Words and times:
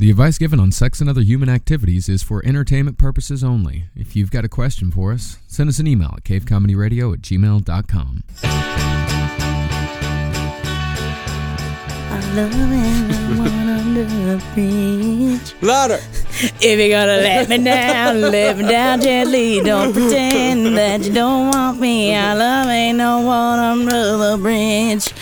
The 0.00 0.08
advice 0.08 0.38
given 0.38 0.58
on 0.58 0.72
sex 0.72 1.02
and 1.02 1.10
other 1.10 1.20
human 1.20 1.50
activities 1.50 2.08
is 2.08 2.22
for 2.22 2.42
entertainment 2.46 2.96
purposes 2.96 3.44
only. 3.44 3.84
If 3.94 4.16
you've 4.16 4.30
got 4.30 4.46
a 4.46 4.48
question 4.48 4.90
for 4.90 5.12
us, 5.12 5.36
send 5.46 5.68
us 5.68 5.78
an 5.78 5.86
email 5.86 6.14
at 6.16 6.24
cavecomedyradio 6.24 7.12
at 7.12 7.20
gmail.com. 7.20 8.22
I 12.12 12.32
love 12.34 12.54
everyone 12.54 13.68
under 13.68 14.04
the 14.04 14.42
bridge. 14.54 15.54
Louder. 15.60 16.00
If 16.62 16.78
you're 16.78 16.88
gonna 16.88 17.18
let 17.18 17.50
me 17.50 17.62
down, 17.62 18.22
let 18.22 18.56
me 18.56 18.66
down 18.66 19.02
gently. 19.02 19.60
Don't 19.60 19.92
pretend 19.92 20.78
that 20.78 21.04
you 21.04 21.12
don't 21.12 21.48
want 21.48 21.78
me. 21.78 22.14
I 22.14 22.32
love 22.32 22.68
ain't 22.68 22.96
no 22.96 23.20
one 23.20 23.58
under 23.58 24.16
the 24.16 24.38
bridge. 24.40 25.12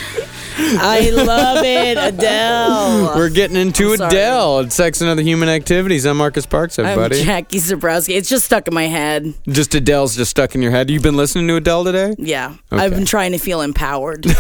I 0.61 1.11
love 1.11 1.65
it, 1.65 1.97
Adele. 1.97 3.17
We're 3.17 3.29
getting 3.31 3.57
into 3.57 3.93
I'm 3.93 3.97
sorry. 3.97 4.09
Adele. 4.11 4.59
It's 4.61 4.75
Sex 4.75 5.01
and 5.01 5.09
Other 5.09 5.23
Human 5.23 5.49
Activities. 5.49 6.05
I'm 6.05 6.17
Marcus 6.17 6.47
Parks, 6.47 6.79
I'm 6.79 6.87
everybody. 6.87 7.23
Jackie 7.23 7.59
Zebrowski. 7.59 8.17
It's 8.17 8.29
just 8.29 8.45
stuck 8.45 8.67
in 8.67 8.75
my 8.75 8.87
head. 8.87 9.33
just 9.49 9.75
Adele's 9.75 10.17
just 10.17 10.33
stuck 10.33 10.55
in 10.57 10.63
your 10.63 10.73
head. 10.73 10.91
You've 10.91 11.03
been 11.03 11.17
listening 11.17 11.47
to 11.49 11.57
Adele 11.57 11.85
today? 11.85 12.15
Yeah, 12.19 12.57
Okay. 12.73 12.83
I've 12.85 12.91
been 12.93 13.05
trying 13.05 13.33
to 13.33 13.39
feel 13.39 13.61
empowered. 13.61 14.27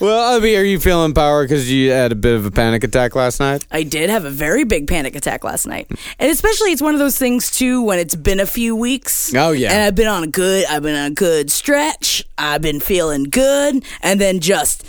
Well, 0.00 0.34
I 0.36 0.38
mean, 0.40 0.56
are 0.58 0.62
you 0.64 0.78
feeling 0.80 1.06
empowered 1.06 1.48
because 1.48 1.70
you 1.70 1.90
had 1.90 2.12
a 2.12 2.14
bit 2.14 2.34
of 2.34 2.46
a 2.46 2.50
panic 2.50 2.84
attack 2.84 3.14
last 3.14 3.40
night? 3.40 3.66
I 3.70 3.82
did 3.82 4.08
have 4.08 4.24
a 4.24 4.30
very 4.30 4.64
big 4.64 4.86
panic 4.88 5.14
attack 5.14 5.44
last 5.44 5.66
night. 5.66 5.90
And 6.18 6.30
especially 6.30 6.72
it's 6.72 6.80
one 6.80 6.94
of 6.94 6.98
those 7.00 7.18
things 7.18 7.50
too 7.50 7.82
when 7.82 7.98
it's 7.98 8.16
been 8.16 8.40
a 8.40 8.46
few 8.46 8.74
weeks. 8.74 9.34
Oh, 9.34 9.50
yeah. 9.50 9.72
And 9.72 9.82
I've 9.82 9.94
been 9.94 10.06
on 10.08 10.22
a 10.24 10.26
good 10.28 10.64
I've 10.66 10.82
been 10.82 10.96
on 10.96 11.12
a 11.12 11.14
good 11.14 11.50
stretch. 11.50 12.24
I've 12.38 12.62
been 12.62 12.80
feeling 12.80 13.24
good 13.24 13.59
and 14.02 14.20
then 14.20 14.40
just 14.40 14.84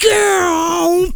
girl, 0.00 1.08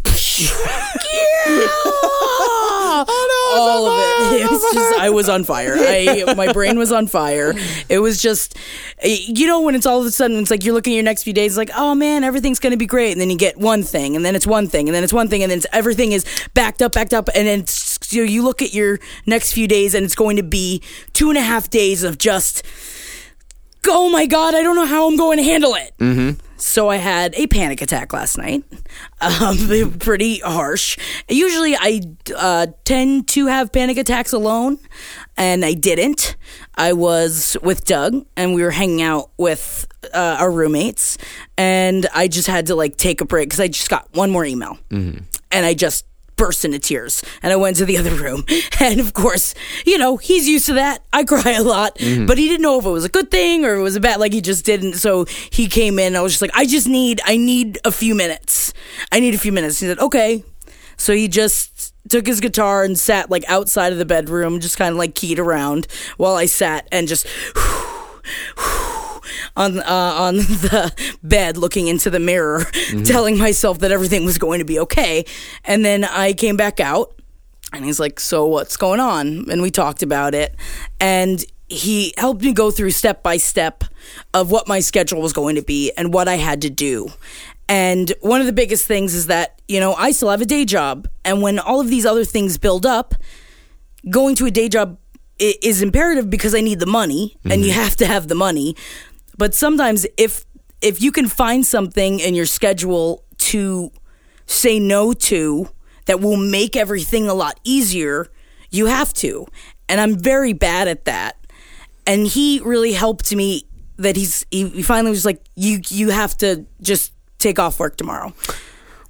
all 3.54 3.86
of 3.86 4.32
it. 4.32 4.42
It 4.42 4.50
was 4.50 4.72
just 4.72 5.00
I 5.00 5.10
was 5.10 5.28
on 5.28 5.44
fire. 5.44 5.74
I 5.76 6.34
my 6.36 6.52
brain 6.52 6.78
was 6.78 6.92
on 6.92 7.06
fire. 7.06 7.54
It 7.88 7.98
was 7.98 8.20
just 8.20 8.56
you 9.02 9.46
know 9.46 9.60
when 9.60 9.74
it's 9.74 9.86
all 9.86 10.00
of 10.00 10.06
a 10.06 10.10
sudden 10.10 10.38
it's 10.38 10.50
like 10.50 10.64
you're 10.64 10.74
looking 10.74 10.94
at 10.94 10.96
your 10.96 11.04
next 11.04 11.22
few 11.22 11.32
days 11.32 11.56
like 11.56 11.70
oh 11.76 11.94
man 11.94 12.24
everything's 12.24 12.58
gonna 12.58 12.76
be 12.76 12.86
great 12.86 13.12
and 13.12 13.20
then 13.20 13.30
you 13.30 13.36
get 13.36 13.56
one 13.58 13.82
thing 13.82 14.16
and 14.16 14.24
then 14.24 14.34
it's 14.34 14.46
one 14.46 14.68
thing 14.68 14.88
and 14.88 14.94
then 14.94 15.04
it's 15.04 15.12
one 15.12 15.28
thing 15.28 15.42
and 15.42 15.50
then 15.50 15.58
it's, 15.58 15.66
everything 15.72 16.12
is 16.12 16.24
backed 16.54 16.82
up 16.82 16.92
backed 16.92 17.12
up 17.12 17.28
and 17.34 17.46
then 17.46 17.60
it's, 17.60 18.12
you, 18.12 18.24
know, 18.24 18.30
you 18.30 18.42
look 18.42 18.62
at 18.62 18.72
your 18.72 18.98
next 19.26 19.52
few 19.52 19.68
days 19.68 19.94
and 19.94 20.04
it's 20.04 20.14
going 20.14 20.36
to 20.36 20.42
be 20.42 20.82
two 21.12 21.28
and 21.28 21.38
a 21.38 21.42
half 21.42 21.68
days 21.70 22.02
of 22.02 22.18
just 22.18 22.62
oh 23.88 24.08
my 24.08 24.26
god 24.26 24.54
I 24.54 24.62
don't 24.62 24.76
know 24.76 24.86
how 24.86 25.08
I'm 25.08 25.16
going 25.16 25.38
to 25.38 25.44
handle 25.44 25.74
it. 25.74 25.92
Mm-hmm. 25.98 26.51
So 26.62 26.88
I 26.88 26.96
had 26.96 27.34
a 27.34 27.48
panic 27.48 27.82
attack 27.82 28.12
last 28.12 28.38
night. 28.38 28.62
Um, 29.20 29.94
pretty 29.98 30.38
harsh. 30.38 30.96
Usually 31.28 31.74
I 31.74 32.02
uh, 32.36 32.68
tend 32.84 33.26
to 33.28 33.46
have 33.46 33.72
panic 33.72 33.98
attacks 33.98 34.32
alone, 34.32 34.78
and 35.36 35.64
I 35.64 35.74
didn't. 35.74 36.36
I 36.76 36.92
was 36.92 37.56
with 37.64 37.84
Doug, 37.84 38.24
and 38.36 38.54
we 38.54 38.62
were 38.62 38.70
hanging 38.70 39.02
out 39.02 39.30
with 39.38 39.88
uh, 40.14 40.36
our 40.38 40.52
roommates, 40.52 41.18
and 41.58 42.06
I 42.14 42.28
just 42.28 42.46
had 42.46 42.68
to 42.68 42.76
like 42.76 42.96
take 42.96 43.20
a 43.20 43.24
break 43.24 43.48
because 43.48 43.60
I 43.60 43.66
just 43.66 43.90
got 43.90 44.08
one 44.14 44.30
more 44.30 44.44
email, 44.44 44.78
and 45.50 45.66
I 45.66 45.74
just 45.74 46.06
burst 46.42 46.64
into 46.64 46.80
tears 46.80 47.22
and 47.40 47.52
I 47.52 47.56
went 47.56 47.76
to 47.76 47.84
the 47.84 47.96
other 48.00 48.16
room. 48.16 48.44
And 48.80 48.98
of 48.98 49.14
course, 49.14 49.54
you 49.86 49.96
know, 49.96 50.16
he's 50.16 50.48
used 50.48 50.66
to 50.66 50.72
that. 50.72 51.04
I 51.12 51.22
cry 51.22 51.52
a 51.52 51.62
lot, 51.62 51.96
mm-hmm. 51.98 52.26
but 52.26 52.36
he 52.36 52.48
didn't 52.48 52.62
know 52.62 52.80
if 52.80 52.84
it 52.84 52.90
was 52.90 53.04
a 53.04 53.08
good 53.08 53.30
thing 53.30 53.64
or 53.64 53.76
it 53.76 53.82
was 53.82 53.94
a 53.94 54.00
bad, 54.00 54.18
like 54.18 54.32
he 54.32 54.40
just 54.40 54.64
didn't. 54.64 54.94
So 54.94 55.24
he 55.50 55.68
came 55.68 56.00
in. 56.00 56.16
I 56.16 56.20
was 56.20 56.32
just 56.32 56.42
like, 56.42 56.50
I 56.52 56.66
just 56.66 56.88
need, 56.88 57.20
I 57.24 57.36
need 57.36 57.78
a 57.84 57.92
few 57.92 58.16
minutes. 58.16 58.74
I 59.12 59.20
need 59.20 59.34
a 59.34 59.38
few 59.38 59.52
minutes. 59.52 59.78
He 59.78 59.86
said, 59.86 60.00
okay. 60.00 60.42
So 60.96 61.14
he 61.14 61.28
just 61.28 61.94
took 62.08 62.26
his 62.26 62.40
guitar 62.40 62.82
and 62.82 62.98
sat 62.98 63.30
like 63.30 63.44
outside 63.48 63.92
of 63.92 63.98
the 63.98 64.04
bedroom, 64.04 64.58
just 64.58 64.76
kind 64.76 64.90
of 64.90 64.96
like 64.96 65.14
keyed 65.14 65.38
around 65.38 65.86
while 66.16 66.34
I 66.34 66.46
sat 66.46 66.88
and 66.90 67.06
just 67.06 67.24
on 69.56 69.78
uh, 69.78 69.84
on 69.86 70.36
the 70.36 70.92
bed 71.22 71.56
looking 71.56 71.88
into 71.88 72.10
the 72.10 72.20
mirror 72.20 72.64
telling 73.04 73.38
myself 73.38 73.78
that 73.80 73.90
everything 73.90 74.24
was 74.24 74.38
going 74.38 74.58
to 74.58 74.64
be 74.64 74.78
okay. 74.80 75.24
And 75.64 75.84
then 75.84 76.04
I 76.04 76.32
came 76.32 76.56
back 76.56 76.80
out 76.80 77.14
and 77.72 77.84
he's 77.84 78.00
like 78.00 78.20
so 78.20 78.46
what's 78.46 78.76
going 78.76 79.00
on? 79.00 79.50
And 79.50 79.62
we 79.62 79.70
talked 79.70 80.02
about 80.02 80.34
it. 80.34 80.54
And 81.00 81.44
he 81.68 82.12
helped 82.18 82.42
me 82.42 82.52
go 82.52 82.70
through 82.70 82.90
step 82.90 83.22
by 83.22 83.38
step 83.38 83.84
of 84.34 84.50
what 84.50 84.68
my 84.68 84.80
schedule 84.80 85.22
was 85.22 85.32
going 85.32 85.56
to 85.56 85.62
be 85.62 85.90
and 85.96 86.12
what 86.12 86.28
I 86.28 86.36
had 86.36 86.62
to 86.62 86.70
do. 86.70 87.08
And 87.68 88.12
one 88.20 88.40
of 88.40 88.46
the 88.46 88.52
biggest 88.52 88.86
things 88.86 89.14
is 89.14 89.28
that 89.28 89.60
you 89.68 89.80
know 89.80 89.94
I 89.94 90.12
still 90.12 90.30
have 90.30 90.40
a 90.40 90.46
day 90.46 90.64
job. 90.64 91.08
And 91.24 91.42
when 91.42 91.58
all 91.58 91.80
of 91.80 91.88
these 91.88 92.06
other 92.06 92.24
things 92.24 92.58
build 92.58 92.84
up 92.84 93.14
going 94.10 94.34
to 94.34 94.46
a 94.46 94.50
day 94.50 94.68
job 94.68 94.98
is 95.38 95.82
imperative 95.82 96.30
because 96.30 96.54
I 96.54 96.60
need 96.60 96.78
the 96.78 96.86
money 96.86 97.36
and 97.44 97.64
you 97.64 97.72
have 97.72 97.96
to 97.96 98.06
have 98.06 98.28
the 98.28 98.34
money. 98.34 98.76
But 99.38 99.54
sometimes 99.54 100.06
if 100.16 100.44
if 100.80 101.00
you 101.00 101.12
can 101.12 101.28
find 101.28 101.64
something 101.64 102.18
in 102.20 102.34
your 102.34 102.46
schedule 102.46 103.24
to 103.38 103.90
say 104.46 104.78
no 104.78 105.12
to 105.12 105.68
that 106.06 106.20
will 106.20 106.36
make 106.36 106.76
everything 106.76 107.28
a 107.28 107.34
lot 107.34 107.60
easier, 107.64 108.26
you 108.70 108.86
have 108.86 109.12
to. 109.14 109.46
And 109.88 110.00
I'm 110.00 110.16
very 110.18 110.52
bad 110.52 110.88
at 110.88 111.04
that. 111.04 111.36
And 112.06 112.26
he 112.26 112.60
really 112.64 112.92
helped 112.92 113.32
me 113.34 113.64
that 113.98 114.16
he's 114.16 114.44
he 114.50 114.68
he 114.68 114.82
finally 114.82 115.10
was 115.10 115.24
like 115.24 115.40
you 115.54 115.80
you 115.88 116.10
have 116.10 116.36
to 116.38 116.66
just 116.80 117.12
take 117.38 117.58
off 117.58 117.78
work 117.78 117.96
tomorrow. 117.96 118.32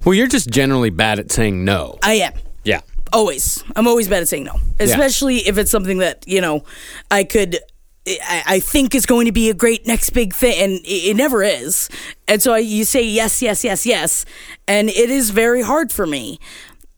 Well, 0.05 0.13
you're 0.13 0.27
just 0.27 0.49
generally 0.49 0.89
bad 0.89 1.17
at 1.19 1.31
saying 1.31 1.63
no. 1.65 1.97
I 2.03 2.15
am. 2.15 2.33
Yeah. 2.63 2.81
always 3.11 3.63
i'm 3.75 3.87
always 3.87 4.07
bad 4.07 4.21
at 4.21 4.27
saying 4.27 4.45
no 4.45 4.55
especially 4.79 5.37
if 5.47 5.57
it's 5.57 5.69
something 5.69 5.99
that 5.99 6.23
you 6.25 6.41
know 6.41 6.63
i 7.11 7.23
could 7.23 7.59
I, 8.05 8.43
I 8.45 8.59
think 8.59 8.95
is 8.95 9.05
going 9.05 9.25
to 9.27 9.31
be 9.31 9.49
a 9.49 9.53
great 9.53 9.87
next 9.87 10.09
big 10.11 10.33
thing 10.33 10.61
and 10.61 10.73
it, 10.85 11.11
it 11.11 11.15
never 11.15 11.41
is. 11.41 11.89
And 12.27 12.41
so 12.41 12.55
you 12.55 12.85
say 12.85 13.03
yes 13.03 13.41
yes 13.41 13.63
yes 13.63 13.85
yes 13.85 14.25
and 14.67 14.89
it 14.89 15.09
is 15.09 15.29
very 15.29 15.61
hard 15.61 15.91
for 15.91 16.05
me. 16.05 16.39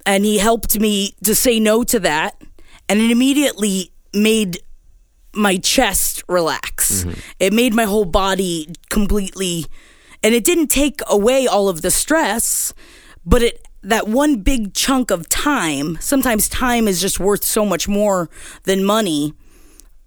And 0.06 0.26
he 0.26 0.38
helped 0.38 0.80
me 0.80 1.16
to 1.24 1.36
say 1.36 1.60
no 1.60 1.84
to 1.84 2.00
that 2.00 2.42
and 2.90 3.00
it 3.00 3.12
immediately 3.12 3.92
made 4.14 4.60
my 5.34 5.58
chest 5.58 6.24
relax. 6.28 7.04
Mm-hmm. 7.04 7.20
It 7.40 7.54
made 7.54 7.74
my 7.74 7.84
whole 7.84 8.06
body 8.06 8.74
completely 8.90 9.66
and 10.24 10.34
it 10.34 10.44
didn't 10.44 10.68
take 10.68 11.02
away 11.08 11.46
all 11.46 11.70
of 11.70 11.82
the 11.82 11.92
stress 11.92 12.74
but 13.26 13.44
it 13.44 13.62
that 13.84 14.08
one 14.08 14.38
big 14.38 14.74
chunk 14.74 15.12
of 15.12 15.30
time 15.30 15.98
sometimes 16.02 16.50
time 16.50 16.88
is 16.88 17.00
just 17.00 17.20
worth 17.20 17.44
so 17.44 17.64
much 17.64 17.88
more 17.88 18.30
than 18.64 18.84
money 18.84 19.36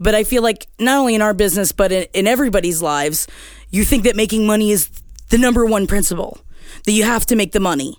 but 0.01 0.15
i 0.15 0.25
feel 0.25 0.43
like 0.43 0.67
not 0.79 0.99
only 0.99 1.15
in 1.15 1.23
our 1.23 1.35
business 1.35 1.73
but 1.73 1.91
in, 1.93 2.07
in 2.15 2.27
everybody's 2.27 2.81
lives 2.83 3.27
you 3.71 3.85
think 3.85 4.05
that 4.05 4.17
making 4.17 4.47
money 4.47 4.71
is 4.71 4.89
the 5.31 5.39
number 5.39 5.65
one 5.65 5.87
principle 5.87 6.39
that 6.85 6.93
you 6.93 7.05
have 7.05 7.25
to 7.27 7.37
make 7.37 7.53
the 7.53 7.61
money 7.61 7.97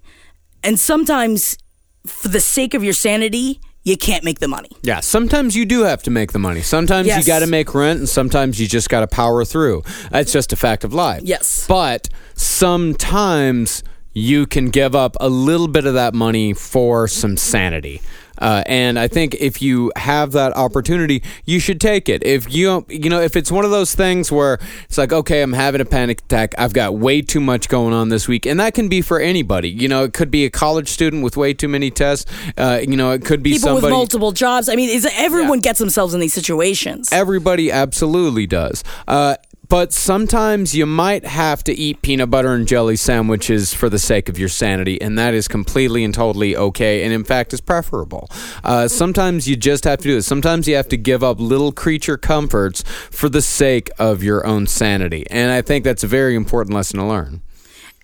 and 0.64 0.80
sometimes 0.80 1.58
for 2.06 2.28
the 2.30 2.40
sake 2.42 2.74
of 2.74 2.84
your 2.84 2.94
sanity 2.94 3.60
you 3.84 3.96
can't 3.98 4.24
make 4.26 4.40
the 4.40 4.48
money 4.48 4.70
Yeah, 4.84 5.00
sometimes 5.00 5.56
you 5.56 5.66
do 5.66 5.84
have 5.84 6.04
to 6.04 6.12
make 6.12 6.34
the 6.34 6.40
money. 6.40 6.62
Sometimes 6.62 7.08
Yes. 7.08 7.20
you 7.20 7.26
got 7.26 7.40
to 7.40 7.48
make 7.48 7.74
rent, 7.74 8.00
and 8.00 8.10
sometimes 8.10 8.60
you 8.60 8.68
just 8.68 8.90
got 8.90 9.00
to 9.00 9.08
power 9.08 9.46
through. 9.46 9.84
That's 10.12 10.34
just 10.34 10.52
a 10.52 10.58
fact 10.58 10.84
of 10.84 10.94
life. 10.94 11.22
Yes. 11.24 11.66
But 11.66 12.10
sometimes 12.36 13.84
you 14.14 14.46
can 14.46 14.70
give 14.70 14.96
up 14.96 15.16
a 15.20 15.30
little 15.30 15.68
bit 15.70 15.86
of 15.86 15.94
that 15.94 16.14
money 16.14 16.54
for 16.54 17.08
some 17.08 17.38
sanity. 17.38 18.02
Uh, 18.40 18.64
and 18.66 18.98
I 18.98 19.08
think 19.08 19.36
if 19.36 19.62
you 19.62 19.92
have 19.96 20.32
that 20.32 20.56
opportunity, 20.56 21.24
you 21.46 21.60
should 21.60 21.80
take 21.80 22.10
it. 22.10 22.24
If 22.24 22.54
you, 22.54 22.86
you 22.90 23.10
know, 23.10 23.22
if 23.22 23.36
it's 23.36 23.52
one 23.52 23.66
of 23.66 23.72
those 23.72 23.94
things 23.94 24.32
where 24.32 24.60
it's 24.86 24.98
like, 24.98 25.14
okay, 25.14 25.42
I'm 25.42 25.54
having 25.54 25.82
a 25.82 25.86
panic 25.86 26.22
attack. 26.22 26.56
I've 26.58 26.74
got 26.74 26.96
way 26.96 27.22
too 27.22 27.40
much 27.40 27.70
going 27.70 27.94
on 27.94 28.10
this 28.10 28.28
week, 28.28 28.46
and 28.46 28.60
that 28.60 28.74
can 28.74 28.88
be 28.90 29.02
for 29.02 29.20
anybody. 29.20 29.70
You 29.70 29.88
know, 29.88 30.04
it 30.04 30.14
could 30.14 30.32
be 30.32 30.46
a 30.46 30.50
college 30.50 30.88
student 30.88 31.24
with 31.24 31.38
way 31.38 31.54
too 31.54 31.68
many 31.68 31.92
tests. 31.92 32.32
Uh, 32.58 32.80
you 32.82 32.98
know, 32.98 33.12
it 33.12 33.26
could 33.26 33.44
be 33.44 33.52
people 33.52 33.70
somebody 33.70 33.86
with 33.86 33.92
multiple 33.92 34.32
jobs 34.32 34.70
i 34.70 34.76
mean 34.76 34.90
is 34.90 35.08
everyone 35.14 35.60
gets 35.60 35.80
themselves 35.80 36.14
in 36.14 36.20
these 36.20 36.34
situations 36.34 37.10
Everybody 37.12 37.72
absolutely 37.72 38.48
does. 38.48 38.84
Uh, 39.08 39.36
but 39.70 39.94
sometimes 39.94 40.76
you 40.76 40.86
might 40.86 41.24
have 41.26 41.64
to 41.64 41.74
eat 41.74 42.02
peanut 42.02 42.30
butter 42.32 42.54
and 42.54 42.68
jelly 42.68 42.96
sandwiches 42.96 43.74
for 43.74 43.88
the 43.88 44.00
sake 44.00 44.28
of 44.28 44.40
your 44.40 44.50
sanity, 44.50 45.00
and 45.00 45.18
that 45.18 45.34
is 45.34 45.48
completely 45.48 46.04
and 46.04 46.14
totally 46.14 46.56
okay, 46.58 47.04
and 47.04 47.14
in 47.14 47.24
fact 47.24 47.54
is 47.54 47.62
preferable. 47.62 48.28
Uh, 48.64 48.88
sometimes 48.88 49.48
you 49.48 49.56
just 49.56 49.84
have 49.84 50.00
to 50.00 50.08
do 50.08 50.18
it. 50.18 50.24
Sometimes 50.24 50.68
you 50.68 50.76
have 50.76 50.90
to 50.90 50.98
give 50.98 51.24
up 51.24 51.40
little 51.40 51.72
creature 51.72 52.18
comforts 52.18 52.82
for 53.12 53.30
the 53.30 53.42
sake 53.42 53.92
of 54.00 54.24
your 54.24 54.46
own 54.46 54.66
sanity, 54.68 55.26
and 55.30 55.52
I 55.52 55.62
think 55.62 55.84
that's 55.84 56.04
a 56.04 56.08
very 56.08 56.36
important 56.36 56.74
lesson 56.76 57.00
to 57.00 57.06
learn. 57.06 57.42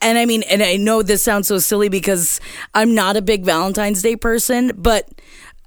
and 0.01 0.17
I 0.19 0.25
mean, 0.25 0.43
and 0.43 0.61
I 0.61 0.75
know 0.75 1.01
this 1.01 1.23
sounds 1.23 1.47
so 1.47 1.57
silly 1.57 1.89
because 1.89 2.39
I'm 2.75 2.93
not 2.93 3.17
a 3.17 3.21
big 3.23 3.43
Valentine's 3.43 4.03
Day 4.03 4.15
person, 4.15 4.71
but 4.77 5.09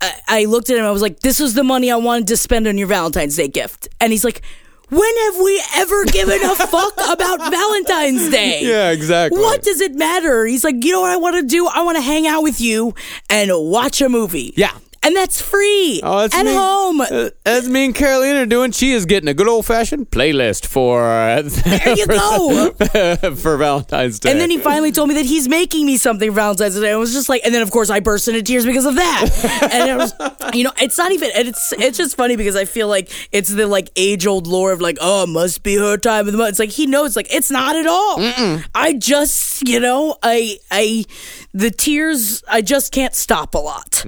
I, 0.00 0.12
I 0.28 0.44
looked 0.44 0.70
at 0.70 0.78
him. 0.78 0.84
I 0.84 0.92
was 0.92 1.02
like, 1.02 1.20
"This 1.20 1.40
is 1.40 1.54
the 1.54 1.64
money 1.64 1.90
I 1.90 1.96
wanted 1.96 2.28
to 2.28 2.36
spend 2.36 2.68
on 2.68 2.78
your 2.78 2.86
Valentine's 2.86 3.36
Day 3.36 3.48
gift," 3.48 3.88
and 4.00 4.12
he's 4.12 4.22
like. 4.22 4.42
When 4.90 5.16
have 5.18 5.36
we 5.36 5.62
ever 5.76 6.04
given 6.06 6.42
a 6.42 6.54
fuck 6.54 6.94
about 7.08 7.50
Valentine's 7.50 8.30
Day? 8.30 8.60
Yeah, 8.62 8.90
exactly. 8.90 9.40
What 9.40 9.62
does 9.62 9.80
it 9.80 9.94
matter? 9.94 10.46
He's 10.46 10.64
like, 10.64 10.84
you 10.84 10.92
know 10.92 11.00
what 11.02 11.10
I 11.10 11.16
want 11.16 11.36
to 11.36 11.42
do? 11.42 11.66
I 11.66 11.82
want 11.82 11.96
to 11.96 12.02
hang 12.02 12.26
out 12.26 12.42
with 12.42 12.60
you 12.60 12.94
and 13.28 13.50
watch 13.54 14.00
a 14.00 14.08
movie. 14.08 14.52
Yeah. 14.56 14.72
And 15.08 15.16
that's 15.16 15.40
free. 15.40 16.02
Oh, 16.04 16.18
that's 16.20 16.34
at 16.34 16.44
me. 16.44 16.52
home. 16.54 17.00
Uh, 17.00 17.30
That's 17.44 17.66
me 17.66 17.86
and 17.86 17.94
Carolina 17.94 18.40
are 18.42 18.46
doing. 18.46 18.72
She 18.72 18.92
is 18.92 19.06
getting 19.06 19.26
a 19.28 19.32
good 19.32 19.48
old 19.48 19.64
fashioned 19.64 20.10
playlist 20.10 20.66
for 20.66 21.02
uh, 21.08 21.40
there 21.42 21.94
you 21.96 22.06
go. 22.06 22.72
for 23.36 23.56
Valentine's 23.56 24.20
Day. 24.20 24.30
And 24.30 24.38
then 24.38 24.50
he 24.50 24.58
finally 24.58 24.92
told 24.92 25.08
me 25.08 25.14
that 25.14 25.24
he's 25.24 25.48
making 25.48 25.86
me 25.86 25.96
something 25.96 26.30
for 26.30 26.34
Valentine's 26.34 26.78
Day. 26.78 26.92
I 26.92 26.96
was 26.96 27.14
just 27.14 27.30
like, 27.30 27.40
and 27.46 27.54
then 27.54 27.62
of 27.62 27.70
course 27.70 27.88
I 27.88 28.00
burst 28.00 28.28
into 28.28 28.42
tears 28.42 28.66
because 28.66 28.84
of 28.84 28.96
that. 28.96 29.70
and 29.72 29.88
it 29.90 29.96
was, 29.96 30.12
you 30.54 30.64
know, 30.64 30.72
it's 30.78 30.98
not 30.98 31.10
even. 31.12 31.30
And 31.34 31.48
it's 31.48 31.72
it's 31.78 31.96
just 31.96 32.14
funny 32.14 32.36
because 32.36 32.54
I 32.54 32.66
feel 32.66 32.88
like 32.88 33.10
it's 33.32 33.48
the 33.48 33.66
like 33.66 33.88
age 33.96 34.26
old 34.26 34.46
lore 34.46 34.72
of 34.72 34.82
like, 34.82 34.98
oh, 35.00 35.22
it 35.22 35.28
must 35.30 35.62
be 35.62 35.76
her 35.78 35.96
time 35.96 36.26
of 36.26 36.32
the 36.32 36.38
month. 36.38 36.50
It's 36.50 36.58
like 36.58 36.68
he 36.70 36.84
knows, 36.86 37.16
like 37.16 37.32
it's 37.34 37.50
not 37.50 37.76
at 37.76 37.86
all. 37.86 38.16
I 38.74 38.92
just, 38.92 39.66
you 39.66 39.80
know, 39.80 40.16
I 40.22 40.58
I 40.70 41.06
the 41.52 41.70
tears, 41.70 42.42
I 42.48 42.60
just 42.62 42.92
can't 42.92 43.14
stop 43.14 43.54
a 43.54 43.58
lot. 43.58 44.04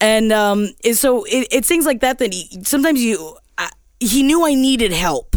And 0.00 0.32
um, 0.32 0.68
so 0.92 1.24
it, 1.24 1.48
it's 1.50 1.68
things 1.68 1.86
like 1.86 2.00
that 2.00 2.18
that 2.18 2.32
he, 2.32 2.62
sometimes 2.62 3.02
you, 3.02 3.36
I, 3.58 3.70
he 4.00 4.22
knew 4.22 4.46
I 4.46 4.54
needed 4.54 4.92
help, 4.92 5.36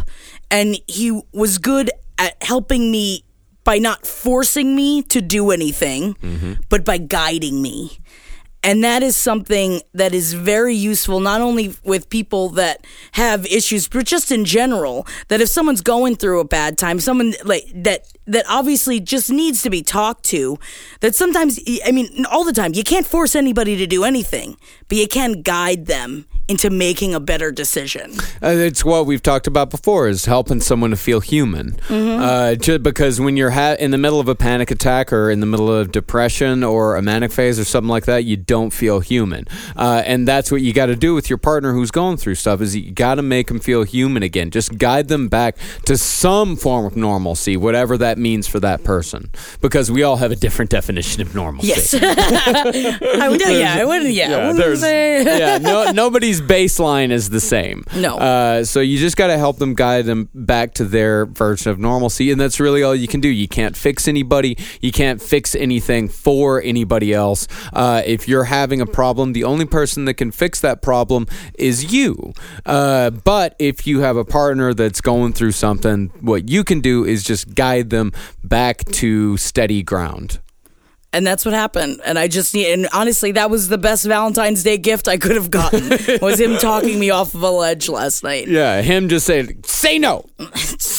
and 0.52 0.78
he 0.88 1.22
was 1.34 1.58
good 1.58 1.90
at 2.18 2.42
helping 2.44 2.92
me 2.92 3.24
by 3.64 3.80
not 3.80 4.06
forcing 4.06 4.76
me 4.76 5.02
to 5.04 5.22
do 5.22 5.52
anything, 5.52 6.16
but 6.70 6.86
by 6.86 6.98
guiding 6.98 7.62
me. 7.62 8.00
And 8.64 8.84
that 8.84 9.04
is 9.04 9.16
something 9.16 9.82
that 9.94 10.14
is 10.14 10.34
very 10.34 10.76
useful, 10.76 11.20
not 11.20 11.42
only 11.42 11.76
with 11.84 12.10
people 12.10 12.50
that 12.50 12.86
have 13.14 13.46
issues, 13.46 13.88
but 13.88 14.06
just 14.06 14.32
in 14.32 14.46
general. 14.46 15.08
That 15.30 15.42
if 15.42 15.50
someone's 15.50 15.82
going 15.82 16.16
through 16.16 16.40
a 16.40 16.46
bad 16.46 16.78
time, 16.78 17.00
someone 17.00 17.34
like 17.46 17.66
that 17.74 18.08
that 18.26 18.46
obviously 18.50 19.00
just 19.00 19.30
needs 19.30 19.62
to 19.62 19.70
be 19.70 19.82
talked 19.82 20.24
to. 20.26 20.58
That 21.00 21.16
sometimes, 21.16 21.60
I 21.86 21.92
mean, 21.92 22.26
all 22.26 22.44
the 22.44 22.52
time, 22.52 22.74
you 22.74 22.84
can't 22.84 23.06
force 23.06 23.36
anybody 23.36 23.78
to 23.78 23.88
do 23.88 24.04
anything, 24.04 24.58
but 24.90 24.98
you 24.98 25.08
can 25.08 25.42
guide 25.44 25.86
them 25.86 26.26
into 26.48 26.70
making 26.70 27.14
a 27.14 27.20
better 27.20 27.52
decision. 27.52 28.14
Uh, 28.42 28.48
it's 28.50 28.86
what 28.86 29.06
we've 29.06 29.22
talked 29.24 29.48
about 29.48 29.70
before: 29.70 30.08
is 30.08 30.26
helping 30.26 30.60
someone 30.62 30.92
to 30.92 30.96
feel 30.98 31.20
human. 31.20 31.72
Mm-hmm. 31.88 32.22
Uh, 32.22 32.56
just 32.56 32.84
because 32.84 33.20
when 33.20 33.36
you're 33.38 33.50
ha- 33.52 33.76
in 33.80 33.92
the 33.92 33.98
middle 33.98 34.20
of 34.20 34.28
a 34.28 34.36
panic 34.36 34.72
attack 34.72 35.12
or 35.12 35.30
in 35.30 35.40
the 35.40 35.46
middle 35.46 35.72
of 35.72 35.92
depression 35.92 36.64
or 36.64 36.96
a 36.96 37.02
manic 37.02 37.32
phase 37.32 37.60
or 37.60 37.66
something 37.66 37.90
like 37.90 38.06
that, 38.06 38.24
you 38.24 38.38
don't 38.38 38.72
feel 38.72 39.00
human. 39.00 39.46
Uh, 39.76 40.02
and 40.06 40.28
that's 40.28 40.52
what 40.52 40.62
you 40.62 40.74
got 40.74 40.86
to 40.88 40.96
do 40.96 41.14
with 41.14 41.30
your 41.30 41.38
partner 41.38 41.74
who's 41.74 41.92
going 41.92 42.18
through 42.18 42.36
stuff. 42.36 42.62
Is 42.62 42.76
you 42.76 42.92
got 42.92 43.16
to 43.16 43.22
make 43.22 43.48
them 43.48 43.60
feel 43.60 43.84
human 43.84 44.24
again. 44.24 44.52
Just 44.52 44.78
guide 44.78 45.08
them 45.10 45.28
back 45.28 45.58
to 45.86 45.98
some 45.98 46.56
form 46.56 46.86
of 46.86 46.96
normalcy, 46.96 47.58
whatever 47.58 47.98
that 47.98 48.18
means 48.18 48.48
for 48.48 48.60
that 48.62 48.84
person. 48.84 49.30
Because 49.62 49.92
we 49.92 50.04
all 50.04 50.18
have 50.18 50.32
a 50.32 50.36
different 50.36 50.72
definition 50.72 51.22
of 51.22 51.36
normalcy. 51.36 51.68
Yes, 51.70 51.94
I 51.94 53.28
would. 53.30 53.42
Yeah, 53.42 53.76
I 53.80 53.86
wouldn't. 53.86 54.14
Yeah, 54.14 54.26
I 54.28 54.30
Yeah, 54.30 54.48
wouldn't 54.54 54.78
say- 54.80 55.24
yeah 55.40 55.58
no, 55.58 55.92
nobody's 55.92 56.37
baseline 56.42 57.12
is 57.12 57.30
the 57.30 57.40
same. 57.40 57.84
No. 57.96 58.18
Uh, 58.18 58.64
so 58.64 58.80
you 58.80 58.98
just 58.98 59.18
got 59.18 59.28
to 59.28 59.38
help 59.38 59.58
them 59.58 59.74
guide 59.74 60.06
them 60.06 60.30
back 60.34 60.74
to 60.76 60.86
their 60.86 61.26
version 61.26 61.72
of 61.72 61.80
normalcy. 61.80 62.32
And 62.32 62.40
that's 62.40 62.60
really 62.60 62.84
all 62.84 62.96
you 62.96 63.08
can 63.08 63.22
do. 63.22 63.30
You 63.30 63.48
can't 63.48 63.76
fix 63.76 64.08
anybody, 64.08 64.58
you 64.82 64.92
can't 64.92 65.22
fix 65.22 65.56
anything 65.56 66.10
for 66.10 66.62
anybody 66.62 67.14
else. 67.14 67.48
Uh, 67.74 68.02
if 68.06 68.28
you're 68.28 68.46
having 68.46 68.82
a 68.82 68.86
problem, 68.86 69.34
the 69.34 69.44
only 69.44 69.66
person 69.66 70.06
that 70.06 70.16
can 70.16 70.32
fix 70.32 70.60
that 70.62 70.82
problem 70.82 71.28
is 71.58 71.92
you. 71.92 72.34
Uh, 72.66 73.10
but 73.10 73.56
if 73.60 73.88
you 73.88 74.02
have 74.02 74.18
a 74.18 74.26
partner 74.26 74.74
that's 74.74 75.02
going 75.02 75.34
through 75.34 75.52
something, 75.52 76.12
what 76.22 76.50
you 76.50 76.64
can 76.64 76.82
do 76.82 77.06
is 77.06 77.24
just 77.24 77.56
guide 77.56 77.90
them 77.90 78.12
back 78.44 78.84
to 78.86 79.38
steady 79.38 79.84
ground. 79.84 80.40
And 81.18 81.26
that's 81.26 81.44
what 81.46 81.54
happened. 81.56 82.00
And 82.06 82.20
I 82.20 82.28
just 82.28 82.54
need, 82.54 82.72
and 82.72 82.88
honestly, 82.94 83.32
that 83.34 83.50
was 83.50 83.70
the 83.70 83.78
best 83.80 84.06
Valentine's 84.06 84.62
Day 84.64 84.78
gift 84.78 85.08
I 85.08 85.18
could 85.18 85.36
have 85.36 85.50
gotten. 85.50 85.90
was 86.22 86.40
him 86.40 86.58
talking 86.58 87.00
me 87.00 87.10
off 87.10 87.34
of 87.34 87.42
a 87.42 87.50
ledge 87.50 87.90
last 87.90 88.24
night. 88.24 88.48
Yeah, 88.48 88.82
him 88.84 89.10
just 89.10 89.26
saying, 89.26 89.64
say 89.66 89.98
no. 89.98 90.26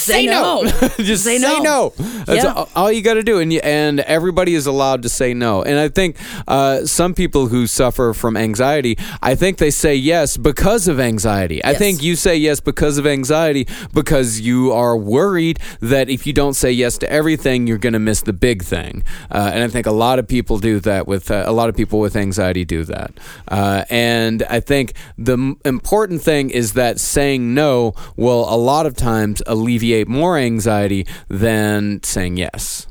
Say 0.09 0.25
no. 0.25 0.63
just 0.97 1.23
Say 1.23 1.37
say, 1.37 1.59
no. 1.59 1.61
no. 1.61 1.93
That's 2.25 2.43
Yeah. 2.43 2.53
all, 2.53 2.69
all 2.75 2.91
you 2.91 3.03
got 3.03 3.13
to 3.13 3.21
do, 3.23 3.37
and 3.39 3.53
you, 3.53 3.59
and 3.63 3.99
everybody 4.01 4.55
is 4.55 4.65
allowed 4.65 5.03
to 5.03 5.09
say 5.09 5.35
no. 5.35 5.61
And 5.61 5.77
I 5.77 5.87
think 5.87 6.15
uh, 6.47 6.85
some 6.85 7.13
people 7.13 7.45
who 7.47 7.67
suffer 7.67 8.13
from 8.15 8.35
anxiety, 8.35 8.97
I 9.21 9.35
think 9.35 9.57
they 9.59 9.69
say 9.69 9.93
yes 9.95 10.35
because 10.35 10.87
of 10.87 10.99
anxiety. 10.99 11.63
I 11.63 11.75
think 11.75 12.01
you 12.01 12.15
say 12.15 12.35
yes 12.37 12.59
because 12.59 12.97
of 12.97 13.05
anxiety 13.05 13.67
because 13.93 14.39
you 14.39 14.71
are 14.71 14.97
worried 14.97 15.59
that 15.79 16.09
if 16.09 16.25
you 16.25 16.33
don't 16.33 16.55
say 16.55 16.71
yes 16.71 16.97
to 16.99 17.11
everything, 17.11 17.67
you're 17.67 17.77
going 17.77 17.93
to 17.93 17.99
miss 17.99 18.21
the 18.23 18.33
big 18.33 18.63
thing. 18.63 19.03
Uh, 19.29 19.51
and 19.53 19.63
I 19.63 19.67
think 19.67 19.85
a 19.85 19.91
lot 19.91 20.08
of 20.17 20.27
people 20.27 20.57
do 20.57 20.79
that 20.79 21.07
with 21.07 21.29
uh, 21.29 21.43
a 21.45 21.51
lot 21.51 21.69
of 21.69 21.75
people 21.75 21.99
with 21.99 22.15
anxiety 22.15 22.65
do 22.65 22.83
that. 22.85 23.11
Uh, 23.47 23.83
and 23.89 24.41
I 24.49 24.59
think 24.59 24.93
the 25.17 25.33
m- 25.33 25.57
important 25.63 26.21
thing 26.23 26.49
is 26.49 26.73
that 26.73 26.99
saying 26.99 27.53
no 27.53 27.93
will 28.15 28.51
a 28.51 28.57
lot 28.57 28.87
of 28.87 28.95
times 28.95 29.43
alleviate 29.45 30.07
more 30.07 30.37
anxiety 30.37 31.05
than 31.27 32.01
saying 32.01 32.37
yes. 32.37 32.87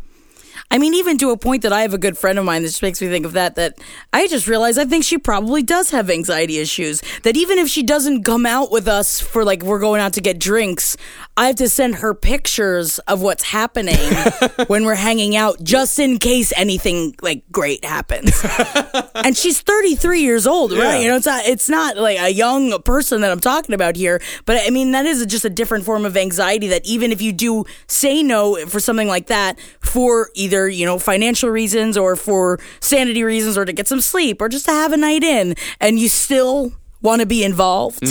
I 0.71 0.77
mean, 0.77 0.93
even 0.95 1.17
to 1.19 1.31
a 1.31 1.37
point 1.37 1.63
that 1.63 1.73
I 1.73 1.81
have 1.83 1.95
a 1.95 1.99
good 1.99 2.19
friend 2.19 2.39
of 2.39 2.45
mine 2.45 2.63
that 2.63 2.69
just 2.69 2.83
makes 2.83 3.01
me 3.01 3.09
think 3.09 3.25
of 3.25 3.33
that, 3.33 3.55
that 3.55 3.79
I 4.13 4.27
just 4.27 4.47
realized 4.47 4.79
I 4.79 4.85
think 4.85 5.05
she 5.05 5.17
probably 5.17 5.63
does 5.63 5.91
have 5.91 6.11
anxiety 6.11 6.59
issues. 6.59 7.03
That 7.23 7.37
even 7.37 7.59
if 7.59 7.69
she 7.69 7.83
doesn't 7.83 8.25
come 8.25 8.45
out 8.45 8.71
with 8.71 8.87
us 8.87 9.19
for 9.19 9.45
like 9.45 9.63
we're 9.63 9.79
going 9.79 10.01
out 10.01 10.13
to 10.15 10.21
get 10.21 10.39
drinks, 10.39 10.97
I 11.39 11.47
have 11.47 11.57
to 11.57 11.69
send 11.69 11.97
her 11.97 12.15
pictures 12.15 12.99
of 13.01 13.23
what's 13.23 13.45
happening 13.45 13.97
when 14.67 14.85
we're 14.85 14.95
hanging 14.95 15.37
out 15.37 15.63
just 15.63 15.99
in 15.99 16.19
case 16.19 16.53
anything 16.55 17.15
like 17.23 17.45
great 17.51 17.83
happens. 17.85 18.45
and 19.15 19.37
she's 19.37 19.63
33 19.63 20.21
years 20.21 20.47
old, 20.47 20.73
right? 20.73 21.01
You 21.01 21.09
know, 21.09 21.17
it's 21.17 21.27
not, 21.27 21.47
it's 21.47 21.69
not 21.71 21.97
like 21.97 22.19
a 22.19 22.33
young 22.33 22.83
person 22.83 23.23
that 23.23 23.31
I'm 23.31 23.41
talking 23.41 23.75
about 23.75 23.97
here, 23.97 24.21
but 24.45 24.61
I 24.67 24.71
mean, 24.71 24.93
that 24.93 25.07
is 25.07 25.25
just 25.27 25.47
a 25.47 25.51
different 25.51 25.85
form 25.85 26.05
of 26.05 26.17
anxiety 26.17 26.69
that 26.69 26.85
even 26.85 27.11
if 27.11 27.23
you 27.23 27.33
do 27.33 27.65
say 27.87 28.23
no 28.23 28.67
for 28.67 28.81
something 28.81 29.09
like 29.09 29.29
that 29.29 29.59
for 29.81 30.31
either, 30.35 30.58
you 30.67 30.85
know, 30.87 30.99
financial 30.99 31.51
reasons 31.51 31.97
or 31.97 32.17
for 32.17 32.59
sanity 32.81 33.23
reasons 33.23 33.57
or 33.57 33.65
to 33.65 33.73
get 33.73 33.87
some 33.87 34.01
sleep 34.01 34.41
or 34.41 34.49
just 34.49 34.65
to 34.65 34.73
have 34.73 34.93
a 34.93 34.97
night 34.97 35.23
in 35.23 35.55
and 35.81 36.01
you 36.01 36.09
still 36.09 36.73
want 37.01 37.21
to 37.21 37.27
be 37.27 37.45
involved, 37.45 38.03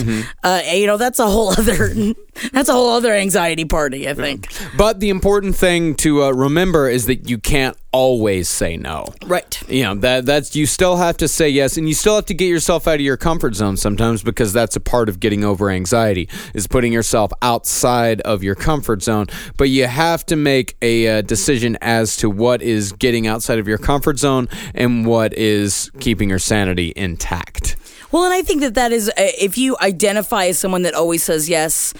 uh, 0.43 0.61
you 0.71 0.87
know, 0.87 0.97
that's 0.97 1.19
a 1.19 1.27
whole 1.27 1.49
other, 1.57 1.93
that's 2.51 2.69
a 2.69 2.73
whole 2.73 2.89
other 2.89 3.13
anxiety 3.13 3.65
party, 3.65 4.07
I 4.07 4.13
think. 4.13 4.47
But 4.77 4.99
the 4.99 5.09
important 5.09 5.55
thing 5.55 5.95
to 5.95 6.23
uh, 6.23 6.31
remember 6.31 6.89
is 6.89 7.05
that 7.07 7.29
you 7.29 7.37
can't 7.37 7.77
always 7.91 8.47
say 8.47 8.77
no. 8.77 9.05
Right. 9.25 9.59
you 9.69 9.83
know 9.83 9.95
that 9.95 10.25
that's 10.25 10.55
you 10.55 10.65
still 10.65 10.97
have 10.97 11.17
to 11.17 11.27
say 11.27 11.49
yes 11.49 11.77
and 11.77 11.87
you 11.87 11.95
still 11.95 12.15
have 12.15 12.25
to 12.27 12.33
get 12.33 12.45
yourself 12.45 12.87
out 12.87 12.95
of 12.95 13.01
your 13.01 13.17
comfort 13.17 13.55
zone 13.55 13.75
sometimes 13.75 14.21
because 14.21 14.53
that's 14.53 14.75
a 14.75 14.79
part 14.79 15.09
of 15.09 15.19
getting 15.19 15.43
over 15.43 15.69
anxiety 15.69 16.29
is 16.53 16.67
putting 16.67 16.93
yourself 16.93 17.31
outside 17.41 18.21
of 18.21 18.43
your 18.43 18.55
comfort 18.55 19.01
zone 19.01 19.25
but 19.57 19.69
you 19.69 19.87
have 19.87 20.25
to 20.27 20.35
make 20.35 20.77
a 20.81 21.07
uh, 21.07 21.21
decision 21.21 21.77
as 21.81 22.15
to 22.17 22.29
what 22.29 22.61
is 22.61 22.91
getting 22.91 23.25
outside 23.25 23.57
of 23.57 23.67
your 23.67 23.79
comfort 23.79 24.19
zone 24.19 24.47
and 24.75 25.05
what 25.05 25.33
is 25.33 25.89
keeping 25.99 26.29
your 26.29 26.39
sanity 26.39 26.93
intact 26.95 27.75
Well, 28.11 28.25
and 28.25 28.33
I 28.33 28.41
think 28.41 28.61
that 28.61 28.73
that 28.75 28.91
is, 28.91 29.09
uh, 29.09 29.13
if 29.17 29.57
you 29.57 29.75
identify 29.81 30.45
as 30.45 30.59
someone 30.59 30.83
that 30.83 30.93
always 30.93 31.23
says 31.23 31.49
yes, 31.49 31.93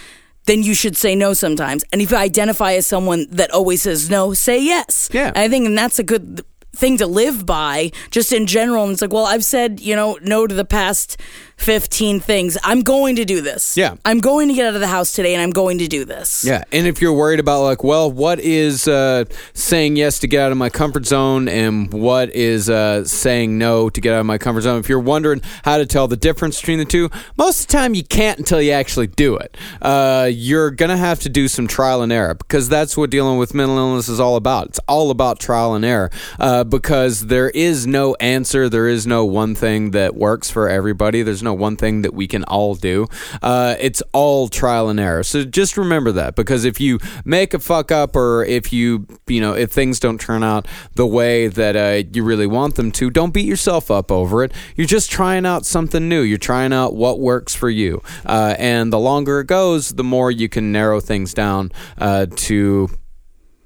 then 0.46 0.64
you 0.64 0.74
should 0.74 0.96
say 0.96 1.16
no 1.16 1.34
sometimes. 1.34 1.84
And 1.92 2.02
if 2.02 2.12
you 2.12 2.18
identify 2.18 2.74
as 2.74 2.88
someone 2.88 3.28
that 3.32 3.52
always 3.52 3.82
says 3.82 4.10
no, 4.10 4.34
say 4.34 4.64
yes. 4.64 5.10
Yeah. 5.12 5.28
And 5.28 5.40
I 5.40 5.50
think, 5.50 5.66
and 5.66 5.78
that's 5.78 6.00
a 6.00 6.04
good 6.04 6.44
thing 6.78 6.98
to 6.98 7.08
live 7.08 7.46
by 7.46 7.92
just 8.12 8.32
in 8.32 8.46
general. 8.46 8.84
And 8.84 8.94
it's 8.94 9.02
like, 9.02 9.14
well, 9.14 9.26
I've 9.26 9.44
said, 9.44 9.80
you 9.80 9.96
know, 9.96 10.18
no 10.22 10.48
to 10.48 10.54
the 10.54 10.66
past 10.66 11.20
15 11.58 12.20
things. 12.20 12.58
I'm 12.64 12.82
going 12.82 13.16
to 13.16 13.26
do 13.26 13.42
this. 13.42 13.76
Yeah. 13.76 13.96
I'm 14.06 14.20
going 14.20 14.48
to 14.48 14.54
get 14.54 14.68
out 14.68 14.76
of 14.76 14.82
the 14.82 14.88
house 14.88 15.14
today 15.14 15.34
and 15.34 15.42
I'm 15.42 15.50
going 15.50 15.80
to 15.80 15.88
do 15.88 16.06
this. 16.06 16.46
Yeah, 16.46 16.64
and 16.72 16.88
if 16.88 17.02
you're 17.02 17.14
worried 17.14 17.40
about 17.40 17.64
like, 17.64 17.84
well, 17.84 18.12
what 18.12 18.40
is 18.40 18.88
uh, 18.88 19.26
saying 19.54 19.96
yes 19.96 20.20
to 20.20 20.28
get 20.28 20.42
out 20.42 20.52
of 20.52 20.58
my 20.58 20.70
comfort 20.70 21.06
zone, 21.06 21.48
and 21.50 21.92
what 21.92 22.30
is 22.30 22.70
uh, 22.70 23.04
saying 23.06 23.58
no 23.58 23.90
to 23.90 24.00
get 24.00 24.14
out 24.14 24.20
of 24.20 24.26
my 24.26 24.38
comfort 24.38 24.62
zone? 24.62 24.80
If 24.80 24.88
you're 24.88 25.00
wondering 25.00 25.42
how 25.64 25.78
to 25.78 25.86
tell 25.86 26.08
the 26.08 26.16
difference 26.18 26.60
between 26.60 26.80
the 26.80 26.86
two, 26.86 27.10
most 27.38 27.62
of 27.62 27.68
the 27.68 27.74
time 27.74 27.96
you 27.96 28.04
can't 28.04 28.38
until 28.40 28.62
you 28.62 28.72
actually 28.72 29.08
do 29.08 29.36
it. 29.38 29.58
Uh, 29.82 30.30
you're 30.32 30.72
gonna 30.72 30.98
have 30.98 31.20
to 31.22 31.30
do 31.30 31.48
some 31.48 31.68
trial 31.68 32.02
and 32.02 32.12
error 32.12 32.36
because 32.36 32.70
that's 32.70 32.96
what 32.96 33.10
dealing 33.10 33.38
with 33.38 33.54
mental 33.54 33.78
illness 33.78 34.08
is 34.08 34.20
all 34.20 34.36
about. 34.36 34.68
It's 34.68 34.80
all 34.88 35.12
about 35.12 35.40
trial 35.40 35.74
and 35.74 35.84
error. 35.84 36.12
Uh, 36.40 36.64
because 36.70 37.28
there 37.28 37.50
is 37.50 37.88
no 37.88 38.16
answer. 38.16 38.70
There 38.70 38.88
is 38.88 39.08
no 39.08 39.26
one 39.26 39.56
thing 39.56 39.92
that 39.92 40.16
works 40.16 40.50
for 40.50 40.70
everybody. 40.70 41.22
There's 41.22 41.44
no 41.44 41.54
one 41.54 41.78
thing 41.78 42.02
that 42.02 42.14
we 42.14 42.28
can 42.28 42.44
all 42.46 42.76
do. 42.76 43.08
Uh, 43.42 43.76
it's 43.80 44.02
all 44.14 44.48
trial 44.48 44.90
and 44.90 45.00
error. 45.00 45.24
So 45.24 45.44
just 45.44 45.78
remember 45.78 46.12
that 46.14 46.36
because 46.36 46.66
if 46.66 46.80
you 46.80 47.00
make 47.26 47.54
a 47.54 47.60
fuck 47.60 47.92
up 47.92 48.16
or 48.16 48.46
if 48.46 48.72
you, 48.72 49.08
you 49.28 49.42
know, 49.42 49.54
if 49.54 49.72
things 49.72 50.00
don't 50.00 50.20
turn 50.20 50.44
out 50.44 50.68
the 50.96 51.08
way 51.08 51.48
that 51.48 51.76
uh, 51.76 52.08
you 52.14 52.24
really 52.24 52.48
want 52.48 52.76
them 52.76 52.92
to, 52.94 53.10
don't 53.10 53.34
beat 53.34 53.46
yourself 53.46 53.90
up 53.92 54.12
over 54.12 54.44
it. 54.44 54.54
You're 54.76 54.88
just 54.88 55.12
trying 55.12 55.46
out 55.46 55.66
something 55.66 56.08
new. 56.08 56.22
You're 56.22 56.38
trying 56.38 56.74
out 56.74 56.96
what 56.96 57.20
works 57.20 57.56
for 57.56 57.70
you. 57.70 58.02
Uh, 58.26 58.56
and 58.58 58.92
the 58.92 59.00
longer 59.00 59.40
it 59.40 59.48
goes, 59.48 59.90
the 59.90 60.04
more 60.04 60.32
you 60.32 60.50
can 60.50 60.72
narrow 60.72 61.00
things 61.00 61.34
down 61.34 61.72
uh, 61.98 62.28
to 62.36 62.90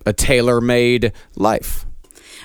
a 0.06 0.14
tailor 0.14 0.62
made 0.62 1.14
life. 1.36 1.86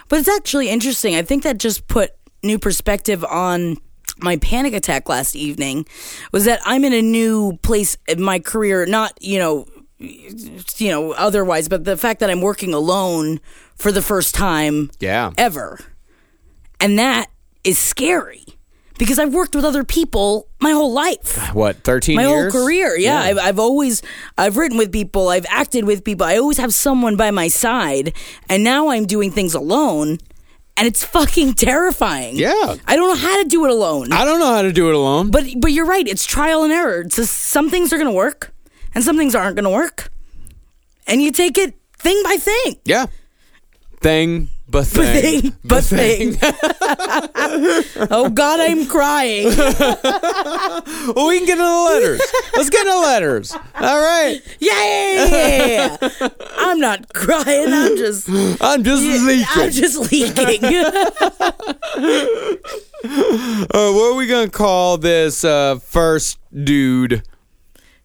But 0.09 0.21
it's 0.21 0.29
actually 0.29 0.69
interesting. 0.69 1.15
I 1.17 1.23
think 1.23 1.43
that 1.43 1.59
just 1.59 1.89
put 1.89 2.13
new 2.43 2.59
perspective 2.59 3.25
on 3.25 3.77
my 4.19 4.37
panic 4.37 4.73
attack 4.73 5.09
last 5.09 5.37
evening 5.37 5.85
was 6.33 6.45
that 6.45 6.61
I'm 6.65 6.85
in 6.85 6.93
a 6.93 7.03
new 7.03 7.59
place 7.63 7.97
in 8.09 8.23
my 8.23 8.39
career, 8.39 8.87
not, 8.87 9.13
you 9.21 9.39
know, 9.39 9.67
you 9.99 10.91
know, 10.91 11.13
otherwise, 11.13 11.69
but 11.69 11.85
the 11.85 11.97
fact 11.97 12.21
that 12.21 12.31
I'm 12.31 12.41
working 12.41 12.73
alone 12.73 13.41
for 13.77 13.91
the 13.93 14.03
first 14.03 14.35
time 14.35 14.91
Yeah. 15.01 15.33
ever. 15.37 15.81
And 16.81 16.99
that 16.99 17.27
is 17.65 17.79
scary 17.79 18.45
because 18.99 19.19
I've 19.19 19.35
worked 19.35 19.55
with 19.55 19.65
other 19.65 19.85
people 19.85 20.49
my 20.61 20.71
whole 20.73 20.93
life. 20.93 21.55
What, 21.55 21.77
13 21.85 22.17
my 22.17 22.27
years? 22.27 22.53
whole 22.53 22.65
career 22.65 22.97
yeah, 22.97 23.21
I've, 23.21 23.39
I've 23.39 23.59
always 23.59 24.03
i've 24.39 24.57
written 24.57 24.79
with 24.79 24.93
people 24.93 25.29
i've 25.29 25.47
acted 25.49 25.85
with 25.85 26.05
people. 26.05 26.27
I 26.27 26.37
always 26.37 26.59
have 26.59 26.73
someone 26.73 27.17
by 27.17 27.31
my 27.31 27.49
side 27.49 28.15
and 28.49 28.65
now 28.65 28.89
i'm 28.89 29.07
doing 29.07 29.31
things 29.31 29.55
alone 29.55 30.19
and 30.79 30.87
it's 30.87 31.05
fucking 31.05 31.55
terrifying. 31.55 32.37
Yeah. 32.37 32.77
i 32.87 32.97
don't 32.97 33.09
know 33.09 33.29
how 33.29 33.43
to 33.43 33.49
do 33.49 33.65
it 33.65 33.71
alone. 33.71 34.13
I 34.13 34.25
don't 34.25 34.39
know 34.41 34.53
how 34.53 34.63
to 34.63 34.73
do 34.73 34.89
it 34.89 34.95
alone. 34.95 35.31
but 35.31 35.45
but 35.59 35.73
you're 35.73 35.87
right 35.87 36.07
it's 36.07 36.25
trial 36.27 36.65
and 36.65 36.73
error. 36.73 37.01
It's 37.01 37.17
just, 37.17 37.35
some 37.35 37.71
things 37.71 37.93
are 37.93 37.99
gonna 37.99 38.13
work 38.13 38.53
and 38.95 39.05
some 39.05 39.17
things 39.17 39.35
aren't 39.35 39.57
gonna 39.57 39.71
work. 39.71 40.11
And 41.07 41.23
you 41.23 41.31
take 41.33 41.57
it 41.57 41.75
thing 41.99 42.21
by 42.25 42.37
thing. 42.37 42.77
Yeah. 42.85 43.07
Thing, 44.01 44.51
but 44.69 44.85
thing. 44.87 45.55
but 45.65 45.85
thing 45.85 46.37
oh 48.11 48.29
god 48.35 48.59
i'm 48.61 48.85
crying 48.87 49.47
Well, 49.57 51.29
we 51.29 51.39
can 51.39 51.47
get 51.47 51.59
into 51.59 51.65
the 51.65 51.85
letters. 51.91 52.21
Let's 52.57 52.71
get 52.71 52.87
into 52.87 52.99
letters. 52.99 53.53
All 53.53 54.01
right. 54.01 54.41
yeah 54.59 55.97
i'm 56.59 56.81
not 56.81 57.13
crying 57.15 57.73
i'm 57.73 57.97
just 57.97 58.29
I'm 58.61 58.83
just 58.83 59.03
leaking. 59.03 59.47
I'm 59.55 59.71
just 59.71 60.13
leaking. 60.13 60.75
Uh, 63.09 63.93
what 63.93 64.13
are 64.13 64.15
we 64.15 64.27
going 64.27 64.47
to 64.47 64.51
call 64.51 64.99
this 64.99 65.45
uh, 65.45 65.79
first 65.79 66.39
dude? 66.53 67.23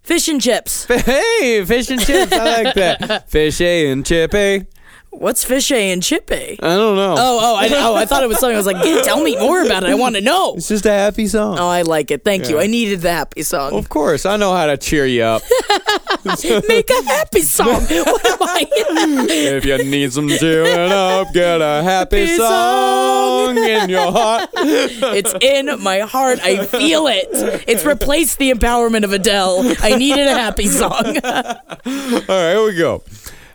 Fish 0.03 0.27
and 0.27 0.39
chips. 0.41 0.85
Hey, 0.85 1.63
fish 1.65 1.89
and 1.89 1.99
chips. 2.01 2.31
I 2.31 2.63
like 2.63 2.75
that. 2.75 3.29
Fishy 3.29 3.87
and 3.87 4.05
chippy. 4.05 4.67
What's 5.11 5.43
fishy 5.43 5.75
and 5.91 6.01
chippy? 6.01 6.57
I 6.63 6.75
don't 6.75 6.95
know. 6.95 7.15
Oh, 7.17 7.39
oh, 7.41 7.55
I, 7.55 7.67
oh, 7.73 7.95
I 7.95 8.05
thought 8.05 8.23
it 8.23 8.27
was 8.27 8.39
something. 8.39 8.55
I 8.55 8.57
was 8.57 8.65
like, 8.65 8.81
"Get- 8.81 9.03
tell 9.03 9.21
me 9.21 9.35
more 9.37 9.61
about 9.63 9.83
it. 9.83 9.89
I 9.89 9.93
want 9.95 10.15
to 10.15 10.21
know. 10.21 10.55
It's 10.55 10.69
just 10.69 10.85
a 10.85 10.91
happy 10.91 11.27
song. 11.27 11.59
Oh, 11.59 11.67
I 11.67 11.81
like 11.83 12.11
it. 12.11 12.23
Thank 12.23 12.49
you. 12.49 12.59
I 12.59 12.65
needed 12.67 13.01
the 13.01 13.11
happy 13.11 13.43
song. 13.43 13.73
Of 13.73 13.89
course, 13.89 14.25
I 14.25 14.37
know 14.37 14.53
how 14.55 14.65
to 14.67 14.77
cheer 14.77 15.05
you 15.05 15.23
up. 15.23 15.41
Make 16.67 16.89
a 16.89 17.03
happy 17.03 17.41
song. 17.41 17.67
What 17.91 18.25
am 18.25 18.37
I? 18.41 18.65
if 19.29 19.65
you 19.65 19.83
need 19.83 20.13
some 20.13 20.29
cheering 20.29 20.91
up, 20.91 21.27
get 21.33 21.61
a 21.61 21.83
happy 21.83 22.25
Happy 22.25 22.37
song 22.37 23.57
in 23.57 23.89
your 23.89 24.11
heart. 24.11 24.49
It's 24.55 25.33
in 25.41 25.81
my 25.83 25.99
heart. 25.99 26.39
I 26.41 26.65
feel 26.65 27.07
it. 27.07 27.27
It's 27.67 27.85
replaced 27.85 28.37
the 28.39 28.51
empowerment 28.51 29.03
of 29.03 29.11
Adele. 29.13 29.75
I 29.81 29.97
needed 29.97 30.27
a 30.27 30.33
happy 30.33 30.67
song. 30.67 30.91
All 30.95 31.13
right, 31.83 32.53
here 32.53 32.63
we 32.65 32.75
go. 32.77 33.03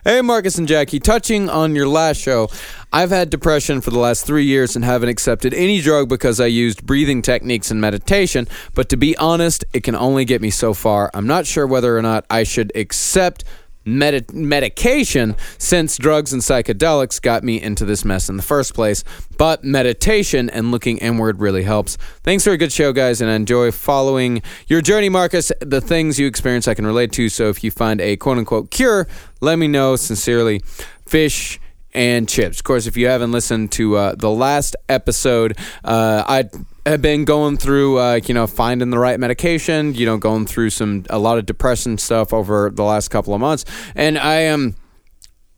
Hey, 0.07 0.21
Marcus 0.21 0.57
and 0.57 0.69
Jackie, 0.69 1.01
touching 1.01 1.49
on 1.49 1.75
your 1.75 1.85
last 1.85 2.21
show, 2.21 2.47
I've 2.93 3.09
had 3.09 3.29
depression 3.29 3.81
for 3.81 3.89
the 3.91 3.99
last 3.99 4.25
three 4.25 4.45
years 4.45 4.77
and 4.77 4.85
haven't 4.85 5.09
accepted 5.09 5.53
any 5.53 5.81
drug 5.81 6.07
because 6.07 6.39
I 6.39 6.45
used 6.45 6.85
breathing 6.85 7.21
techniques 7.21 7.71
and 7.71 7.81
meditation. 7.81 8.47
But 8.73 8.87
to 8.87 8.95
be 8.95 9.17
honest, 9.17 9.65
it 9.73 9.83
can 9.83 9.97
only 9.97 10.23
get 10.23 10.41
me 10.41 10.49
so 10.49 10.73
far. 10.73 11.11
I'm 11.13 11.27
not 11.27 11.45
sure 11.45 11.67
whether 11.67 11.97
or 11.97 12.01
not 12.01 12.25
I 12.29 12.43
should 12.43 12.71
accept 12.73 13.43
medi- 13.87 14.25
medication 14.33 15.35
since 15.57 15.97
drugs 15.97 16.33
and 16.33 16.41
psychedelics 16.41 17.21
got 17.21 17.43
me 17.43 17.61
into 17.61 17.85
this 17.85 18.05
mess 18.05 18.29
in 18.29 18.37
the 18.37 18.43
first 18.43 18.73
place. 18.73 19.03
But 19.37 19.63
meditation 19.63 20.49
and 20.49 20.71
looking 20.71 20.97
inward 20.99 21.39
really 21.39 21.63
helps. 21.63 21.97
Thanks 22.23 22.43
for 22.43 22.51
a 22.51 22.57
good 22.57 22.71
show, 22.71 22.91
guys, 22.93 23.21
and 23.21 23.31
I 23.31 23.35
enjoy 23.35 23.71
following 23.71 24.41
your 24.67 24.81
journey, 24.81 25.09
Marcus. 25.09 25.51
The 25.61 25.81
things 25.81 26.19
you 26.19 26.27
experience 26.27 26.67
I 26.67 26.73
can 26.73 26.85
relate 26.85 27.11
to. 27.13 27.29
So 27.29 27.49
if 27.49 27.63
you 27.63 27.71
find 27.71 28.01
a 28.01 28.17
quote 28.17 28.37
unquote 28.37 28.71
cure, 28.71 29.07
let 29.41 29.57
me 29.57 29.67
know. 29.67 29.95
Sincerely, 29.95 30.61
Fish 31.05 31.59
and 31.93 32.27
chips. 32.29 32.59
Of 32.59 32.63
course, 32.63 32.85
if 32.85 32.95
you 32.97 33.07
haven't 33.07 33.31
listened 33.31 33.71
to 33.73 33.95
uh, 33.95 34.15
the 34.15 34.29
last 34.29 34.75
episode, 34.87 35.57
uh, 35.83 36.23
I 36.27 36.49
have 36.85 37.01
been 37.01 37.25
going 37.25 37.57
through, 37.57 37.99
uh, 37.99 38.19
you 38.25 38.33
know, 38.33 38.47
finding 38.47 38.89
the 38.89 38.99
right 38.99 39.19
medication. 39.19 39.93
You 39.95 40.05
know, 40.05 40.17
going 40.17 40.45
through 40.45 40.69
some 40.71 41.05
a 41.09 41.19
lot 41.19 41.37
of 41.37 41.45
depression 41.45 41.97
stuff 41.97 42.33
over 42.33 42.69
the 42.73 42.83
last 42.83 43.09
couple 43.09 43.33
of 43.33 43.41
months, 43.41 43.65
and 43.95 44.17
I 44.17 44.41
am 44.41 44.75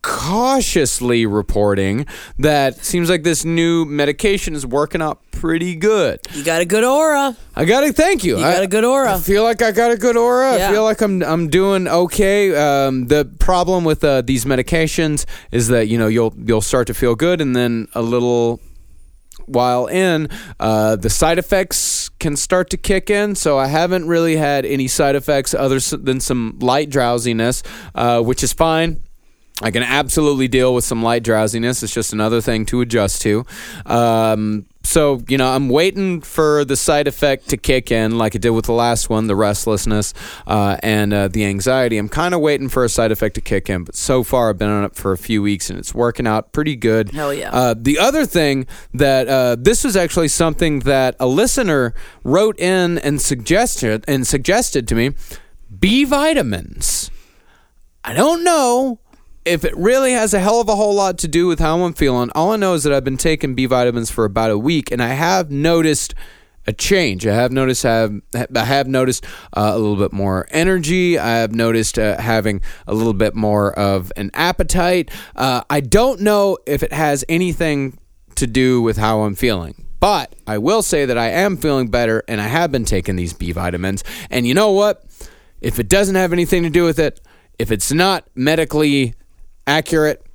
cautiously 0.02 1.26
reporting 1.26 2.06
that 2.38 2.84
seems 2.84 3.10
like 3.10 3.22
this 3.22 3.44
new 3.44 3.84
medication 3.84 4.54
is 4.54 4.64
working 4.66 5.02
out 5.02 5.20
pretty 5.30 5.74
good. 5.74 6.20
You 6.34 6.44
got 6.44 6.60
a 6.60 6.64
good 6.64 6.84
aura. 6.84 7.36
I 7.56 7.64
gotta 7.64 7.92
thank 7.92 8.24
you. 8.24 8.36
You 8.36 8.42
got 8.42 8.60
I- 8.60 8.64
a 8.64 8.66
good 8.66 8.84
aura. 8.84 9.14
I 9.16 9.18
feel 9.18 9.42
like 9.42 9.62
I 9.62 9.72
got 9.72 9.90
a 9.90 9.96
good 9.96 10.16
aura. 10.16 10.56
Yeah. 10.56 10.68
I 10.68 10.72
feel 10.72 10.84
like 10.84 11.00
I'm 11.00 11.22
I'm 11.22 11.48
doing 11.48 11.88
okay. 11.88 12.54
Um, 12.54 13.06
the 13.08 13.24
problem 13.38 13.84
with 13.84 14.02
uh, 14.04 14.22
these 14.22 14.44
medications 14.44 15.26
is 15.50 15.68
that 15.68 15.88
you 15.88 15.98
know 15.98 16.08
you'll 16.08 16.34
you'll 16.36 16.60
start 16.62 16.86
to 16.88 16.94
feel 16.94 17.14
good, 17.14 17.40
and 17.40 17.54
then 17.54 17.88
a 17.94 18.02
little 18.02 18.60
while 19.46 19.86
in, 19.86 20.28
uh, 20.60 20.94
the 20.94 21.10
side 21.10 21.36
effects 21.36 22.08
can 22.20 22.36
start 22.36 22.70
to 22.70 22.76
kick 22.76 23.10
in. 23.10 23.34
So 23.34 23.58
I 23.58 23.66
haven't 23.66 24.06
really 24.06 24.36
had 24.36 24.64
any 24.64 24.86
side 24.86 25.16
effects 25.16 25.54
other 25.54 25.80
than 25.80 26.20
some 26.20 26.56
light 26.60 26.88
drowsiness, 26.88 27.62
uh, 27.94 28.22
which 28.22 28.44
is 28.44 28.52
fine. 28.52 29.02
I 29.62 29.70
can 29.70 29.82
absolutely 29.82 30.48
deal 30.48 30.74
with 30.74 30.84
some 30.84 31.02
light 31.02 31.22
drowsiness. 31.22 31.82
It's 31.82 31.92
just 31.92 32.12
another 32.12 32.40
thing 32.40 32.64
to 32.66 32.80
adjust 32.80 33.22
to. 33.22 33.44
Um, 33.84 34.66
so, 34.82 35.22
you 35.28 35.36
know, 35.36 35.48
I'm 35.48 35.68
waiting 35.68 36.22
for 36.22 36.64
the 36.64 36.76
side 36.76 37.06
effect 37.06 37.50
to 37.50 37.58
kick 37.58 37.90
in, 37.90 38.16
like 38.16 38.34
it 38.34 38.40
did 38.40 38.50
with 38.50 38.64
the 38.64 38.72
last 38.72 39.10
one, 39.10 39.26
the 39.26 39.36
restlessness 39.36 40.14
uh, 40.46 40.78
and 40.82 41.12
uh, 41.12 41.28
the 41.28 41.44
anxiety. 41.44 41.98
I'm 41.98 42.08
kind 42.08 42.34
of 42.34 42.40
waiting 42.40 42.70
for 42.70 42.84
a 42.84 42.88
side 42.88 43.12
effect 43.12 43.34
to 43.34 43.42
kick 43.42 43.68
in, 43.68 43.84
but 43.84 43.94
so 43.94 44.24
far 44.24 44.48
I've 44.48 44.58
been 44.58 44.70
on 44.70 44.84
it 44.84 44.94
for 44.94 45.12
a 45.12 45.18
few 45.18 45.42
weeks 45.42 45.68
and 45.68 45.78
it's 45.78 45.94
working 45.94 46.26
out 46.26 46.52
pretty 46.52 46.76
good. 46.76 47.10
Hell 47.10 47.34
yeah. 47.34 47.50
Uh, 47.52 47.74
the 47.76 47.98
other 47.98 48.24
thing 48.24 48.66
that 48.94 49.28
uh, 49.28 49.56
this 49.58 49.84
was 49.84 49.96
actually 49.96 50.28
something 50.28 50.80
that 50.80 51.14
a 51.20 51.26
listener 51.26 51.94
wrote 52.24 52.58
in 52.58 52.98
and 52.98 53.20
suggested 53.20 54.04
and 54.08 54.26
suggested 54.26 54.88
to 54.88 54.94
me: 54.94 55.12
B 55.78 56.04
vitamins. 56.04 57.10
I 58.02 58.14
don't 58.14 58.42
know 58.42 58.98
if 59.44 59.64
it 59.64 59.76
really 59.76 60.12
has 60.12 60.34
a 60.34 60.40
hell 60.40 60.60
of 60.60 60.68
a 60.68 60.76
whole 60.76 60.94
lot 60.94 61.18
to 61.18 61.28
do 61.28 61.46
with 61.46 61.60
how 61.60 61.82
I'm 61.82 61.94
feeling. 61.94 62.30
All 62.34 62.52
I 62.52 62.56
know 62.56 62.74
is 62.74 62.82
that 62.84 62.92
I've 62.92 63.04
been 63.04 63.16
taking 63.16 63.54
B 63.54 63.66
vitamins 63.66 64.10
for 64.10 64.24
about 64.24 64.50
a 64.50 64.58
week, 64.58 64.90
and 64.90 65.02
I 65.02 65.08
have 65.08 65.50
noticed 65.50 66.14
a 66.66 66.72
change. 66.72 67.26
I 67.26 67.34
have 67.34 67.50
noticed 67.50 67.84
I 67.84 67.96
have, 67.96 68.20
I 68.54 68.64
have 68.64 68.86
noticed 68.86 69.24
uh, 69.54 69.72
a 69.74 69.78
little 69.78 69.96
bit 69.96 70.12
more 70.12 70.46
energy. 70.50 71.18
I 71.18 71.38
have 71.38 71.52
noticed 71.52 71.98
uh, 71.98 72.20
having 72.20 72.60
a 72.86 72.94
little 72.94 73.14
bit 73.14 73.34
more 73.34 73.72
of 73.78 74.12
an 74.16 74.30
appetite. 74.34 75.10
Uh, 75.34 75.62
I 75.70 75.80
don't 75.80 76.20
know 76.20 76.58
if 76.66 76.82
it 76.82 76.92
has 76.92 77.24
anything 77.28 77.98
to 78.36 78.46
do 78.46 78.82
with 78.82 78.98
how 78.98 79.22
I'm 79.22 79.34
feeling. 79.34 79.86
But 80.00 80.34
I 80.46 80.58
will 80.58 80.82
say 80.82 81.04
that 81.04 81.18
I 81.18 81.28
am 81.28 81.58
feeling 81.58 81.88
better 81.88 82.24
and 82.26 82.40
I 82.40 82.46
have 82.46 82.72
been 82.72 82.86
taking 82.86 83.16
these 83.16 83.34
B 83.34 83.52
vitamins. 83.52 84.02
And 84.30 84.46
you 84.46 84.54
know 84.54 84.72
what? 84.72 85.04
If 85.60 85.78
it 85.78 85.88
doesn't 85.88 86.14
have 86.14 86.32
anything 86.32 86.62
to 86.62 86.70
do 86.70 86.84
with 86.84 86.98
it, 86.98 87.20
if 87.58 87.70
it's 87.70 87.92
not 87.92 88.26
medically 88.34 89.14
accurate, 89.70 90.26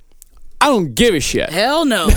I 0.60 0.66
don't 0.66 0.94
give 0.94 1.14
a 1.14 1.20
shit. 1.20 1.50
Hell 1.50 1.84
no. 1.84 2.08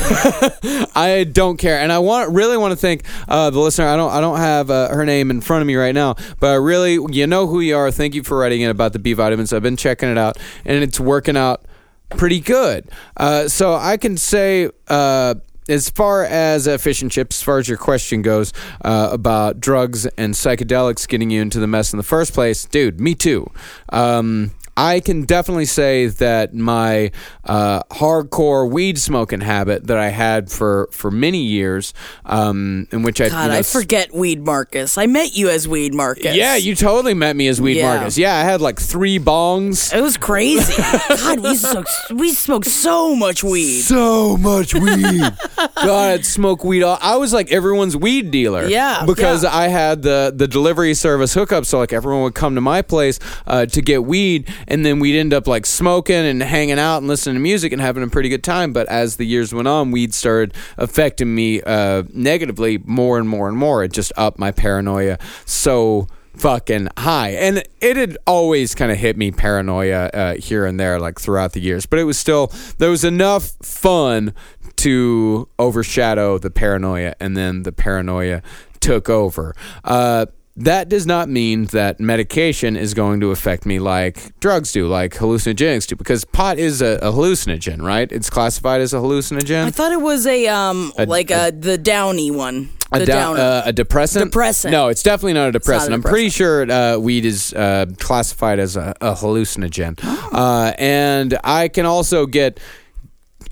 I 0.95 1.27
don't 1.29 1.57
care, 1.57 1.79
and 1.79 1.91
I 1.91 1.99
want 1.99 2.31
really 2.31 2.57
want 2.57 2.71
to 2.71 2.77
thank 2.77 3.03
uh, 3.27 3.49
the 3.49 3.59
listener. 3.59 3.87
I 3.87 3.97
don't 3.97 4.11
I 4.11 4.21
don't 4.21 4.37
have 4.37 4.71
uh, 4.71 4.89
her 4.89 5.05
name 5.05 5.29
in 5.29 5.41
front 5.41 5.61
of 5.61 5.67
me 5.67 5.75
right 5.75 5.93
now, 5.93 6.15
but 6.39 6.51
I 6.51 6.55
really 6.55 6.93
you 7.11 7.27
know 7.27 7.47
who 7.47 7.59
you 7.59 7.75
are. 7.75 7.91
Thank 7.91 8.15
you 8.15 8.23
for 8.23 8.37
writing 8.37 8.61
in 8.61 8.69
about 8.69 8.93
the 8.93 8.99
B 8.99 9.13
vitamins. 9.13 9.51
I've 9.51 9.61
been 9.61 9.77
checking 9.77 10.09
it 10.09 10.17
out, 10.17 10.37
and 10.63 10.81
it's 10.81 10.99
working 10.99 11.35
out 11.35 11.65
pretty 12.11 12.39
good. 12.39 12.89
Uh, 13.17 13.47
so 13.47 13.75
I 13.75 13.97
can 13.97 14.17
say. 14.17 14.69
Uh, 14.87 15.35
as 15.67 15.87
far 15.87 16.23
as 16.23 16.67
uh, 16.67 16.79
fish 16.79 17.03
and 17.03 17.11
chips, 17.11 17.39
as 17.39 17.43
far 17.43 17.59
as 17.59 17.67
your 17.67 17.77
question 17.77 18.23
goes 18.23 18.51
uh, 18.83 19.09
about 19.11 19.59
drugs 19.59 20.07
and 20.17 20.33
psychedelics 20.33 21.07
getting 21.07 21.29
you 21.29 21.43
into 21.43 21.59
the 21.59 21.67
mess 21.67 21.93
in 21.93 21.97
the 21.97 22.03
first 22.03 22.33
place, 22.33 22.65
dude, 22.65 22.99
me 22.99 23.13
too. 23.13 23.47
Um, 23.89 24.49
I 24.79 25.01
can 25.01 25.23
definitely 25.23 25.65
say 25.65 26.07
that 26.07 26.53
my 26.53 27.11
uh, 27.43 27.83
hardcore 27.91 28.71
weed 28.71 28.97
smoking 28.97 29.41
habit 29.41 29.87
that 29.87 29.97
I 29.97 30.07
had 30.07 30.49
for 30.49 30.87
for 30.93 31.11
many 31.11 31.43
years, 31.43 31.93
um, 32.25 32.87
in 32.91 33.03
which 33.03 33.19
I 33.19 33.27
God, 33.27 33.43
you 33.43 33.49
know, 33.49 33.57
I 33.57 33.63
forget 33.63 34.13
Weed 34.13 34.45
Marcus. 34.45 34.97
I 34.97 35.05
met 35.05 35.35
you 35.35 35.49
as 35.49 35.67
Weed 35.67 35.93
Marcus. 35.93 36.33
Yeah, 36.33 36.55
you 36.55 36.75
totally 36.75 37.13
met 37.13 37.35
me 37.35 37.49
as 37.49 37.59
Weed 37.59 37.75
Yeah. 37.75 37.95
Marcus. 37.95 38.17
Yeah, 38.17 38.33
I 38.33 38.43
had 38.43 38.61
like 38.61 38.79
three 38.79 39.19
bongs. 39.19 39.93
It 39.93 40.01
was 40.01 40.15
crazy. 40.15 40.81
God, 41.09 41.39
we 41.41 41.55
smoked, 41.55 41.91
we 42.11 42.31
smoked 42.31 42.67
so 42.67 43.17
much 43.17 43.43
weed. 43.43 43.81
So 43.81 44.37
much 44.37 44.73
weed. 44.73 45.21
God, 45.57 46.13
I'd 46.13 46.25
smoke 46.25 46.63
weed. 46.63 46.83
All, 46.83 46.97
I 47.01 47.17
was 47.17 47.33
like 47.33 47.51
everyone's 47.51 47.97
weed 47.97 48.31
dealer. 48.31 48.65
Yeah, 48.65 49.03
because 49.05 49.43
yeah. 49.43 49.53
I 49.53 49.67
had 49.67 50.03
the 50.03 50.31
the 50.33 50.47
delivery 50.47 50.93
service 50.93 51.33
hookup, 51.33 51.65
so 51.65 51.79
like 51.79 51.91
everyone 51.91 52.23
would 52.23 52.35
come 52.35 52.55
to 52.55 52.61
my 52.61 52.81
place 52.81 53.19
uh, 53.45 53.65
to 53.65 53.81
get 53.81 54.05
weed, 54.05 54.47
and 54.69 54.85
then 54.85 54.99
we'd 54.99 55.17
end 55.17 55.33
up 55.33 55.47
like 55.47 55.65
smoking 55.65 56.15
and 56.15 56.41
hanging 56.41 56.79
out 56.79 56.99
and 56.99 57.07
listening 57.07 57.35
to 57.35 57.41
music 57.41 57.73
and 57.73 57.81
having 57.81 58.03
a 58.03 58.07
pretty 58.07 58.29
good 58.29 58.43
time. 58.43 58.71
But 58.71 58.87
as 58.87 59.17
the 59.17 59.25
years 59.25 59.53
went 59.53 59.67
on, 59.67 59.91
weed 59.91 60.13
started 60.13 60.53
affecting 60.77 61.33
me 61.33 61.61
uh, 61.63 62.03
negatively 62.13 62.77
more 62.77 63.17
and 63.17 63.27
more 63.27 63.47
and 63.47 63.57
more. 63.57 63.83
It 63.83 63.91
just 63.91 64.13
upped 64.15 64.39
my 64.39 64.51
paranoia 64.51 65.17
so 65.45 66.07
fucking 66.35 66.87
high 66.97 67.31
and 67.31 67.63
it 67.81 67.97
had 67.97 68.17
always 68.25 68.73
kind 68.73 68.93
of 68.93 68.97
hit 68.97 69.17
me 69.17 69.29
paranoia 69.29 70.09
uh, 70.13 70.35
here 70.35 70.65
and 70.65 70.79
there 70.79 70.97
like 70.97 71.19
throughout 71.19 71.51
the 71.51 71.59
years 71.59 71.85
but 71.85 71.99
it 71.99 72.05
was 72.05 72.17
still 72.17 72.49
there 72.77 72.89
was 72.89 73.03
enough 73.03 73.55
fun 73.61 74.33
to 74.77 75.49
overshadow 75.57 76.37
the 76.37 76.49
paranoia 76.49 77.13
and 77.19 77.35
then 77.35 77.63
the 77.63 77.73
paranoia 77.73 78.41
took 78.79 79.09
over 79.09 79.53
uh, 79.83 80.27
that 80.57 80.89
does 80.89 81.05
not 81.05 81.29
mean 81.29 81.65
that 81.65 81.99
medication 82.01 82.75
is 82.75 82.93
going 82.93 83.21
to 83.21 83.31
affect 83.31 83.65
me 83.65 83.79
like 83.79 84.37
drugs 84.41 84.71
do, 84.73 84.87
like 84.87 85.13
hallucinogenics 85.13 85.87
do, 85.87 85.95
because 85.95 86.25
pot 86.25 86.59
is 86.59 86.81
a, 86.81 86.97
a 87.01 87.11
hallucinogen, 87.11 87.81
right? 87.81 88.11
It's 88.11 88.29
classified 88.29 88.81
as 88.81 88.93
a 88.93 88.97
hallucinogen. 88.97 89.65
I 89.65 89.71
thought 89.71 89.91
it 89.93 90.01
was 90.01 90.27
a 90.27 90.47
um 90.47 90.91
A- 90.97 91.05
like 91.05 91.31
a, 91.31 91.51
the 91.57 91.77
downy 91.77 92.29
one. 92.31 92.69
a, 92.91 92.99
The 92.99 93.05
down- 93.05 93.35
downer. 93.37 93.39
uh, 93.39 93.61
a 93.67 93.71
depressant? 93.73 94.25
Depressant. 94.25 94.71
No, 94.73 94.89
it's 94.89 95.03
definitely 95.03 95.33
not 95.33 95.47
a 95.49 95.51
depressant. 95.53 95.93
I'm 95.93 96.03
pretty 96.03 96.29
sure 96.29 96.69
uh, 96.69 96.97
weed 96.97 97.23
is 97.25 97.53
uh, 97.53 97.85
classified 97.99 98.59
as 98.59 98.75
a, 98.75 98.93
a 99.01 99.13
hallucinogen. 99.15 99.97
Uh, 100.31 100.73
and 100.77 101.37
I 101.43 101.67
can 101.69 101.85
also 101.87 102.25
get 102.27 102.59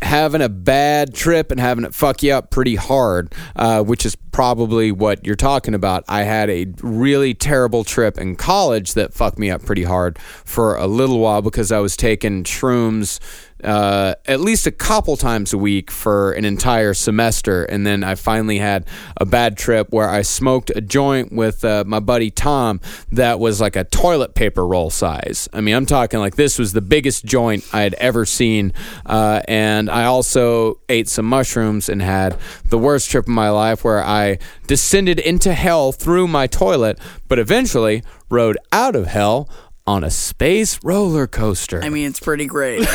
having 0.02 0.42
a 0.42 0.50
bad 0.50 1.14
trip 1.14 1.52
and 1.52 1.60
having 1.60 1.84
it 1.84 1.94
fuck 1.94 2.22
you 2.22 2.32
up 2.34 2.52
pretty 2.52 2.76
hard, 2.76 3.34
uh, 3.56 3.84
which 3.84 4.06
is 4.06 4.16
probably 4.16 4.92
what 4.92 5.26
you're 5.26 5.36
talking 5.36 5.74
about. 5.74 6.04
I 6.08 6.24
had 6.24 6.50
a 6.50 6.68
really 6.82 7.34
terrible 7.34 7.84
trip 7.84 8.18
in 8.18 8.36
college 8.36 8.94
that 8.94 9.14
fucked 9.14 9.40
me 9.40 9.50
up 9.50 9.66
pretty 9.66 9.84
hard 9.84 10.20
for 10.20 10.76
a 10.76 10.88
little 10.88 11.20
while 11.20 11.42
because 11.42 11.72
I 11.72 11.80
was 11.80 11.98
taking 11.98 12.44
shrooms 12.44 13.20
uh, 13.64 14.16
at 14.26 14.40
least 14.40 14.68
a 14.68 14.72
couple 14.72 15.18
times 15.18 15.54
a 15.54 15.58
week 15.58 15.90
for 15.90 16.32
an 16.34 16.46
entire 16.46 16.94
semester. 16.94 17.64
And 17.64 17.86
then 17.86 18.04
I 18.04 18.16
finally 18.16 18.60
had 18.60 18.86
a 19.18 19.26
bad 19.26 19.58
trip 19.58 19.88
where 19.92 20.10
I 20.10 20.22
smoked 20.22 20.70
a 20.76 20.82
joint 20.82 21.32
with 21.32 21.66
uh, 21.66 21.84
my 21.88 22.00
buddy 22.00 22.30
Tom 22.30 22.80
that 23.12 23.40
was 23.40 23.60
like 23.60 23.76
a 23.76 23.84
toilet 23.84 24.36
paper 24.36 24.66
roll 24.66 24.90
size. 24.90 25.50
I 25.54 25.62
mean, 25.62 25.76
I'm 25.76 25.86
talking 25.86 26.20
like 26.20 26.36
this 26.36 26.60
was 26.60 26.74
the 26.74 26.82
biggest 26.82 27.26
joint 27.26 27.68
I 27.74 27.82
had 27.82 27.94
ever 27.96 28.26
seen. 28.26 28.74
Uh, 29.06 29.42
and 29.48 29.90
I 29.90 30.06
also 30.06 30.80
ate 30.90 31.08
some 31.08 31.26
mushrooms 31.26 31.90
and 31.90 32.02
had 32.02 32.38
the 32.66 32.78
worst 32.78 33.10
trip 33.10 33.26
of 33.26 33.30
my 33.30 33.50
life 33.50 33.84
where 33.84 34.04
I 34.04 34.38
descended 34.68 35.20
into 35.20 35.54
hell 35.54 35.92
through 35.92 36.28
my 36.28 36.48
toilet, 36.48 37.00
but 37.28 37.40
eventually 37.40 38.04
rode 38.30 38.58
out 38.72 38.96
of 38.96 39.08
hell. 39.08 39.50
On 39.88 40.04
a 40.04 40.10
space 40.10 40.84
roller 40.84 41.28
coaster. 41.28 41.82
I 41.82 41.88
mean, 41.88 42.08
it's 42.08 42.20
pretty 42.20 42.46
great. 42.46 42.82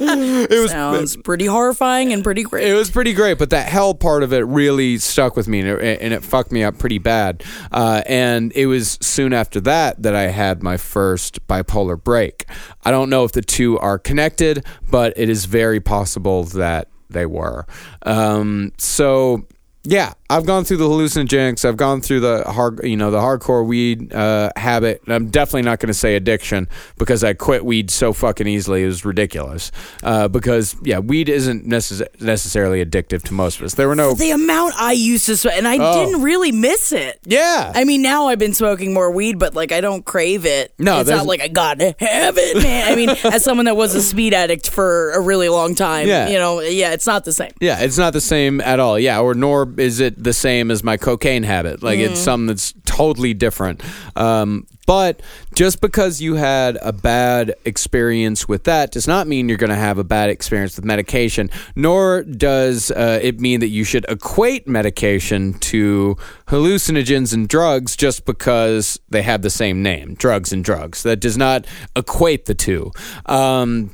it 0.00 0.50
was 0.50 0.70
Sounds 0.70 1.18
pretty 1.18 1.44
horrifying 1.44 2.14
and 2.14 2.24
pretty 2.24 2.44
great. 2.44 2.66
It 2.66 2.72
was 2.72 2.90
pretty 2.90 3.12
great, 3.12 3.36
but 3.36 3.50
that 3.50 3.68
hell 3.68 3.92
part 3.92 4.22
of 4.22 4.32
it 4.32 4.46
really 4.46 4.96
stuck 4.96 5.36
with 5.36 5.46
me, 5.48 5.60
and 5.60 5.68
it, 5.68 6.00
and 6.00 6.14
it 6.14 6.24
fucked 6.24 6.50
me 6.50 6.64
up 6.64 6.78
pretty 6.78 6.96
bad. 6.96 7.44
Uh, 7.70 8.02
and 8.06 8.52
it 8.54 8.64
was 8.66 8.96
soon 9.02 9.34
after 9.34 9.60
that 9.60 10.02
that 10.02 10.14
I 10.14 10.28
had 10.28 10.62
my 10.62 10.78
first 10.78 11.46
bipolar 11.46 12.02
break. 12.02 12.46
I 12.82 12.90
don't 12.90 13.10
know 13.10 13.24
if 13.24 13.32
the 13.32 13.42
two 13.42 13.78
are 13.78 13.98
connected, 13.98 14.64
but 14.90 15.12
it 15.16 15.28
is 15.28 15.44
very 15.44 15.80
possible 15.80 16.44
that 16.44 16.88
they 17.10 17.26
were. 17.26 17.66
Um, 18.02 18.72
so. 18.78 19.46
Yeah, 19.88 20.14
I've 20.28 20.44
gone 20.46 20.64
through 20.64 20.78
the 20.78 20.88
hallucinogenics. 20.88 21.64
I've 21.64 21.76
gone 21.76 22.00
through 22.00 22.18
the 22.20 22.42
hard, 22.44 22.80
you 22.82 22.96
know, 22.96 23.12
the 23.12 23.20
hardcore 23.20 23.64
weed 23.64 24.12
uh, 24.12 24.50
habit. 24.56 25.00
And 25.04 25.14
I'm 25.14 25.28
definitely 25.30 25.62
not 25.62 25.78
going 25.78 25.86
to 25.88 25.94
say 25.94 26.16
addiction 26.16 26.68
because 26.98 27.22
I 27.22 27.34
quit 27.34 27.64
weed 27.64 27.92
so 27.92 28.12
fucking 28.12 28.48
easily. 28.48 28.82
It 28.82 28.86
was 28.86 29.04
ridiculous. 29.04 29.70
Uh, 30.02 30.26
because 30.26 30.74
yeah, 30.82 30.98
weed 30.98 31.28
isn't 31.28 31.66
necess- 31.68 32.02
necessarily 32.20 32.84
addictive 32.84 33.22
to 33.24 33.32
most 33.34 33.58
of 33.60 33.64
us. 33.66 33.74
There 33.74 33.86
were 33.86 33.94
no. 33.94 34.14
the 34.14 34.32
amount 34.32 34.74
I 34.76 34.90
used 34.90 35.26
to 35.26 35.36
smoke, 35.36 35.54
and 35.56 35.68
I 35.68 35.76
Oh. 35.78 36.04
didn't 36.04 36.22
really 36.22 36.50
miss 36.50 36.90
it. 36.90 37.20
Yeah, 37.24 37.70
I 37.74 37.84
mean, 37.84 38.02
now 38.02 38.26
I've 38.26 38.40
been 38.40 38.54
smoking 38.54 38.92
more 38.92 39.10
weed, 39.12 39.38
but 39.38 39.54
like 39.54 39.70
I 39.70 39.80
don't 39.80 40.04
crave 40.04 40.46
it. 40.46 40.72
No, 40.80 40.98
it's 40.98 41.06
there's- 41.08 41.20
not 41.20 41.26
like 41.28 41.40
I 41.42 41.48
gotta 41.48 41.94
have 42.00 42.36
it, 42.38 42.56
man. 42.62 42.90
I 42.92 42.96
mean, 42.96 43.10
as 43.32 43.44
someone 43.44 43.66
that 43.66 43.76
was 43.76 43.94
a 43.94 44.02
speed 44.02 44.34
addict 44.34 44.68
for 44.68 45.12
a 45.12 45.20
really 45.20 45.48
long 45.48 45.76
time, 45.76 46.08
Yeah. 46.08 46.28
you 46.28 46.38
know, 46.38 46.60
yeah, 46.60 46.92
it's 46.92 47.06
not 47.06 47.24
the 47.24 47.32
same. 47.32 47.52
Yeah, 47.60 47.78
it's 47.80 47.98
not 47.98 48.12
the 48.12 48.20
same 48.20 48.60
at 48.62 48.80
all. 48.80 48.98
Yeah, 48.98 49.20
or 49.20 49.34
nor 49.34 49.66
is 49.78 50.00
it 50.00 50.22
the 50.22 50.32
same 50.32 50.70
as 50.70 50.82
my 50.82 50.96
cocaine 50.96 51.42
habit. 51.42 51.82
Like 51.82 51.98
it's 51.98 52.20
something 52.20 52.46
that's 52.46 52.74
totally 52.84 53.34
different. 53.34 53.82
Um, 54.16 54.66
but 54.86 55.20
just 55.54 55.80
because 55.80 56.20
you 56.20 56.36
had 56.36 56.78
a 56.80 56.92
bad 56.92 57.54
experience 57.64 58.46
with 58.46 58.64
that 58.64 58.92
does 58.92 59.08
not 59.08 59.26
mean 59.26 59.48
you're 59.48 59.58
going 59.58 59.70
to 59.70 59.76
have 59.76 59.98
a 59.98 60.04
bad 60.04 60.30
experience 60.30 60.76
with 60.76 60.84
medication. 60.84 61.50
Nor 61.74 62.22
does 62.22 62.90
uh, 62.92 63.18
it 63.20 63.40
mean 63.40 63.60
that 63.60 63.68
you 63.68 63.82
should 63.82 64.06
equate 64.08 64.68
medication 64.68 65.54
to 65.54 66.16
hallucinogens 66.46 67.34
and 67.34 67.48
drugs 67.48 67.96
just 67.96 68.24
because 68.24 69.00
they 69.10 69.22
have 69.22 69.42
the 69.42 69.50
same 69.50 69.82
name, 69.82 70.14
drugs 70.14 70.52
and 70.52 70.64
drugs. 70.64 71.02
That 71.02 71.20
does 71.20 71.36
not 71.36 71.66
equate 71.96 72.46
the 72.46 72.54
two. 72.54 72.92
Um, 73.26 73.90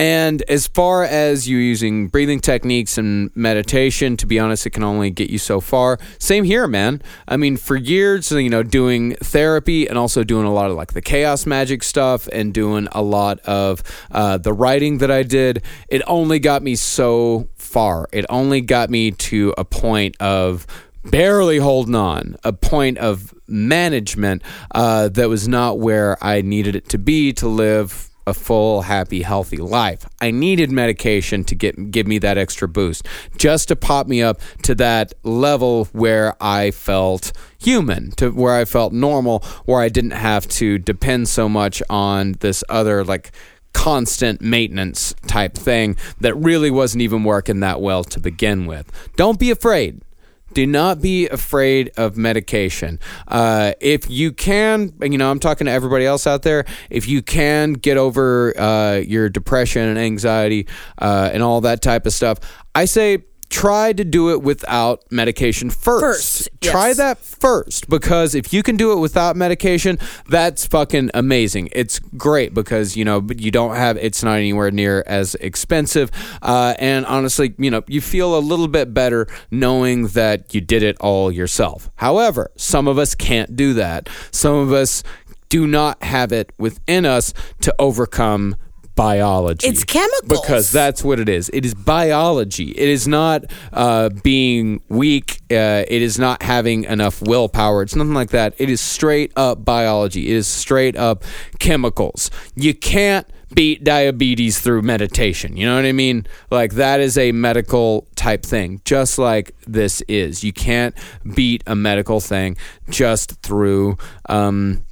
and 0.00 0.40
as 0.48 0.66
far 0.66 1.04
as 1.04 1.46
you 1.46 1.58
using 1.58 2.08
breathing 2.08 2.40
techniques 2.40 2.96
and 2.96 3.30
meditation, 3.36 4.16
to 4.16 4.24
be 4.24 4.38
honest, 4.38 4.64
it 4.64 4.70
can 4.70 4.82
only 4.82 5.10
get 5.10 5.28
you 5.28 5.36
so 5.36 5.60
far. 5.60 5.98
Same 6.18 6.44
here, 6.44 6.66
man. 6.66 7.02
I 7.28 7.36
mean, 7.36 7.58
for 7.58 7.76
years, 7.76 8.32
you 8.32 8.48
know, 8.48 8.62
doing 8.62 9.14
therapy 9.16 9.86
and 9.86 9.98
also 9.98 10.24
doing 10.24 10.46
a 10.46 10.54
lot 10.54 10.70
of 10.70 10.76
like 10.78 10.94
the 10.94 11.02
chaos 11.02 11.44
magic 11.44 11.82
stuff 11.82 12.28
and 12.28 12.54
doing 12.54 12.88
a 12.92 13.02
lot 13.02 13.40
of 13.40 13.82
uh, 14.10 14.38
the 14.38 14.54
writing 14.54 14.98
that 14.98 15.10
I 15.10 15.22
did, 15.22 15.62
it 15.90 16.00
only 16.06 16.38
got 16.38 16.62
me 16.62 16.76
so 16.76 17.50
far. 17.56 18.08
It 18.10 18.24
only 18.30 18.62
got 18.62 18.88
me 18.88 19.10
to 19.10 19.52
a 19.58 19.66
point 19.66 20.16
of 20.18 20.66
barely 21.04 21.58
holding 21.58 21.94
on, 21.94 22.36
a 22.42 22.54
point 22.54 22.96
of 22.96 23.34
management 23.46 24.40
uh, 24.70 25.10
that 25.10 25.28
was 25.28 25.46
not 25.46 25.78
where 25.78 26.16
I 26.24 26.40
needed 26.40 26.74
it 26.74 26.88
to 26.88 26.96
be 26.96 27.34
to 27.34 27.48
live 27.48 28.09
a 28.26 28.34
full, 28.34 28.82
happy, 28.82 29.22
healthy 29.22 29.56
life. 29.56 30.06
I 30.20 30.30
needed 30.30 30.70
medication 30.70 31.44
to 31.44 31.54
get 31.54 31.90
give 31.90 32.06
me 32.06 32.18
that 32.18 32.38
extra 32.38 32.68
boost, 32.68 33.06
just 33.36 33.68
to 33.68 33.76
pop 33.76 34.06
me 34.06 34.22
up 34.22 34.40
to 34.62 34.74
that 34.76 35.12
level 35.22 35.86
where 35.92 36.36
I 36.40 36.70
felt 36.70 37.32
human, 37.58 38.10
to 38.12 38.30
where 38.30 38.54
I 38.54 38.64
felt 38.64 38.92
normal, 38.92 39.40
where 39.64 39.80
I 39.80 39.88
didn't 39.88 40.12
have 40.12 40.46
to 40.48 40.78
depend 40.78 41.28
so 41.28 41.48
much 41.48 41.82
on 41.90 42.32
this 42.40 42.62
other 42.68 43.04
like 43.04 43.32
constant 43.72 44.40
maintenance 44.40 45.14
type 45.26 45.54
thing 45.54 45.96
that 46.20 46.34
really 46.34 46.70
wasn't 46.70 47.02
even 47.02 47.24
working 47.24 47.60
that 47.60 47.80
well 47.80 48.04
to 48.04 48.20
begin 48.20 48.66
with. 48.66 48.90
Don't 49.16 49.38
be 49.38 49.50
afraid. 49.50 50.02
Do 50.52 50.66
not 50.66 51.00
be 51.00 51.28
afraid 51.28 51.90
of 51.96 52.16
medication. 52.16 52.98
Uh, 53.28 53.72
if 53.80 54.10
you 54.10 54.32
can, 54.32 54.92
you 55.00 55.18
know, 55.18 55.30
I'm 55.30 55.40
talking 55.40 55.66
to 55.66 55.70
everybody 55.70 56.04
else 56.04 56.26
out 56.26 56.42
there. 56.42 56.64
If 56.90 57.08
you 57.08 57.22
can 57.22 57.74
get 57.74 57.96
over 57.96 58.58
uh, 58.58 58.96
your 58.96 59.28
depression 59.28 59.88
and 59.88 59.98
anxiety 59.98 60.66
uh, 60.98 61.30
and 61.32 61.42
all 61.42 61.60
that 61.62 61.82
type 61.82 62.06
of 62.06 62.12
stuff, 62.12 62.38
I 62.74 62.84
say 62.84 63.24
try 63.50 63.92
to 63.92 64.04
do 64.04 64.30
it 64.30 64.42
without 64.42 65.04
medication 65.10 65.68
first. 65.68 66.00
First, 66.00 66.48
yes. 66.62 66.72
Try 66.72 66.92
that 66.94 67.18
first 67.18 67.90
because 67.90 68.34
if 68.34 68.52
you 68.52 68.62
can 68.62 68.76
do 68.76 68.92
it 68.92 69.00
without 69.00 69.36
medication, 69.36 69.98
that's 70.28 70.66
fucking 70.66 71.10
amazing. 71.12 71.68
It's 71.72 71.98
great 71.98 72.54
because 72.54 72.96
you 72.96 73.04
know 73.04 73.26
you 73.36 73.50
don't 73.50 73.74
have 73.74 73.96
it's 73.96 74.22
not 74.22 74.34
anywhere 74.38 74.70
near 74.70 75.04
as 75.06 75.34
expensive, 75.36 76.10
uh, 76.40 76.74
and 76.78 77.04
honestly, 77.06 77.54
you 77.58 77.70
know 77.70 77.82
you 77.86 78.00
feel 78.00 78.38
a 78.38 78.40
little 78.40 78.68
bit 78.68 78.94
better 78.94 79.26
knowing 79.50 80.06
that 80.08 80.54
you 80.54 80.60
did 80.60 80.82
it 80.82 80.96
all 81.00 81.30
yourself. 81.30 81.90
However, 81.96 82.50
some 82.56 82.86
of 82.86 82.98
us 82.98 83.14
can't 83.14 83.56
do 83.56 83.74
that. 83.74 84.08
Some 84.30 84.54
of 84.54 84.72
us 84.72 85.02
do 85.48 85.66
not 85.66 86.02
have 86.04 86.30
it 86.32 86.52
within 86.58 87.04
us 87.04 87.34
to 87.60 87.74
overcome 87.78 88.54
biology. 89.00 89.66
It's 89.66 89.82
chemicals. 89.82 90.42
Because 90.42 90.70
that's 90.70 91.02
what 91.02 91.18
it 91.18 91.28
is. 91.28 91.50
It 91.54 91.64
is 91.64 91.72
biology. 91.72 92.72
It 92.72 92.88
is 92.90 93.08
not 93.08 93.46
uh, 93.72 94.10
being 94.22 94.82
weak. 94.90 95.40
Uh, 95.50 95.88
it 95.88 96.02
is 96.02 96.18
not 96.18 96.42
having 96.42 96.84
enough 96.84 97.22
willpower. 97.22 97.80
It's 97.80 97.96
nothing 97.96 98.12
like 98.12 98.28
that. 98.30 98.52
It 98.58 98.68
is 98.68 98.82
straight 98.82 99.32
up 99.36 99.64
biology. 99.64 100.28
It 100.28 100.36
is 100.36 100.46
straight 100.46 100.98
up 100.98 101.24
chemicals. 101.58 102.30
You 102.54 102.74
can't 102.74 103.26
beat 103.54 103.82
diabetes 103.84 104.60
through 104.60 104.82
meditation. 104.82 105.56
You 105.56 105.66
know 105.66 105.76
what 105.76 105.86
I 105.86 105.92
mean? 105.92 106.26
Like 106.50 106.74
that 106.74 107.00
is 107.00 107.16
a 107.16 107.32
medical 107.32 108.06
type 108.16 108.42
thing, 108.44 108.82
just 108.84 109.18
like 109.18 109.56
this 109.66 110.02
is. 110.08 110.44
You 110.44 110.52
can't 110.52 110.94
beat 111.34 111.62
a 111.66 111.74
medical 111.74 112.20
thing 112.20 112.58
just 112.90 113.40
through 113.40 113.96
um, 114.28 114.84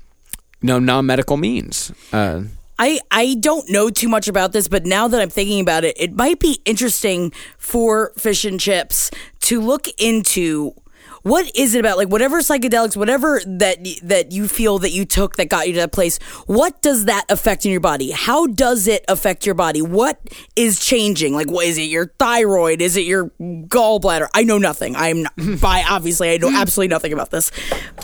no 0.62 0.78
non-medical 0.78 1.36
means. 1.36 1.92
Uh, 2.10 2.44
I, 2.78 3.00
I 3.10 3.34
don't 3.34 3.68
know 3.68 3.90
too 3.90 4.08
much 4.08 4.28
about 4.28 4.52
this, 4.52 4.68
but 4.68 4.86
now 4.86 5.08
that 5.08 5.20
I'm 5.20 5.30
thinking 5.30 5.60
about 5.60 5.84
it, 5.84 5.96
it 5.98 6.14
might 6.14 6.38
be 6.38 6.60
interesting 6.64 7.32
for 7.56 8.12
fish 8.16 8.44
and 8.44 8.60
chips 8.60 9.10
to 9.40 9.60
look 9.60 9.88
into 9.98 10.74
what 11.22 11.50
is 11.54 11.74
it 11.74 11.80
about 11.80 11.96
like 11.96 12.08
whatever 12.08 12.38
psychedelics 12.40 12.96
whatever 12.96 13.40
that 13.46 13.78
that 14.02 14.32
you 14.32 14.48
feel 14.48 14.78
that 14.78 14.90
you 14.90 15.04
took 15.04 15.36
that 15.36 15.48
got 15.48 15.66
you 15.66 15.74
to 15.74 15.80
that 15.80 15.92
place 15.92 16.18
what 16.46 16.80
does 16.82 17.04
that 17.06 17.24
affect 17.28 17.64
in 17.64 17.70
your 17.70 17.80
body? 17.80 18.10
How 18.10 18.46
does 18.46 18.86
it 18.86 19.04
affect 19.08 19.46
your 19.46 19.54
body? 19.54 19.82
What 19.82 20.20
is 20.56 20.84
changing? 20.84 21.34
Like 21.34 21.50
what 21.50 21.66
is 21.66 21.78
it 21.78 21.82
your 21.82 22.12
thyroid? 22.18 22.80
Is 22.80 22.96
it 22.96 23.04
your 23.04 23.30
gallbladder? 23.40 24.28
I 24.34 24.42
know 24.44 24.58
nothing. 24.58 24.96
I'm 24.96 25.22
not 25.22 25.32
by 25.60 25.84
obviously 25.88 26.30
i 26.30 26.36
know 26.36 26.50
absolutely 26.50 26.88
nothing 26.88 27.12
about 27.12 27.30
this. 27.30 27.50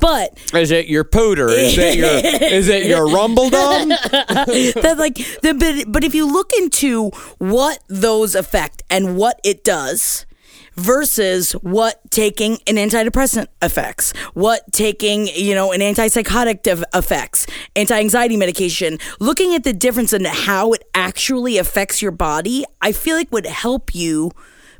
But 0.00 0.38
is 0.54 0.70
it 0.70 0.88
your 0.88 1.04
pooter? 1.04 1.50
Is 1.50 1.76
it 1.78 1.96
your 1.96 2.06
is 2.50 2.68
it 2.68 2.86
your 2.86 3.08
rumble 3.08 3.50
dum? 3.50 3.88
that 3.88 4.94
like 4.98 5.16
the 5.42 5.54
but, 5.54 5.92
but 5.92 6.04
if 6.04 6.14
you 6.14 6.30
look 6.30 6.50
into 6.58 7.10
what 7.38 7.82
those 7.88 8.34
affect 8.34 8.82
and 8.90 9.16
what 9.16 9.40
it 9.44 9.64
does 9.64 10.26
versus 10.76 11.52
what 11.52 12.00
taking 12.10 12.58
an 12.66 12.76
antidepressant 12.76 13.46
affects, 13.62 14.12
what 14.34 14.60
taking, 14.72 15.28
you 15.28 15.54
know, 15.54 15.72
an 15.72 15.80
antipsychotic 15.80 16.84
affects, 16.92 17.46
anti-anxiety 17.76 18.36
medication, 18.36 18.98
looking 19.20 19.54
at 19.54 19.64
the 19.64 19.72
difference 19.72 20.12
in 20.12 20.24
how 20.24 20.72
it 20.72 20.84
actually 20.94 21.58
affects 21.58 22.02
your 22.02 22.12
body, 22.12 22.64
I 22.80 22.92
feel 22.92 23.16
like 23.16 23.32
would 23.32 23.46
help 23.46 23.94
you 23.94 24.30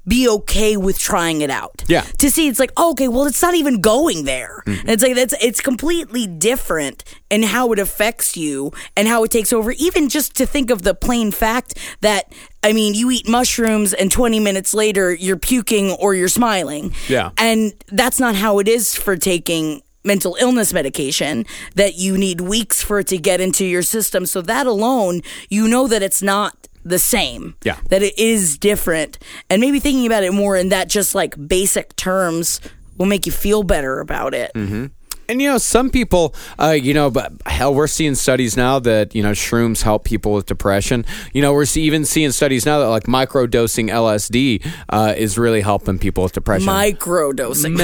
be 0.06 0.28
okay 0.28 0.76
with 0.76 0.98
trying 0.98 1.40
it 1.40 1.50
out. 1.50 1.84
Yeah. 1.88 2.02
To 2.18 2.30
see 2.30 2.48
it's 2.48 2.58
like, 2.58 2.72
oh, 2.76 2.92
okay, 2.92 3.08
well 3.08 3.26
it's 3.26 3.42
not 3.42 3.54
even 3.54 3.80
going 3.80 4.24
there. 4.24 4.62
Mm-hmm. 4.66 4.80
And 4.80 4.90
it's 4.90 5.02
like 5.02 5.14
that's 5.14 5.34
it's 5.40 5.60
completely 5.60 6.26
different 6.26 7.04
in 7.30 7.42
how 7.42 7.72
it 7.72 7.78
affects 7.78 8.36
you 8.36 8.72
and 8.96 9.08
how 9.08 9.24
it 9.24 9.30
takes 9.30 9.52
over. 9.52 9.72
Even 9.72 10.08
just 10.08 10.34
to 10.36 10.46
think 10.46 10.70
of 10.70 10.82
the 10.82 10.94
plain 10.94 11.30
fact 11.30 11.78
that 12.00 12.32
I 12.62 12.72
mean, 12.72 12.94
you 12.94 13.10
eat 13.10 13.28
mushrooms 13.28 13.92
and 13.92 14.10
20 14.10 14.40
minutes 14.40 14.72
later 14.72 15.12
you're 15.12 15.36
puking 15.36 15.90
or 15.92 16.14
you're 16.14 16.28
smiling. 16.28 16.94
Yeah. 17.08 17.30
And 17.36 17.74
that's 17.88 18.18
not 18.18 18.34
how 18.34 18.58
it 18.58 18.68
is 18.68 18.94
for 18.94 19.16
taking 19.16 19.82
mental 20.04 20.36
illness 20.38 20.72
medication 20.72 21.46
that 21.74 21.96
you 21.96 22.16
need 22.16 22.40
weeks 22.42 22.82
for 22.82 23.00
it 23.00 23.06
to 23.08 23.18
get 23.18 23.40
into 23.40 23.64
your 23.64 23.82
system. 23.82 24.26
So 24.26 24.42
that 24.42 24.66
alone, 24.66 25.22
you 25.48 25.66
know 25.66 25.88
that 25.88 26.02
it's 26.02 26.22
not 26.22 26.68
the 26.84 26.98
same. 26.98 27.56
Yeah. 27.64 27.78
That 27.88 28.02
it 28.02 28.18
is 28.18 28.58
different. 28.58 29.18
And 29.50 29.60
maybe 29.60 29.80
thinking 29.80 30.06
about 30.06 30.22
it 30.22 30.32
more 30.32 30.56
in 30.56 30.68
that 30.68 30.88
just 30.88 31.14
like 31.14 31.34
basic 31.48 31.96
terms 31.96 32.60
will 32.96 33.06
make 33.06 33.26
you 33.26 33.32
feel 33.32 33.62
better 33.62 34.00
about 34.00 34.34
it. 34.34 34.52
Mm-hmm. 34.54 34.86
And 35.28 35.40
you 35.40 35.48
know, 35.50 35.58
some 35.58 35.90
people, 35.90 36.34
uh, 36.58 36.70
you 36.70 36.94
know, 36.94 37.10
but 37.10 37.32
hell, 37.46 37.74
we're 37.74 37.86
seeing 37.86 38.14
studies 38.14 38.56
now 38.56 38.78
that 38.80 39.14
you 39.14 39.22
know 39.22 39.32
shrooms 39.32 39.82
help 39.82 40.04
people 40.04 40.32
with 40.32 40.46
depression. 40.46 41.04
You 41.32 41.42
know, 41.42 41.52
we're 41.52 41.64
see- 41.64 41.82
even 41.82 42.04
seeing 42.04 42.30
studies 42.32 42.66
now 42.66 42.78
that 42.80 42.88
like 42.88 43.04
microdosing 43.04 43.88
LSD 43.90 44.64
uh, 44.90 45.14
is 45.16 45.38
really 45.38 45.60
helping 45.60 45.98
people 45.98 46.22
with 46.24 46.32
depression. 46.32 46.68
Microdosing. 46.68 47.76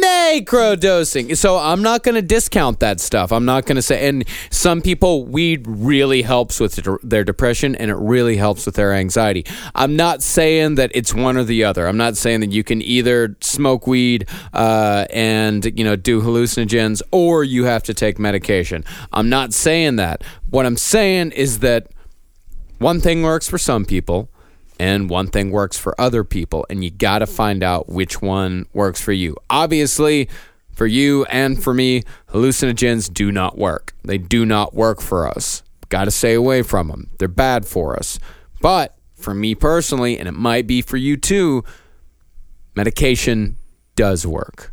macro 0.00 0.76
dosing. 0.76 1.34
So 1.34 1.56
I'm 1.58 1.82
not 1.82 2.02
going 2.02 2.14
to 2.14 2.22
discount 2.22 2.80
that 2.80 3.00
stuff. 3.00 3.32
I'm 3.32 3.44
not 3.44 3.66
going 3.66 3.76
to 3.76 3.82
say. 3.82 4.08
And 4.08 4.24
some 4.50 4.80
people, 4.82 5.24
weed 5.24 5.64
really 5.68 6.22
helps 6.22 6.60
with 6.60 6.76
their- 6.76 6.98
their 7.02 7.24
depression, 7.24 7.74
and 7.76 7.90
it 7.90 7.96
really 7.96 8.36
helps 8.36 8.66
with 8.66 8.74
their 8.76 8.92
anxiety. 8.92 9.44
I'm 9.74 9.96
not 9.96 10.22
saying 10.22 10.76
that 10.76 10.90
it's 10.94 11.14
one 11.14 11.36
or 11.36 11.44
the 11.44 11.64
other. 11.64 11.86
I'm 11.86 11.96
not 11.96 12.16
saying 12.16 12.40
that 12.40 12.50
you 12.52 12.64
can 12.64 12.82
either 12.82 13.36
smoke 13.40 13.86
weed 13.86 14.28
uh, 14.52 15.06
and 15.10 15.64
you 15.78 15.84
know 15.84 15.96
do 16.08 16.22
hallucinogens, 16.22 17.02
or 17.10 17.44
you 17.44 17.64
have 17.64 17.82
to 17.82 17.92
take 17.92 18.18
medication. 18.18 18.82
I'm 19.12 19.28
not 19.28 19.52
saying 19.52 19.96
that. 19.96 20.24
What 20.48 20.64
I'm 20.64 20.78
saying 20.78 21.32
is 21.32 21.58
that 21.58 21.88
one 22.78 23.02
thing 23.02 23.22
works 23.22 23.46
for 23.46 23.58
some 23.58 23.84
people 23.84 24.30
and 24.80 25.10
one 25.10 25.26
thing 25.26 25.50
works 25.50 25.76
for 25.76 26.00
other 26.00 26.24
people 26.24 26.64
and 26.70 26.82
you 26.82 26.90
got 26.90 27.18
to 27.18 27.26
find 27.26 27.62
out 27.62 27.90
which 27.90 28.22
one 28.22 28.64
works 28.72 29.02
for 29.02 29.12
you. 29.12 29.36
Obviously 29.50 30.30
for 30.72 30.86
you 30.86 31.26
and 31.26 31.62
for 31.62 31.74
me 31.74 32.04
hallucinogens 32.30 33.12
do 33.12 33.30
not 33.30 33.58
work. 33.58 33.92
They 34.02 34.16
do 34.16 34.46
not 34.46 34.72
work 34.72 35.02
for 35.02 35.28
us. 35.28 35.62
Got 35.90 36.06
to 36.06 36.10
stay 36.10 36.32
away 36.32 36.62
from 36.62 36.88
them. 36.88 37.10
They're 37.18 37.28
bad 37.28 37.66
for 37.66 37.96
us. 37.96 38.18
But 38.62 38.96
for 39.14 39.34
me 39.34 39.54
personally 39.54 40.18
and 40.18 40.26
it 40.26 40.32
might 40.32 40.66
be 40.66 40.80
for 40.80 40.96
you 40.96 41.18
too 41.18 41.64
medication 42.74 43.56
does 43.94 44.26
work 44.26 44.72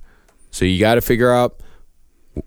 so 0.55 0.63
you 0.63 0.79
got 0.79 0.95
to 0.95 1.01
figure 1.01 1.33
out 1.33 1.59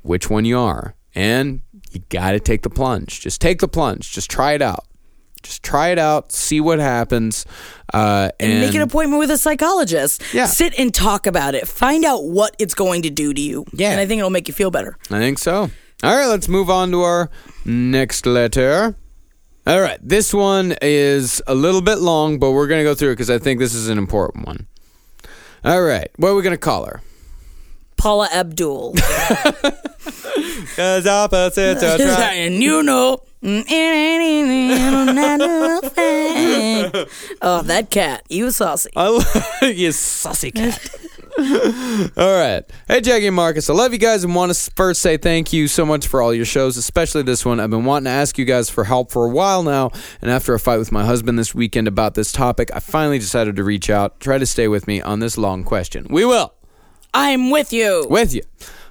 which 0.02 0.30
one 0.30 0.44
you 0.44 0.58
are 0.58 0.94
and 1.14 1.60
you 1.90 2.00
got 2.08 2.32
to 2.32 2.40
take 2.40 2.62
the 2.62 2.70
plunge 2.70 3.20
just 3.20 3.40
take 3.40 3.60
the 3.60 3.68
plunge 3.68 4.10
just 4.10 4.30
try 4.30 4.52
it 4.52 4.62
out 4.62 4.84
just 5.42 5.62
try 5.62 5.90
it 5.90 6.00
out, 6.00 6.32
see 6.32 6.60
what 6.60 6.80
happens, 6.80 7.46
uh, 7.94 8.28
and, 8.40 8.60
Make 8.60 8.74
an 8.74 8.82
appointment 8.82 9.20
with 9.20 9.30
a 9.30 9.38
psychologist. 9.38 10.20
Yeah. 10.34 10.46
Sit 10.46 10.76
and 10.76 10.92
talk 10.92 11.28
about 11.28 11.54
it. 11.54 11.68
Find 11.68 12.04
out 12.04 12.24
what 12.24 12.56
it's 12.58 12.74
going 12.74 13.02
to 13.02 13.10
do 13.10 13.32
to 13.32 13.40
you. 13.40 13.64
Yeah. 13.72 13.92
And 13.92 14.00
I 14.00 14.06
think 14.06 14.18
it'll 14.18 14.30
make 14.30 14.48
you 14.48 14.52
feel 14.52 14.72
better. 14.72 14.98
I 15.10 15.20
think 15.20 15.38
so. 15.38 15.70
All 16.02 16.16
right, 16.16 16.26
let's 16.26 16.48
move 16.48 16.68
on 16.70 16.90
to 16.90 17.02
our 17.02 17.30
next 17.64 18.26
letter. 18.26 18.96
All 19.66 19.80
right, 19.80 19.98
this 20.02 20.32
one 20.32 20.74
is 20.80 21.42
a 21.46 21.54
little 21.54 21.82
bit 21.82 21.98
long, 21.98 22.38
but 22.38 22.52
we're 22.52 22.66
gonna 22.66 22.84
go 22.84 22.94
through 22.94 23.10
it 23.10 23.14
because 23.14 23.30
I 23.30 23.38
think 23.38 23.60
this 23.60 23.74
is 23.74 23.88
an 23.88 23.98
important 23.98 24.46
one. 24.46 24.66
All 25.64 25.82
right, 25.82 26.08
what 26.16 26.30
are 26.30 26.34
we 26.34 26.42
gonna 26.42 26.56
call 26.56 26.86
her? 26.86 27.02
Paula 27.98 28.28
Abdul. 28.32 28.94
Cause 30.76 31.06
opposites 31.06 31.82
are 31.82 32.00
and 32.32 32.62
you 32.62 32.82
know. 32.82 33.18
mm, 33.42 33.60
it 33.60 33.70
ain't 33.70 34.22
easy, 34.22 35.12
not 35.12 35.40
a. 35.40 37.08
Oh, 37.42 37.62
that 37.62 37.90
cat. 37.90 38.24
You 38.28 38.44
was 38.44 38.56
saucy. 38.56 38.90
I 38.94 39.08
love 39.08 39.62
you 39.76 39.92
saucy 39.92 40.52
cat. 40.52 40.88
all 41.38 42.38
right. 42.38 42.64
Hey, 42.88 43.00
Jackie 43.00 43.26
and 43.28 43.36
Marcus. 43.36 43.70
I 43.70 43.74
love 43.74 43.92
you 43.92 43.98
guys 43.98 44.24
and 44.24 44.34
want 44.34 44.52
to 44.52 44.70
first 44.72 45.00
say 45.00 45.16
thank 45.16 45.52
you 45.52 45.68
so 45.68 45.84
much 45.86 46.06
for 46.06 46.20
all 46.22 46.34
your 46.34 46.44
shows, 46.44 46.76
especially 46.76 47.22
this 47.22 47.44
one. 47.44 47.60
I've 47.60 47.70
been 47.70 47.84
wanting 47.84 48.04
to 48.04 48.10
ask 48.10 48.38
you 48.38 48.44
guys 48.44 48.68
for 48.70 48.84
help 48.84 49.12
for 49.12 49.24
a 49.26 49.30
while 49.30 49.62
now, 49.62 49.90
and 50.20 50.30
after 50.30 50.54
a 50.54 50.58
fight 50.60 50.78
with 50.78 50.90
my 50.90 51.04
husband 51.04 51.38
this 51.38 51.54
weekend 51.54 51.86
about 51.86 52.14
this 52.14 52.32
topic, 52.32 52.70
I 52.74 52.80
finally 52.80 53.18
decided 53.18 53.56
to 53.56 53.64
reach 53.64 53.88
out. 53.90 54.18
Try 54.20 54.38
to 54.38 54.46
stay 54.46 54.66
with 54.68 54.86
me 54.88 55.00
on 55.00 55.20
this 55.20 55.38
long 55.38 55.62
question. 55.64 56.06
We 56.10 56.24
will. 56.24 56.54
I'm 57.14 57.50
with 57.50 57.72
you. 57.72 58.06
With 58.08 58.34
you. 58.34 58.42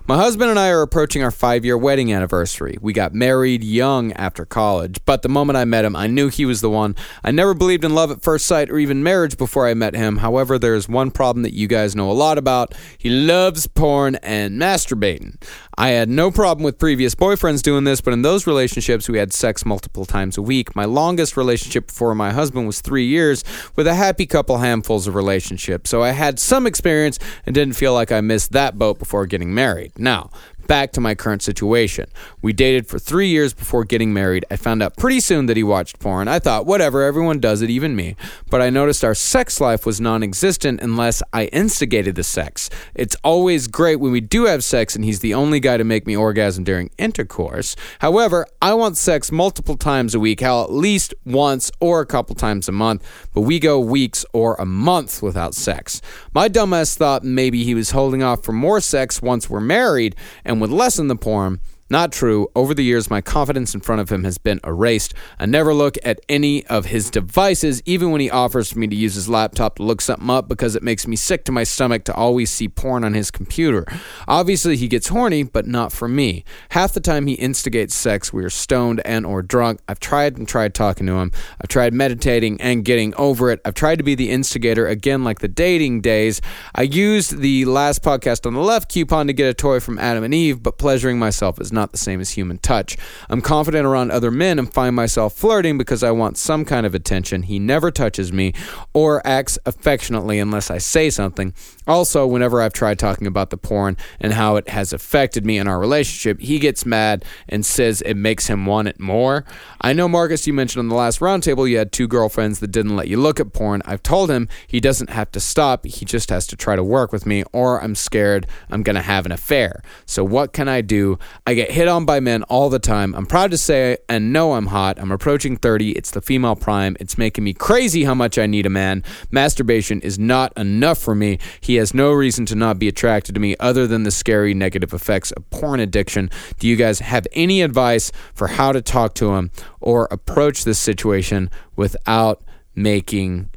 My 0.10 0.16
husband 0.16 0.50
and 0.50 0.58
I 0.58 0.70
are 0.70 0.82
approaching 0.82 1.22
our 1.22 1.32
five 1.32 1.66
year 1.66 1.78
wedding 1.78 2.14
anniversary. 2.14 2.78
We 2.80 2.94
got 2.94 3.14
married 3.14 3.62
young 3.62 4.14
after 4.14 4.46
college, 4.46 5.00
but 5.04 5.22
the 5.22 5.28
moment 5.28 5.58
I 5.58 5.66
met 5.66 5.84
him, 5.84 5.98
I 5.98 6.08
knew 6.08 6.30
he 6.30 6.46
was 6.46 6.62
the 6.62 6.70
one. 6.70 6.96
I 7.26 7.32
never 7.32 7.54
believed 7.54 7.84
in 7.84 7.94
love 7.94 8.10
at 8.10 8.22
first 8.22 8.46
sight 8.46 8.70
or 8.70 8.78
even 8.78 9.04
marriage 9.04 9.38
before 9.38 9.68
I 9.68 9.74
met 9.74 9.96
him. 9.96 10.16
However, 10.18 10.58
there 10.58 10.76
is 10.76 10.88
one 10.88 11.12
problem 11.12 11.44
that 11.44 11.54
you 11.54 11.68
guys 11.68 11.94
know 11.94 12.10
a 12.10 12.14
lot 12.14 12.38
about. 12.38 12.74
He 12.98 13.10
loves 13.10 13.68
porn 13.68 14.16
and 14.24 14.58
masturbating. 14.58 15.42
I 15.80 15.90
had 15.90 16.10
no 16.10 16.32
problem 16.32 16.64
with 16.64 16.80
previous 16.80 17.14
boyfriends 17.14 17.62
doing 17.62 17.84
this, 17.84 18.02
but 18.02 18.12
in 18.12 18.24
those 18.24 18.48
relationships, 18.48 19.08
we 19.08 19.20
had 19.20 19.32
sex 19.32 19.64
multiple 19.64 20.06
times 20.06 20.36
a 20.36 20.42
week. 20.42 20.76
My 20.76 20.86
longest 20.86 21.38
relationship 21.38 21.86
before 21.88 22.16
my 22.16 22.32
husband 22.32 22.66
was 22.66 22.82
three 22.82 23.06
years, 23.06 23.44
with 23.76 23.86
a 23.86 23.94
happy 23.94 24.26
couple 24.26 24.58
handfuls 24.58 25.06
of 25.06 25.14
relationships. 25.14 25.92
So 25.92 26.02
I 26.02 26.12
had 26.12 26.40
some 26.40 26.66
experience 26.66 27.20
and 27.46 27.54
didn't 27.54 27.76
feel 27.76 27.94
like 27.94 28.12
I 28.12 28.22
missed 28.22 28.54
that 28.54 28.80
boat 28.80 28.98
before 28.98 29.28
getting 29.28 29.54
married. 29.54 29.92
Now, 30.00 30.32
back 30.68 30.92
to 30.94 31.02
my 31.02 31.16
current 31.16 31.42
situation. 31.42 32.10
We 32.42 32.54
dated 32.54 32.88
for 32.88 33.00
three 33.00 33.30
years 33.30 33.54
before 33.54 33.84
getting 33.86 34.14
married. 34.14 34.46
I 34.52 34.58
found 34.58 34.84
out 34.84 34.98
pretty 34.98 35.20
soon 35.20 35.46
that 35.48 35.58
he 35.58 35.64
watched 35.64 36.00
porn. 36.00 36.28
I 36.28 36.40
thought, 36.40 36.66
whatever, 36.66 37.04
everyone 37.04 37.40
does 37.40 37.62
it, 37.62 37.70
even 37.70 37.96
me. 37.96 38.16
But 38.50 38.62
I 38.62 38.70
noticed 38.70 39.04
our 39.04 39.16
sex 39.16 39.60
life 39.60 39.86
was 39.86 40.00
non 40.02 40.24
existent 40.24 40.82
unless 40.82 41.24
I 41.34 41.46
instigated 41.46 42.16
the 42.16 42.24
sex. 42.24 42.70
It's 42.94 43.16
always 43.24 43.68
great 43.68 43.98
when 43.98 44.12
we 44.12 44.22
do 44.22 44.46
have 44.46 44.64
sex 44.64 44.96
and 44.96 45.04
he's 45.06 45.20
the 45.20 45.34
only 45.34 45.60
guy 45.60 45.78
to 45.78 45.84
make 45.84 46.06
me 46.06 46.16
orgasm 46.16 46.64
during 46.64 46.90
intercourse. 46.98 47.76
However, 48.00 48.46
I 48.62 48.74
want 48.74 48.98
sex 48.98 49.32
multiple 49.32 49.78
times 49.78 50.14
a 50.14 50.20
week, 50.20 50.42
at 50.42 50.72
least 50.72 51.14
once 51.26 51.72
or 51.80 52.02
a 52.02 52.06
couple 52.06 52.36
times 52.36 52.68
a 52.68 52.72
month, 52.72 53.04
but 53.34 53.42
we 53.42 53.60
go 53.60 53.80
weeks 53.80 54.26
or 54.34 54.56
a 54.56 54.66
month 54.66 55.22
without 55.22 55.54
sex. 55.54 56.02
My 56.34 56.50
dumbass 56.50 56.98
thought 56.98 57.24
maybe 57.24 57.64
he 57.64 57.76
was 57.76 57.92
holding 57.92 58.24
off 58.24 58.44
for 58.44 58.52
more 58.52 58.82
sex 58.82 59.22
once 59.22 59.50
we're 59.50 59.60
married 59.60 60.16
and 60.44 60.57
would 60.60 60.72
lessen 60.72 61.08
the 61.08 61.16
porn. 61.16 61.60
Not 61.90 62.12
true. 62.12 62.50
Over 62.54 62.74
the 62.74 62.84
years, 62.84 63.10
my 63.10 63.22
confidence 63.22 63.74
in 63.74 63.80
front 63.80 64.02
of 64.02 64.12
him 64.12 64.26
has 64.26 64.38
been 64.38 64.60
erased. 64.66 65.14
I 65.40 65.46
never 65.46 65.74
look 65.74 65.98
at 66.04 66.20
any 66.28 66.66
of 66.68 66.88
his 66.88 67.10
devices, 67.10 67.82
even 67.86 68.12
when 68.12 68.20
he 68.20 68.30
offers 68.30 68.74
for 68.74 68.80
me 68.80 68.88
to 68.88 68.96
use 68.96 69.16
his 69.16 69.30
laptop 69.30 69.78
to 69.78 69.84
look 69.84 70.02
something 70.02 70.30
up, 70.30 70.50
because 70.50 70.76
it 70.76 70.84
makes 70.84 71.08
me 71.08 71.16
sick 71.16 71.46
to 71.46 71.52
my 71.54 71.64
stomach 71.64 72.04
to 72.06 72.14
always 72.14 72.52
see 72.52 72.68
porn 72.68 73.06
on 73.06 73.14
his 73.14 73.32
computer. 73.32 73.86
Obviously, 74.28 74.76
he 74.76 74.90
gets 74.90 75.08
horny, 75.08 75.44
but 75.44 75.66
not 75.66 75.94
for 75.94 76.10
me. 76.10 76.44
Half 76.72 76.92
the 76.92 77.00
time 77.00 77.26
he 77.26 77.36
instigates 77.36 77.96
sex, 77.96 78.34
we 78.34 78.44
are 78.44 78.50
stoned 78.50 79.02
and 79.06 79.26
or 79.26 79.42
drunk. 79.42 79.80
I've 79.88 80.02
tried 80.02 80.38
and 80.38 80.46
tried 80.46 80.74
talking 80.74 81.08
to 81.08 81.14
him. 81.14 81.32
I've 81.62 81.70
tried 81.70 81.94
meditating 81.94 82.60
and 82.60 82.84
getting 82.84 83.16
over 83.16 83.50
it. 83.50 83.62
I've 83.64 83.76
tried 83.76 84.00
to 84.00 84.04
be 84.04 84.16
the 84.16 84.30
instigator 84.30 84.88
again, 84.88 85.24
like 85.24 85.40
the 85.40 85.48
dating 85.48 86.02
days. 86.02 86.42
I 86.76 86.82
used 86.82 87.38
the 87.38 87.64
last 87.64 88.04
podcast 88.04 88.46
on 88.46 88.54
the 88.54 88.60
left 88.60 88.92
coupon 88.92 89.28
to 89.28 89.34
get 89.34 89.50
a 89.50 89.54
toy 89.54 89.80
from 89.80 89.98
Adam 90.00 90.26
and 90.26 90.34
Eve, 90.34 90.62
but 90.62 90.78
pleasuring 90.78 91.18
myself 91.18 91.62
is 91.62 91.72
not 91.78 91.92
the 91.92 91.98
same 91.98 92.20
as 92.20 92.32
human 92.32 92.58
touch. 92.58 92.98
I'm 93.30 93.40
confident 93.40 93.86
around 93.86 94.12
other 94.12 94.32
men 94.32 94.60
and 94.60 94.72
find 94.72 94.96
myself 94.96 95.34
flirting 95.34 95.78
because 95.78 96.04
I 96.04 96.12
want 96.12 96.38
some 96.38 96.66
kind 96.66 96.86
of 96.86 96.94
attention. 96.94 97.44
He 97.44 97.60
never 97.60 97.92
touches 97.92 98.34
me 98.34 98.54
or 98.94 99.26
acts 99.26 99.58
affectionately 99.66 100.40
unless 100.40 100.70
I 100.70 100.80
say 100.80 101.10
something. 101.10 101.54
Also, 101.88 102.28
whenever 102.28 102.62
I've 102.62 102.74
tried 102.74 103.00
talking 103.00 103.28
about 103.28 103.50
the 103.50 103.58
porn 103.58 103.98
and 104.20 104.34
how 104.34 104.56
it 104.58 104.70
has 104.70 104.94
affected 104.94 105.46
me 105.46 105.58
in 105.58 105.68
our 105.68 105.80
relationship, 105.80 106.40
he 106.40 106.60
gets 106.60 106.86
mad 106.86 107.24
and 107.48 107.66
says 107.66 108.02
it 108.02 108.16
makes 108.16 108.48
him 108.48 108.66
want 108.66 108.88
it 108.88 109.00
more. 109.00 109.46
I 109.82 109.94
know, 109.94 110.08
Marcus, 110.08 110.46
you 110.48 110.54
mentioned 110.54 110.80
on 110.82 110.90
the 110.90 110.96
last 110.96 111.20
roundtable 111.20 111.70
you 111.70 111.78
had 111.78 111.92
two 111.92 112.08
girlfriends 112.08 112.60
that 112.60 112.72
didn't 112.72 112.96
let 112.96 113.08
you 113.08 113.18
look 113.18 113.40
at 113.40 113.54
porn. 113.54 113.82
I've 113.86 114.04
told 114.04 114.30
him 114.30 114.50
he 114.68 114.80
doesn't 114.80 115.10
have 115.10 115.32
to 115.32 115.40
stop, 115.40 115.86
he 115.86 116.06
just 116.06 116.30
has 116.30 116.46
to 116.48 116.56
try 116.56 116.76
to 116.76 116.84
work 116.84 117.12
with 117.12 117.26
me, 117.26 117.44
or 117.54 117.82
I'm 117.82 117.96
scared 117.96 118.48
I'm 118.70 118.84
going 118.84 118.96
to 118.96 119.02
have 119.02 119.26
an 119.26 119.32
affair. 119.32 119.82
So, 120.06 120.24
what 120.24 120.54
can 120.54 120.68
I 120.68 120.82
do? 120.82 121.18
I 121.46 121.54
get 121.54 121.72
hit 121.72 121.88
on 121.88 122.06
by 122.06 122.20
men 122.20 122.44
all 122.44 122.70
the 122.70 122.80
time. 122.80 123.16
I'm 123.16 123.26
proud 123.26 123.52
to 123.52 123.58
say 123.58 123.98
and 124.10 124.34
know 124.34 124.54
I'm 124.54 124.68
hot. 124.68 125.00
I'm 125.00 125.12
approaching 125.12 125.58
30. 125.58 125.92
It's 125.92 126.12
the 126.12 126.22
female 126.22 126.56
prime. 126.56 126.98
It's 127.00 127.18
making 127.18 127.44
me 127.44 127.54
crazy 127.54 128.04
how 128.04 128.14
much 128.14 128.38
I 128.38 128.46
need 128.46 128.66
a 128.66 128.70
man. 128.70 129.04
Masturbation 129.32 130.02
is 130.02 130.20
not 130.20 130.52
enough 130.58 130.98
for 130.98 131.16
me. 131.16 131.40
He 131.62 131.77
has 131.78 131.94
no 131.94 132.12
reason 132.12 132.46
to 132.48 132.56
not 132.56 132.80
be 132.80 132.88
attracted 132.88 133.36
to 133.36 133.42
me 133.42 133.56
other 133.60 133.88
than 133.88 134.04
the 134.04 134.12
scary 134.12 134.54
negative 134.54 134.94
effects 134.94 135.32
of 135.32 135.50
porn 135.50 135.80
addiction. 135.80 136.30
Do 136.60 136.68
you 136.68 136.76
guys 136.76 137.00
have 137.00 137.28
any 137.34 137.62
advice 137.62 138.12
for 138.34 138.48
how 138.48 138.72
to 138.72 138.82
talk 138.82 139.16
to 139.16 139.36
him 139.36 139.52
or 139.80 140.08
approach 140.12 140.64
this 140.64 140.80
situation 140.80 141.50
without 141.76 142.44
making 142.76 143.52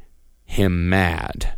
him 0.45 0.89
mad? 0.89 1.57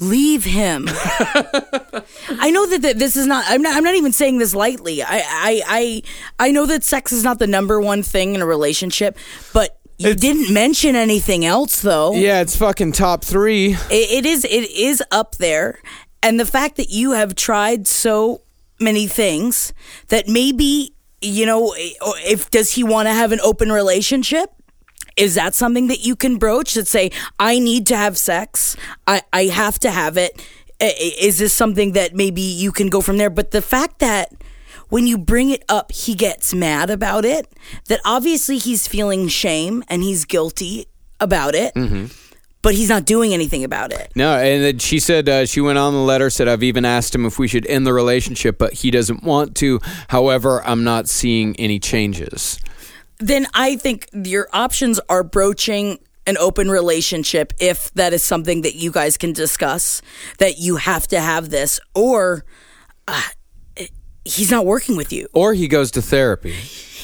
leave 0.00 0.44
him. 0.44 0.86
I 0.88 2.50
know 2.50 2.66
that, 2.66 2.80
that 2.82 2.98
this 2.98 3.16
is 3.16 3.26
not 3.26 3.44
I'm 3.48 3.62
not 3.62 3.76
I'm 3.76 3.84
not 3.84 3.94
even 3.94 4.12
saying 4.12 4.38
this 4.38 4.54
lightly. 4.54 5.02
I 5.02 5.18
I 5.28 5.62
I 5.66 6.02
I 6.38 6.50
know 6.52 6.66
that 6.66 6.82
sex 6.82 7.12
is 7.12 7.22
not 7.22 7.38
the 7.38 7.46
number 7.46 7.80
one 7.80 8.02
thing 8.02 8.34
in 8.34 8.40
a 8.40 8.46
relationship, 8.46 9.16
but 9.52 9.79
you 10.00 10.10
It's- 10.10 10.20
didn't 10.20 10.52
mention 10.52 10.96
anything 10.96 11.44
else 11.44 11.82
though. 11.82 12.12
Yeah, 12.14 12.40
it's 12.40 12.56
fucking 12.56 12.92
top 12.92 13.24
three. 13.24 13.74
It, 13.90 14.10
it 14.18 14.26
is 14.26 14.44
it 14.44 14.70
is 14.70 15.02
up 15.10 15.36
there, 15.36 15.78
and 16.22 16.38
the 16.40 16.46
fact 16.46 16.76
that 16.76 16.90
you 16.90 17.12
have 17.12 17.34
tried 17.34 17.86
so 17.86 18.40
many 18.80 19.06
things 19.06 19.72
that 20.08 20.26
maybe 20.26 20.94
you 21.20 21.44
know 21.46 21.74
if 21.76 22.50
does 22.50 22.72
he 22.72 22.82
want 22.82 23.06
to 23.08 23.12
have 23.12 23.32
an 23.32 23.40
open 23.42 23.70
relationship? 23.70 24.50
Is 25.16 25.34
that 25.34 25.54
something 25.54 25.88
that 25.88 26.00
you 26.06 26.16
can 26.16 26.36
broach 26.38 26.74
that 26.74 26.86
say 26.86 27.10
I 27.38 27.58
need 27.58 27.86
to 27.88 27.96
have 27.96 28.16
sex, 28.16 28.76
I 29.06 29.20
I 29.32 29.44
have 29.46 29.78
to 29.80 29.90
have 29.90 30.16
it? 30.16 30.32
Is 30.80 31.36
this 31.38 31.52
something 31.52 31.92
that 31.92 32.14
maybe 32.14 32.40
you 32.40 32.72
can 32.72 32.88
go 32.88 33.02
from 33.02 33.18
there? 33.18 33.28
But 33.28 33.50
the 33.50 33.60
fact 33.60 33.98
that 33.98 34.32
when 34.90 35.06
you 35.06 35.16
bring 35.18 35.50
it 35.50 35.64
up, 35.68 35.90
he 35.92 36.14
gets 36.14 36.52
mad 36.52 36.90
about 36.90 37.24
it. 37.24 37.50
That 37.88 38.00
obviously 38.04 38.58
he's 38.58 38.86
feeling 38.86 39.28
shame 39.28 39.82
and 39.88 40.02
he's 40.02 40.24
guilty 40.24 40.86
about 41.18 41.54
it, 41.54 41.72
but 42.62 42.74
he's 42.74 42.88
not 42.90 43.04
doing 43.06 43.32
anything 43.32 43.64
about 43.64 43.92
it. 43.92 44.12
No, 44.14 44.36
and 44.36 44.62
then 44.62 44.78
she 44.78 44.98
said 45.00 45.28
uh, 45.28 45.46
she 45.46 45.60
went 45.60 45.78
on 45.78 45.94
the 45.94 46.00
letter 46.00 46.28
said 46.28 46.48
I've 46.48 46.62
even 46.62 46.84
asked 46.84 47.14
him 47.14 47.24
if 47.24 47.38
we 47.38 47.48
should 47.48 47.66
end 47.66 47.86
the 47.86 47.92
relationship, 47.94 48.58
but 48.58 48.74
he 48.74 48.90
doesn't 48.90 49.22
want 49.22 49.54
to. 49.56 49.80
However, 50.08 50.62
I'm 50.64 50.84
not 50.84 51.08
seeing 51.08 51.56
any 51.56 51.78
changes. 51.78 52.58
Then 53.18 53.46
I 53.54 53.76
think 53.76 54.08
your 54.12 54.48
options 54.52 54.98
are 55.08 55.22
broaching 55.22 55.98
an 56.26 56.36
open 56.38 56.70
relationship 56.70 57.52
if 57.58 57.92
that 57.94 58.12
is 58.12 58.22
something 58.22 58.62
that 58.62 58.74
you 58.74 58.90
guys 58.90 59.16
can 59.16 59.32
discuss, 59.32 60.00
that 60.38 60.58
you 60.58 60.76
have 60.76 61.06
to 61.08 61.20
have 61.20 61.50
this, 61.50 61.80
or 61.94 62.44
uh, 63.08 63.22
he's 64.24 64.50
not 64.50 64.66
working 64.66 64.96
with 64.96 65.12
you. 65.12 65.28
Or 65.32 65.54
he 65.54 65.68
goes 65.68 65.90
to 65.92 66.02
therapy. 66.02 66.54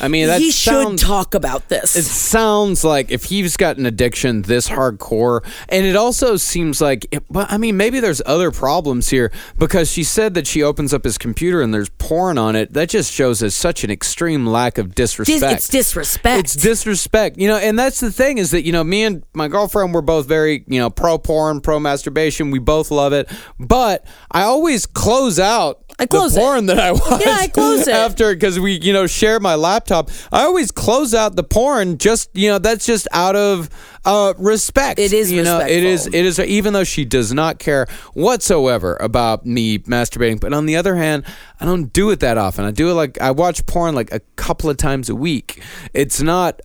I 0.01 0.09
mean, 0.09 0.27
that 0.27 0.41
he 0.41 0.51
should 0.51 0.99
talk 0.99 1.35
about 1.35 1.69
this. 1.69 1.97
It 1.97 2.05
sounds 2.05 2.85
like 2.85 3.11
if 3.11 3.25
he's 3.25 3.57
got 3.57 3.79
an 3.79 3.87
addiction 3.87 4.43
this 4.43 4.69
hardcore, 4.69 5.45
and 5.69 5.87
it 5.87 5.97
also 5.97 6.37
seems 6.37 6.81
like, 6.81 7.07
it, 7.11 7.25
well, 7.31 7.47
I 7.49 7.57
mean, 7.59 7.77
maybe 7.77 8.01
there's 8.01 8.23
other 8.27 8.51
problems 8.51 9.09
here 9.09 9.33
because 9.59 9.91
she 9.91 10.05
said 10.05 10.35
that 10.35 10.47
she 10.47 10.63
opens 10.63 10.93
up 10.93 11.05
his 11.05 11.19
computer 11.19 11.63
and 11.63 11.73
there's 11.73 11.89
porn 11.89 12.39
on 12.39 12.57
it. 12.57 12.73
That 12.75 12.89
just 12.89 13.13
shows 13.13 13.43
us 13.43 13.55
such 13.55 13.85
an 13.85 13.91
extreme 13.91 14.47
lack 14.47 14.79
of 14.79 14.95
Dis- 14.95 15.07
disrespect. 15.17 15.53
it's 15.55 15.69
disrespect. 15.69 16.39
It's 16.41 16.55
disrespect, 16.57 17.39
you 17.39 17.49
know, 17.49 17.57
and 17.57 17.79
that's 17.79 18.01
the 18.01 18.11
thing 18.13 18.39
is 18.39 18.51
that 18.51 18.65
you 18.65 18.73
know 18.73 18.85
me 18.85 19.05
and 19.05 19.23
my 19.35 19.49
girlfriend 19.49 19.95
we're 19.95 20.01
both 20.03 20.27
very 20.27 20.65
you 20.67 20.79
know 20.81 20.91
pro 20.91 21.17
porn, 21.19 21.61
pro 21.61 21.79
masturbation. 21.81 22.51
We 22.51 22.59
both 22.59 22.91
love 22.91 23.13
it, 23.13 23.31
but 23.59 24.05
I 24.31 24.43
always 24.43 24.85
close 24.87 25.39
out 25.39 25.83
I 25.99 26.05
close 26.07 26.35
the 26.35 26.41
it. 26.41 26.43
porn 26.43 26.67
that 26.67 26.79
I 26.79 26.93
watch. 26.93 27.23
Yeah, 27.25 27.37
I 27.41 27.49
close 27.49 27.87
it. 27.89 27.95
after 27.95 28.35
because 28.35 28.59
we 28.61 28.79
you 28.81 28.93
know 28.93 29.07
share 29.07 29.41
my 29.41 29.55
laptop. 29.55 29.86
I 29.91 30.45
always 30.45 30.71
close 30.71 31.15
out 31.15 31.37
the 31.37 31.45
porn. 31.45 31.99
Just 31.99 32.31
you 32.35 32.49
know 32.49 32.59
that's 32.59 32.87
just 32.87 33.09
out 33.13 33.37
of 33.37 33.71
uh, 34.05 34.35
respect. 34.39 34.99
It 34.99 35.13
is 35.13 35.33
you 35.33 35.43
know 35.43 35.61
it 35.61 35.71
is 35.85 36.07
respectful. 36.07 36.19
it 36.19 36.25
is 36.27 36.41
even 36.41 36.73
though 36.73 36.85
she 36.85 37.05
does 37.05 37.33
not 37.33 37.59
care 37.59 37.87
whatsoever 38.15 38.97
about 39.01 39.47
me 39.47 39.79
masturbating. 39.81 40.41
But 40.41 40.53
on 40.53 40.67
the 40.67 40.77
other 40.77 40.97
hand, 40.97 41.25
I 41.61 41.65
don't 41.65 41.93
do 41.93 42.11
it 42.11 42.21
that 42.21 42.39
often. 42.39 42.65
I 42.65 42.71
do 42.71 42.91
it 42.91 42.95
like 42.95 43.21
I 43.21 43.31
watch 43.31 43.65
porn 43.67 43.95
like 43.95 44.13
a 44.13 44.21
couple 44.37 44.71
of 44.71 44.77
times 44.77 45.09
a 45.09 45.15
week. 45.15 45.63
It's 45.95 46.21
not 46.21 46.61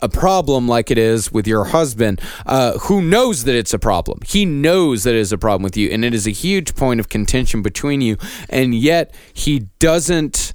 a 0.00 0.08
problem 0.08 0.68
like 0.68 0.90
it 0.90 0.98
is 0.98 1.32
with 1.32 1.46
your 1.46 1.64
husband, 1.66 2.20
uh, 2.46 2.78
who 2.78 3.02
knows 3.02 3.44
that 3.44 3.54
it's 3.54 3.74
a 3.74 3.78
problem. 3.78 4.20
He 4.26 4.44
knows 4.44 5.04
that 5.04 5.14
it 5.14 5.18
is 5.18 5.32
a 5.32 5.38
problem 5.38 5.62
with 5.62 5.76
you, 5.76 5.90
and 5.90 6.04
it 6.04 6.14
is 6.14 6.26
a 6.26 6.30
huge 6.30 6.74
point 6.74 7.00
of 7.00 7.08
contention 7.08 7.62
between 7.62 8.00
you, 8.00 8.16
and 8.48 8.74
yet 8.74 9.12
he 9.32 9.60
doesn't 9.78 10.52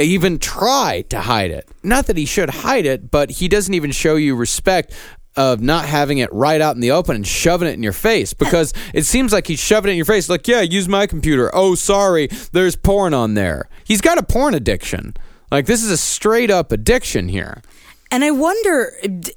even 0.00 0.38
try 0.38 1.02
to 1.08 1.20
hide 1.20 1.50
it. 1.50 1.68
Not 1.82 2.06
that 2.06 2.16
he 2.16 2.24
should 2.24 2.50
hide 2.50 2.86
it, 2.86 3.10
but 3.10 3.30
he 3.30 3.48
doesn't 3.48 3.74
even 3.74 3.90
show 3.90 4.16
you 4.16 4.36
respect 4.36 4.94
of 5.36 5.60
not 5.60 5.84
having 5.84 6.18
it 6.18 6.32
right 6.32 6.60
out 6.60 6.74
in 6.74 6.80
the 6.80 6.90
open 6.90 7.14
and 7.14 7.26
shoving 7.26 7.68
it 7.68 7.74
in 7.74 7.82
your 7.82 7.92
face 7.92 8.34
because 8.34 8.72
it 8.92 9.06
seems 9.06 9.32
like 9.32 9.46
he's 9.46 9.60
shoving 9.60 9.88
it 9.88 9.92
in 9.92 9.96
your 9.96 10.04
face 10.04 10.28
like, 10.28 10.48
"Yeah, 10.48 10.62
use 10.62 10.88
my 10.88 11.06
computer." 11.06 11.50
Oh, 11.54 11.74
sorry, 11.76 12.28
there's 12.52 12.74
porn 12.74 13.14
on 13.14 13.34
there. 13.34 13.68
He's 13.84 14.00
got 14.00 14.18
a 14.18 14.22
porn 14.22 14.54
addiction. 14.54 15.14
Like 15.50 15.66
this 15.66 15.82
is 15.82 15.90
a 15.90 15.96
straight 15.96 16.50
up 16.50 16.72
addiction 16.72 17.28
here. 17.28 17.62
And 18.10 18.24
I 18.24 18.30
wonder, 18.30 18.92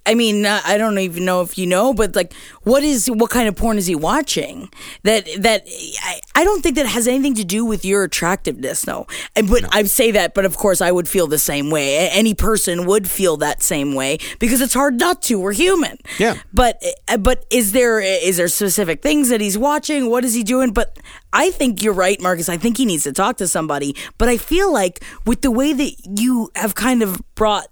I 0.05 0.13
mean, 0.13 0.45
uh, 0.45 0.61
I 0.63 0.77
don't 0.77 0.97
even 0.97 1.25
know 1.25 1.41
if 1.41 1.57
you 1.57 1.67
know, 1.67 1.93
but 1.93 2.15
like, 2.15 2.33
what 2.63 2.83
is, 2.83 3.11
what 3.11 3.29
kind 3.29 3.49
of 3.49 3.55
porn 3.55 3.77
is 3.77 3.87
he 3.87 3.95
watching? 3.95 4.69
That, 5.03 5.27
that, 5.39 5.63
I, 6.03 6.21
I 6.35 6.43
don't 6.45 6.61
think 6.63 6.77
that 6.77 6.85
has 6.85 7.05
anything 7.05 7.35
to 7.35 7.43
do 7.43 7.65
with 7.65 7.83
your 7.83 8.03
attractiveness, 8.03 8.87
no. 8.87 9.07
And, 9.35 9.49
but 9.49 9.65
I 9.75 9.83
say 9.83 10.11
that, 10.11 10.33
but 10.33 10.45
of 10.45 10.55
course 10.55 10.79
I 10.79 10.89
would 10.89 11.09
feel 11.09 11.27
the 11.27 11.37
same 11.37 11.69
way. 11.69 12.09
Any 12.09 12.33
person 12.33 12.85
would 12.85 13.09
feel 13.09 13.35
that 13.37 13.61
same 13.61 13.93
way 13.93 14.19
because 14.39 14.61
it's 14.61 14.73
hard 14.73 14.97
not 14.97 15.21
to. 15.23 15.37
We're 15.37 15.51
human. 15.51 15.97
Yeah. 16.17 16.37
But, 16.53 16.81
uh, 17.09 17.17
but 17.17 17.45
is 17.51 17.73
there, 17.73 17.99
is 17.99 18.37
there 18.37 18.47
specific 18.47 19.01
things 19.01 19.27
that 19.29 19.41
he's 19.41 19.57
watching? 19.57 20.09
What 20.09 20.23
is 20.23 20.33
he 20.33 20.43
doing? 20.43 20.71
But 20.71 20.97
I 21.33 21.51
think 21.51 21.83
you're 21.83 21.93
right, 21.93 22.19
Marcus. 22.21 22.47
I 22.47 22.55
think 22.55 22.77
he 22.77 22.85
needs 22.85 23.03
to 23.03 23.11
talk 23.11 23.35
to 23.37 23.47
somebody. 23.49 23.97
But 24.17 24.29
I 24.29 24.37
feel 24.37 24.71
like 24.71 25.03
with 25.25 25.41
the 25.41 25.51
way 25.51 25.73
that 25.73 25.93
you 26.05 26.51
have 26.55 26.73
kind 26.75 27.03
of 27.03 27.21
brought 27.35 27.67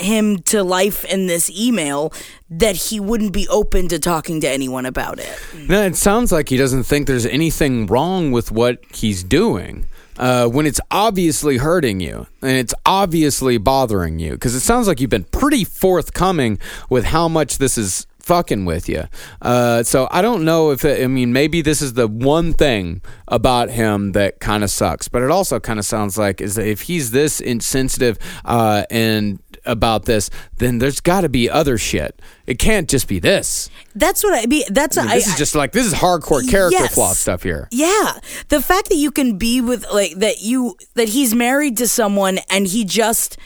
him 0.00 0.38
to 0.42 0.62
life 0.62 1.04
in 1.04 1.26
this 1.26 1.50
email 1.50 2.12
that 2.50 2.76
he 2.76 3.00
wouldn't 3.00 3.32
be 3.32 3.46
open 3.48 3.88
to 3.88 3.98
talking 3.98 4.40
to 4.40 4.48
anyone 4.48 4.86
about 4.86 5.18
it. 5.18 5.38
It 5.54 5.96
sounds 5.96 6.32
like 6.32 6.48
he 6.48 6.56
doesn't 6.56 6.84
think 6.84 7.06
there's 7.06 7.26
anything 7.26 7.86
wrong 7.86 8.32
with 8.32 8.50
what 8.50 8.78
he's 8.92 9.22
doing. 9.22 9.86
Uh, 10.16 10.46
when 10.46 10.66
it's 10.66 10.80
obviously 10.90 11.56
hurting 11.56 11.98
you 11.98 12.26
and 12.42 12.50
it's 12.50 12.74
obviously 12.84 13.56
bothering 13.56 14.18
you, 14.18 14.32
because 14.32 14.54
it 14.54 14.60
sounds 14.60 14.86
like 14.86 15.00
you've 15.00 15.08
been 15.08 15.24
pretty 15.24 15.64
forthcoming 15.64 16.58
with 16.90 17.04
how 17.04 17.26
much 17.26 17.56
this 17.56 17.78
is 17.78 18.06
fucking 18.18 18.64
with 18.66 18.88
you. 18.88 19.04
Uh, 19.40 19.82
so 19.82 20.08
I 20.10 20.20
don't 20.20 20.44
know 20.44 20.72
if 20.72 20.84
it, 20.84 21.02
I 21.02 21.06
mean 21.06 21.32
maybe 21.32 21.62
this 21.62 21.80
is 21.80 21.94
the 21.94 22.06
one 22.06 22.52
thing 22.52 23.00
about 23.28 23.70
him 23.70 24.12
that 24.12 24.40
kind 24.40 24.62
of 24.62 24.70
sucks, 24.70 25.08
but 25.08 25.22
it 25.22 25.30
also 25.30 25.58
kind 25.58 25.78
of 25.78 25.86
sounds 25.86 26.18
like 26.18 26.40
is 26.40 26.54
that 26.56 26.66
if 26.66 26.82
he's 26.82 27.12
this 27.12 27.40
insensitive 27.40 28.18
uh, 28.44 28.84
and 28.90 29.40
about 29.64 30.04
this, 30.04 30.30
then 30.58 30.78
there's 30.78 31.00
got 31.00 31.22
to 31.22 31.28
be 31.28 31.48
other 31.50 31.78
shit. 31.78 32.20
It 32.46 32.58
can't 32.58 32.88
just 32.88 33.06
be 33.08 33.18
this. 33.18 33.70
That's 33.94 34.22
what 34.24 34.42
I 34.42 34.46
mean. 34.46 34.64
That's 34.70 34.96
I 34.98 35.02
mean, 35.02 35.10
I- 35.12 35.14
this 35.16 35.28
is 35.28 35.36
just 35.36 35.54
like 35.54 35.72
this 35.72 35.86
is 35.86 35.94
hardcore 35.94 36.48
character 36.48 36.78
Yes. 36.78 36.94
flaw 36.94 37.12
stuff 37.12 37.42
here. 37.42 37.68
Yeah. 37.70 38.18
The 38.48 38.60
fact 38.62 38.88
that 38.88 38.96
you 38.96 39.10
can 39.10 39.38
be 39.38 39.60
with 39.60 39.84
like 39.92 40.14
that 40.16 40.40
you 40.42 40.76
that 40.94 41.10
he's 41.10 41.34
married 41.34 41.76
to 41.78 41.88
someone 41.88 42.38
and 42.48 42.66
he 42.66 42.84
just 42.84 43.36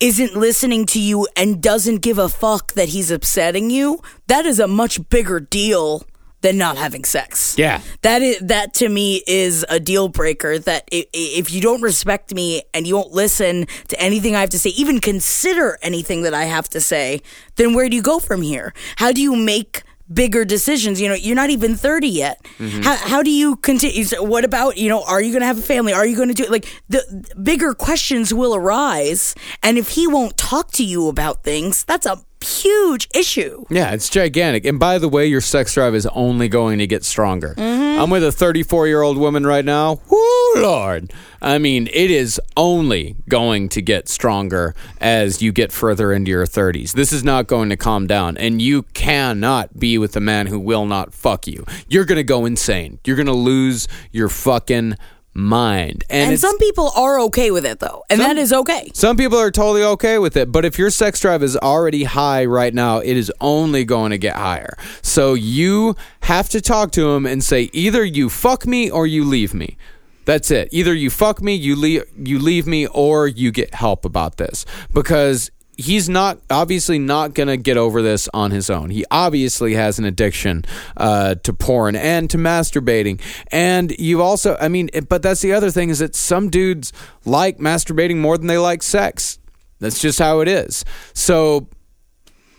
isn't 0.00 0.36
listening 0.36 0.86
to 0.86 1.00
you 1.00 1.26
and 1.36 1.60
doesn't 1.60 1.96
give 2.02 2.18
a 2.18 2.28
fuck 2.28 2.74
that 2.74 2.90
he's 2.90 3.10
upsetting 3.10 3.68
you, 3.68 4.00
that 4.28 4.46
is 4.46 4.60
a 4.60 4.68
much 4.68 5.08
bigger 5.08 5.40
deal 5.40 6.04
than 6.40 6.56
not 6.56 6.76
having 6.76 7.04
sex. 7.04 7.56
Yeah. 7.58 7.80
That 8.02 8.22
is 8.22 8.38
that 8.40 8.74
to 8.74 8.88
me 8.88 9.22
is 9.26 9.64
a 9.68 9.80
deal 9.80 10.08
breaker 10.08 10.58
that 10.58 10.88
if 10.90 11.52
you 11.52 11.60
don't 11.60 11.82
respect 11.82 12.32
me 12.32 12.62
and 12.72 12.86
you 12.86 12.96
won't 12.96 13.12
listen 13.12 13.66
to 13.88 14.00
anything 14.00 14.36
I 14.36 14.40
have 14.40 14.50
to 14.50 14.58
say, 14.58 14.70
even 14.70 15.00
consider 15.00 15.78
anything 15.82 16.22
that 16.22 16.34
I 16.34 16.44
have 16.44 16.68
to 16.70 16.80
say, 16.80 17.20
then 17.56 17.74
where 17.74 17.88
do 17.88 17.96
you 17.96 18.02
go 18.02 18.18
from 18.18 18.42
here? 18.42 18.72
How 18.96 19.12
do 19.12 19.20
you 19.20 19.34
make 19.34 19.82
bigger 20.12 20.44
decisions? 20.44 21.00
You 21.00 21.08
know, 21.08 21.14
you're 21.14 21.36
not 21.36 21.50
even 21.50 21.74
30 21.74 22.08
yet. 22.08 22.42
Mm-hmm. 22.58 22.82
How, 22.82 22.96
how 22.96 23.22
do 23.22 23.30
you 23.30 23.56
continue? 23.56 24.04
so 24.04 24.22
What 24.22 24.44
about, 24.44 24.76
you 24.76 24.88
know, 24.88 25.02
are 25.04 25.20
you 25.20 25.32
going 25.32 25.40
to 25.40 25.46
have 25.46 25.58
a 25.58 25.62
family? 25.62 25.92
Are 25.92 26.06
you 26.06 26.16
going 26.16 26.28
to 26.28 26.34
do 26.34 26.44
it? 26.44 26.50
like 26.50 26.66
the 26.88 26.98
the 27.08 27.40
bigger 27.40 27.74
questions 27.74 28.32
will 28.32 28.54
arise. 28.54 29.34
And 29.62 29.78
if 29.78 29.90
he 29.90 30.06
won't 30.06 30.36
talk 30.36 30.70
to 30.72 30.84
you 30.84 31.08
about 31.08 31.44
things, 31.44 31.84
that's 31.84 32.06
a 32.06 32.22
huge 32.44 33.08
issue. 33.14 33.64
Yeah, 33.70 33.92
it's 33.92 34.08
gigantic. 34.08 34.64
And 34.64 34.78
by 34.78 34.98
the 34.98 35.08
way, 35.08 35.26
your 35.26 35.40
sex 35.40 35.74
drive 35.74 35.94
is 35.94 36.06
only 36.06 36.48
going 36.48 36.78
to 36.78 36.86
get 36.86 37.04
stronger. 37.04 37.54
Mm-hmm. 37.56 38.00
I'm 38.00 38.10
with 38.10 38.24
a 38.24 38.32
34 38.32 38.86
year 38.86 39.02
old 39.02 39.18
woman 39.18 39.46
right 39.46 39.64
now. 39.64 40.00
Whoo, 40.08 40.54
Lord. 40.56 41.12
I 41.40 41.58
mean, 41.58 41.88
it 41.92 42.10
is 42.10 42.40
only 42.56 43.16
going 43.28 43.68
to 43.70 43.82
get 43.82 44.08
stronger 44.08 44.74
as 45.00 45.40
you 45.42 45.52
get 45.52 45.72
further 45.72 46.12
into 46.12 46.30
your 46.30 46.46
30s. 46.46 46.92
This 46.92 47.12
is 47.12 47.22
not 47.22 47.46
going 47.46 47.70
to 47.70 47.76
calm 47.76 48.06
down. 48.06 48.36
And 48.36 48.60
you 48.60 48.82
cannot 48.94 49.78
be 49.78 49.98
with 49.98 50.16
a 50.16 50.20
man 50.20 50.46
who 50.46 50.58
will 50.58 50.86
not 50.86 51.12
fuck 51.12 51.46
you. 51.46 51.64
You're 51.88 52.04
going 52.04 52.16
to 52.16 52.24
go 52.24 52.44
insane. 52.44 52.98
You're 53.04 53.16
going 53.16 53.26
to 53.26 53.32
lose 53.32 53.88
your 54.10 54.28
fucking 54.28 54.96
mind. 55.34 56.04
And, 56.10 56.30
And 56.32 56.40
some 56.40 56.58
people 56.58 56.90
are 56.96 57.20
okay 57.20 57.50
with 57.50 57.64
it 57.64 57.78
though. 57.78 58.04
And 58.10 58.20
Some- 58.20 58.28
that 58.28 58.40
is 58.40 58.52
okay. 58.52 58.90
some 58.94 59.16
people 59.16 59.38
are 59.38 59.50
totally 59.50 59.82
okay 59.84 60.18
with 60.18 60.36
it, 60.36 60.50
but 60.50 60.64
if 60.64 60.78
your 60.78 60.90
sex 60.90 61.20
drive 61.20 61.42
is 61.42 61.56
already 61.56 62.04
high 62.04 62.44
right 62.44 62.74
now, 62.74 62.98
it 62.98 63.16
is 63.16 63.32
only 63.40 63.84
going 63.84 64.10
to 64.10 64.18
get 64.18 64.36
higher. 64.36 64.76
So 65.02 65.34
you 65.34 65.96
have 66.22 66.48
to 66.50 66.60
talk 66.60 66.90
to 66.92 67.10
him 67.10 67.26
and 67.26 67.42
say 67.42 67.70
either 67.72 68.04
you 68.04 68.28
fuck 68.28 68.66
me 68.66 68.90
or 68.90 69.06
you 69.06 69.24
leave 69.24 69.54
me. 69.54 69.76
That's 70.24 70.50
it. 70.50 70.68
Either 70.72 70.92
you 70.92 71.08
fuck 71.08 71.40
me, 71.40 71.54
you 71.54 71.74
leave 71.74 72.04
you 72.16 72.38
leave 72.38 72.66
me 72.66 72.86
or 72.88 73.26
you 73.26 73.50
get 73.50 73.72
help 73.74 74.04
about 74.04 74.36
this 74.36 74.66
because 74.92 75.50
he's 75.80 76.08
not 76.08 76.38
obviously 76.50 76.98
not 76.98 77.32
going 77.34 77.46
to 77.46 77.56
get 77.56 77.76
over 77.76 78.02
this 78.02 78.28
on 78.34 78.50
his 78.50 78.68
own. 78.68 78.90
He 78.90 79.04
obviously 79.10 79.74
has 79.74 79.98
an 79.98 80.04
addiction 80.04 80.64
uh, 80.96 81.36
to 81.36 81.52
porn 81.52 81.94
and 81.96 82.28
to 82.30 82.36
masturbating. 82.36 83.20
And 83.52 83.92
you 83.98 84.20
also, 84.20 84.56
I 84.60 84.68
mean, 84.68 84.90
but 85.08 85.22
that's 85.22 85.40
the 85.40 85.52
other 85.52 85.70
thing 85.70 85.88
is 85.88 86.00
that 86.00 86.14
some 86.16 86.50
dudes 86.50 86.92
like 87.24 87.58
masturbating 87.58 88.16
more 88.16 88.36
than 88.36 88.48
they 88.48 88.58
like 88.58 88.82
sex. 88.82 89.38
That's 89.78 90.00
just 90.00 90.18
how 90.18 90.40
it 90.40 90.48
is. 90.48 90.84
So 91.14 91.68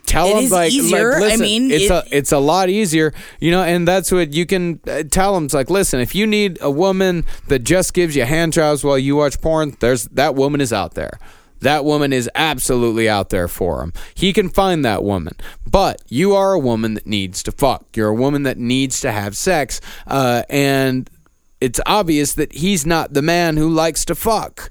tell 0.05 0.27
It 0.37 0.41
them 0.43 0.49
like, 0.51 0.71
easier. 0.71 1.11
like 1.11 1.17
I 1.17 1.25
listen, 1.25 1.41
mean, 1.41 1.71
it's 1.71 1.83
it- 1.85 1.91
a 1.91 2.03
it's 2.11 2.31
a 2.31 2.39
lot 2.39 2.69
easier, 2.69 3.13
you 3.41 3.51
know, 3.51 3.61
and 3.63 3.87
that's 3.87 4.11
what 4.11 4.33
you 4.33 4.45
can 4.45 4.79
uh, 4.87 5.03
tell 5.03 5.33
them. 5.35 5.45
It's 5.45 5.53
like, 5.53 5.69
listen, 5.69 5.99
if 5.99 6.15
you 6.15 6.25
need 6.25 6.57
a 6.61 6.71
woman 6.71 7.25
that 7.49 7.59
just 7.59 7.93
gives 7.93 8.15
you 8.15 8.23
hand 8.23 8.53
jobs 8.53 8.83
while 8.83 8.97
you 8.97 9.17
watch 9.17 9.39
porn, 9.41 9.75
there's 9.81 10.05
that 10.05 10.35
woman 10.35 10.61
is 10.61 10.71
out 10.71 10.93
there. 10.95 11.19
That 11.61 11.85
woman 11.85 12.13
is 12.13 12.29
absolutely 12.35 13.09
out 13.09 13.29
there 13.29 13.47
for 13.47 13.83
him. 13.83 13.93
He 14.13 14.33
can 14.33 14.49
find 14.49 14.83
that 14.85 15.03
woman, 15.03 15.35
but 15.65 16.01
you 16.07 16.33
are 16.33 16.53
a 16.53 16.59
woman 16.59 16.93
that 16.93 17.05
needs 17.05 17.43
to 17.43 17.51
fuck. 17.51 17.85
You're 17.95 18.09
a 18.09 18.15
woman 18.15 18.43
that 18.43 18.57
needs 18.57 19.01
to 19.01 19.11
have 19.11 19.35
sex, 19.35 19.81
uh, 20.07 20.43
and 20.49 21.09
it's 21.61 21.79
obvious 21.85 22.33
that 22.33 22.53
he's 22.53 22.85
not 22.85 23.13
the 23.13 23.21
man 23.21 23.57
who 23.57 23.69
likes 23.69 24.05
to 24.05 24.15
fuck. 24.15 24.69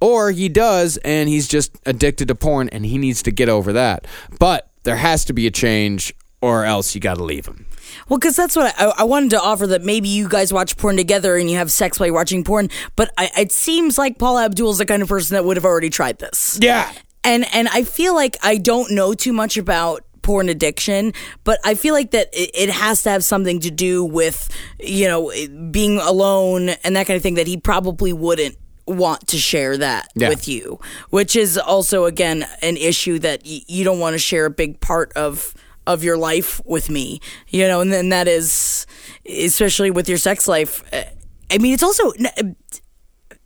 Or 0.00 0.30
he 0.30 0.48
does, 0.48 0.96
and 0.98 1.28
he's 1.28 1.48
just 1.48 1.76
addicted 1.84 2.28
to 2.28 2.34
porn, 2.34 2.68
and 2.68 2.86
he 2.86 2.98
needs 2.98 3.22
to 3.24 3.32
get 3.32 3.48
over 3.48 3.72
that. 3.72 4.06
But 4.38 4.70
there 4.84 4.96
has 4.96 5.24
to 5.26 5.32
be 5.32 5.46
a 5.46 5.50
change, 5.50 6.14
or 6.40 6.64
else 6.64 6.94
you 6.94 7.00
got 7.00 7.14
to 7.16 7.24
leave 7.24 7.46
him. 7.46 7.66
Well, 8.08 8.18
because 8.18 8.36
that's 8.36 8.54
what 8.54 8.74
I, 8.78 8.92
I 8.98 9.04
wanted 9.04 9.30
to 9.30 9.40
offer 9.40 9.66
that 9.68 9.82
maybe 9.82 10.08
you 10.08 10.28
guys 10.28 10.52
watch 10.52 10.76
porn 10.76 10.96
together 10.96 11.36
and 11.36 11.50
you 11.50 11.56
have 11.56 11.70
sex 11.72 11.98
while 11.98 12.06
you're 12.06 12.14
watching 12.14 12.44
porn. 12.44 12.68
But 12.96 13.12
I, 13.18 13.30
it 13.36 13.52
seems 13.52 13.98
like 13.98 14.18
Paul 14.18 14.38
Abdul's 14.38 14.78
the 14.78 14.86
kind 14.86 15.02
of 15.02 15.08
person 15.08 15.34
that 15.34 15.44
would 15.44 15.56
have 15.56 15.64
already 15.64 15.90
tried 15.90 16.18
this. 16.18 16.58
Yeah. 16.60 16.90
And 17.24 17.46
and 17.54 17.68
I 17.68 17.82
feel 17.82 18.14
like 18.14 18.36
I 18.42 18.56
don't 18.58 18.92
know 18.92 19.14
too 19.14 19.32
much 19.32 19.56
about 19.56 20.04
porn 20.22 20.48
addiction, 20.48 21.12
but 21.44 21.58
I 21.64 21.74
feel 21.74 21.94
like 21.94 22.10
that 22.12 22.28
it, 22.32 22.50
it 22.54 22.70
has 22.70 23.02
to 23.04 23.10
have 23.10 23.24
something 23.24 23.60
to 23.60 23.70
do 23.70 24.04
with 24.04 24.48
you 24.78 25.06
know 25.08 25.32
being 25.70 25.98
alone 25.98 26.70
and 26.84 26.94
that 26.96 27.06
kind 27.06 27.16
of 27.16 27.22
thing. 27.22 27.34
That 27.34 27.46
he 27.46 27.56
probably 27.56 28.12
wouldn't 28.12 28.56
want 28.86 29.26
to 29.28 29.36
share 29.38 29.76
that 29.76 30.08
Yeah. 30.14 30.28
with 30.30 30.46
you, 30.48 30.78
which 31.10 31.36
is 31.36 31.58
also 31.58 32.04
again 32.04 32.46
an 32.62 32.76
issue 32.76 33.18
that 33.18 33.42
y- 33.44 33.62
you 33.66 33.84
don't 33.84 33.98
want 33.98 34.14
to 34.14 34.18
share 34.18 34.46
a 34.46 34.50
big 34.50 34.80
part 34.80 35.12
of 35.14 35.52
of 35.88 36.04
your 36.04 36.18
life 36.18 36.60
with 36.66 36.90
me, 36.90 37.20
you 37.48 37.66
know, 37.66 37.80
and 37.80 37.90
then 37.92 38.10
that 38.10 38.28
is 38.28 38.86
especially 39.26 39.90
with 39.90 40.08
your 40.08 40.18
sex 40.18 40.46
life. 40.46 40.84
uh, 40.92 41.02
I 41.50 41.58
mean, 41.58 41.72
it's 41.72 41.82
also 41.82 42.12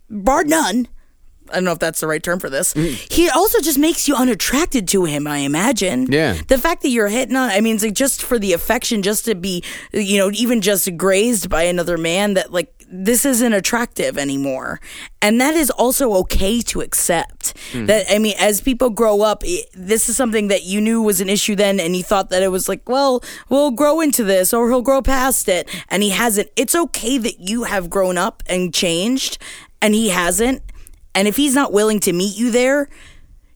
bar 0.09 0.43
none. 0.43 0.87
I 1.53 1.57
don't 1.57 1.65
know 1.65 1.71
if 1.71 1.79
that's 1.79 1.99
the 1.99 2.07
right 2.07 2.21
term 2.21 2.39
for 2.39 2.49
this. 2.49 2.73
Mm. 2.73 2.93
He 3.11 3.29
also 3.29 3.61
just 3.61 3.77
makes 3.77 4.07
you 4.07 4.15
unattracted 4.15 4.87
to 4.89 5.05
him, 5.05 5.27
I 5.27 5.37
imagine. 5.37 6.11
Yeah. 6.11 6.37
The 6.47 6.57
fact 6.57 6.81
that 6.81 6.89
you're 6.89 7.07
hitting 7.07 7.35
on, 7.35 7.49
I 7.49 7.61
mean, 7.61 7.75
it's 7.75 7.83
like 7.83 7.93
just 7.93 8.21
for 8.21 8.39
the 8.39 8.53
affection, 8.53 9.03
just 9.03 9.25
to 9.25 9.35
be, 9.35 9.63
you 9.93 10.17
know, 10.17 10.31
even 10.33 10.61
just 10.61 10.97
grazed 10.97 11.49
by 11.49 11.63
another 11.63 11.97
man, 11.97 12.33
that 12.33 12.51
like 12.51 12.73
this 12.95 13.25
isn't 13.25 13.53
attractive 13.53 14.17
anymore. 14.17 14.79
And 15.21 15.39
that 15.41 15.55
is 15.55 15.69
also 15.71 16.13
okay 16.15 16.61
to 16.61 16.81
accept. 16.81 17.55
Mm. 17.71 17.87
That, 17.87 18.05
I 18.09 18.19
mean, 18.19 18.35
as 18.39 18.61
people 18.61 18.89
grow 18.89 19.21
up, 19.21 19.43
this 19.73 20.09
is 20.09 20.17
something 20.17 20.49
that 20.49 20.63
you 20.63 20.81
knew 20.81 21.01
was 21.01 21.21
an 21.21 21.29
issue 21.29 21.55
then, 21.55 21.79
and 21.79 21.95
you 21.95 22.03
thought 22.03 22.29
that 22.29 22.43
it 22.43 22.49
was 22.49 22.69
like, 22.69 22.87
well, 22.87 23.23
we'll 23.49 23.71
grow 23.71 24.01
into 24.01 24.23
this 24.23 24.53
or 24.53 24.69
he'll 24.69 24.81
grow 24.81 25.01
past 25.01 25.47
it. 25.47 25.69
And 25.89 26.03
he 26.03 26.09
hasn't. 26.09 26.49
It's 26.55 26.75
okay 26.75 27.17
that 27.17 27.39
you 27.39 27.63
have 27.63 27.89
grown 27.89 28.17
up 28.17 28.43
and 28.47 28.73
changed, 28.73 29.37
and 29.81 29.93
he 29.95 30.09
hasn't. 30.09 30.61
And 31.15 31.27
if 31.27 31.35
he's 31.35 31.55
not 31.55 31.71
willing 31.71 31.99
to 32.01 32.13
meet 32.13 32.37
you 32.37 32.51
there, 32.51 32.89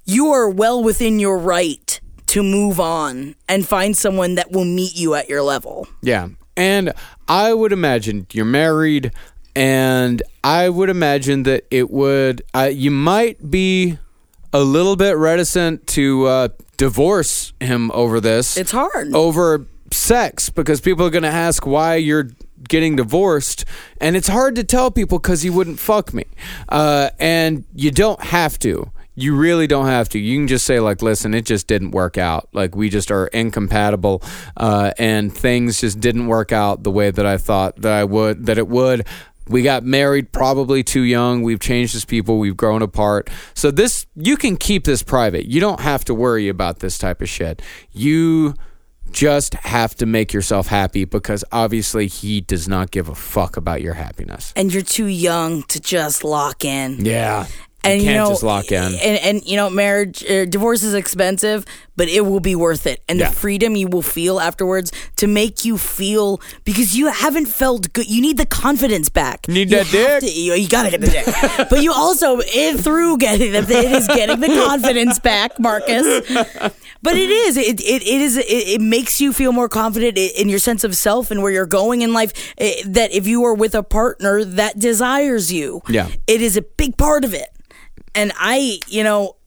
you 0.05 0.27
are 0.27 0.49
well 0.49 0.83
within 0.83 1.19
your 1.19 1.37
right 1.37 1.99
to 2.27 2.43
move 2.43 2.79
on 2.79 3.35
and 3.47 3.67
find 3.67 3.95
someone 3.95 4.35
that 4.35 4.51
will 4.51 4.65
meet 4.65 4.95
you 4.95 5.15
at 5.15 5.29
your 5.29 5.41
level. 5.41 5.87
Yeah. 6.01 6.29
And 6.55 6.93
I 7.27 7.53
would 7.53 7.71
imagine 7.71 8.25
you're 8.33 8.45
married, 8.45 9.11
and 9.55 10.21
I 10.43 10.69
would 10.69 10.89
imagine 10.89 11.43
that 11.43 11.65
it 11.69 11.89
would, 11.89 12.41
uh, 12.53 12.69
you 12.71 12.91
might 12.91 13.49
be 13.49 13.97
a 14.53 14.61
little 14.61 14.95
bit 14.95 15.17
reticent 15.17 15.87
to 15.87 16.25
uh, 16.25 16.47
divorce 16.77 17.53
him 17.59 17.91
over 17.91 18.19
this. 18.19 18.57
It's 18.57 18.71
hard. 18.71 19.13
Over 19.13 19.67
sex 19.91 20.49
because 20.49 20.81
people 20.81 21.05
are 21.05 21.09
going 21.09 21.23
to 21.23 21.29
ask 21.29 21.65
why 21.65 21.95
you're 21.95 22.29
getting 22.67 22.95
divorced 22.95 23.65
and 23.99 24.15
it's 24.15 24.27
hard 24.27 24.55
to 24.55 24.63
tell 24.63 24.91
people 24.91 25.19
because 25.19 25.43
you 25.43 25.53
wouldn't 25.53 25.79
fuck 25.79 26.13
me. 26.13 26.25
Uh, 26.69 27.09
and 27.19 27.65
you 27.75 27.91
don't 27.91 28.21
have 28.21 28.59
to. 28.59 28.91
You 29.15 29.35
really 29.35 29.65
don't 29.65 29.87
have 29.87 30.09
to. 30.09 30.19
You 30.19 30.37
can 30.37 30.47
just 30.47 30.65
say 30.65 30.79
like 30.79 31.01
listen 31.01 31.33
it 31.33 31.45
just 31.45 31.67
didn't 31.67 31.91
work 31.91 32.17
out. 32.17 32.49
Like 32.53 32.75
we 32.75 32.89
just 32.89 33.09
are 33.09 33.27
incompatible 33.27 34.21
uh, 34.55 34.91
and 34.99 35.35
things 35.35 35.81
just 35.81 35.99
didn't 35.99 36.27
work 36.27 36.51
out 36.51 36.83
the 36.83 36.91
way 36.91 37.09
that 37.09 37.25
i 37.25 37.37
thought 37.37 37.81
that 37.81 37.93
i 37.93 38.03
would 38.03 38.45
that 38.45 38.57
it 38.57 38.67
would. 38.67 39.07
We 39.49 39.63
got 39.63 39.83
married 39.83 40.31
probably 40.31 40.83
too 40.83 41.01
young. 41.01 41.41
We've 41.41 41.59
changed 41.59 41.95
as 41.95 42.05
people. 42.05 42.37
We've 42.37 42.57
grown 42.57 42.81
apart. 42.81 43.29
So 43.53 43.71
this 43.71 44.05
you 44.15 44.37
can 44.37 44.57
keep 44.57 44.83
this 44.83 45.03
private. 45.03 45.45
You 45.45 45.61
don't 45.61 45.79
have 45.79 46.03
to 46.05 46.13
worry 46.13 46.49
about 46.49 46.79
this 46.79 46.97
type 46.97 47.21
of 47.21 47.29
shit. 47.29 47.61
You 47.91 48.55
just 49.11 49.53
have 49.55 49.95
to 49.95 50.05
make 50.05 50.33
yourself 50.33 50.67
happy 50.67 51.05
because 51.05 51.43
obviously 51.51 52.07
he 52.07 52.41
does 52.41 52.67
not 52.67 52.91
give 52.91 53.09
a 53.09 53.15
fuck 53.15 53.57
about 53.57 53.81
your 53.81 53.93
happiness. 53.95 54.53
and 54.55 54.73
you're 54.73 54.81
too 54.83 55.07
young 55.07 55.63
to 55.63 55.79
just 55.79 56.23
lock 56.23 56.63
in. 56.65 57.03
Yeah. 57.05 57.47
And 57.83 58.01
you 58.01 58.07
you, 58.09 58.13
can't 58.15 58.25
know, 58.25 58.31
just 58.31 58.43
lock 58.43 58.71
in. 58.71 58.83
And, 58.95 58.95
and 58.95 59.45
you 59.45 59.55
know, 59.55 59.69
marriage, 59.69 60.23
uh, 60.29 60.43
divorce 60.45 60.83
is 60.83 60.93
expensive, 60.93 61.63
but 61.95 62.09
it 62.09 62.21
will 62.25 62.41
be 62.41 62.53
worth 62.55 62.85
it. 62.85 63.01
And 63.07 63.17
Yeah. 63.19 63.29
the 63.29 63.35
freedom 63.35 63.75
you 63.77 63.87
will 63.87 64.01
feel 64.01 64.39
afterwards 64.41 64.91
to 65.17 65.27
make 65.27 65.63
you 65.63 65.77
feel 65.77 66.41
because 66.65 66.97
you 66.97 67.07
haven't 67.07 67.45
felt 67.45 67.93
good. 67.93 68.09
You 68.09 68.21
need 68.21 68.37
the 68.37 68.45
confidence 68.45 69.07
back. 69.09 69.47
Need 69.47 69.71
You 69.71 69.77
that 69.83 69.91
dick? 69.91 70.19
to- 70.21 70.31
you, 70.31 70.53
you 70.55 70.67
gotta 70.67 70.89
get 70.91 70.99
the 71.01 71.07
dick, 71.07 71.25
but 71.69 71.81
you 71.81 71.93
also 71.93 72.39
it 72.43 72.77
through 72.81 73.19
getting 73.19 73.53
the 73.53 73.59
it 73.59 73.91
is 73.91 74.07
getting 74.07 74.39
the 74.41 74.47
confidence 74.47 75.19
back, 75.19 75.57
Marcus. 75.59 76.27
But 77.01 77.15
it 77.15 77.29
is 77.29 77.55
it 77.57 77.79
it, 77.79 78.01
it 78.01 78.21
is 78.21 78.35
it, 78.37 78.45
it 78.49 78.81
makes 78.81 79.21
you 79.21 79.31
feel 79.31 79.53
more 79.53 79.69
confident 79.69 80.17
in 80.17 80.49
your 80.49 80.59
sense 80.59 80.83
of 80.83 80.95
self 80.97 81.31
and 81.31 81.41
where 81.41 81.51
you're 81.53 81.65
going 81.65 82.01
in 82.01 82.11
life. 82.11 82.33
That 82.57 83.09
if 83.13 83.27
you 83.27 83.43
are 83.45 83.53
with 83.53 83.75
a 83.75 83.83
partner 83.83 84.43
that 84.43 84.77
desires 84.79 85.53
you, 85.53 85.81
Yeah. 85.87 86.09
it 86.27 86.41
is 86.41 86.57
a 86.57 86.61
big 86.63 86.97
part 86.97 87.23
of 87.23 87.33
it. 87.33 87.47
And 88.15 88.31
I, 88.37 88.79
you 88.87 89.03
know, 89.03 89.37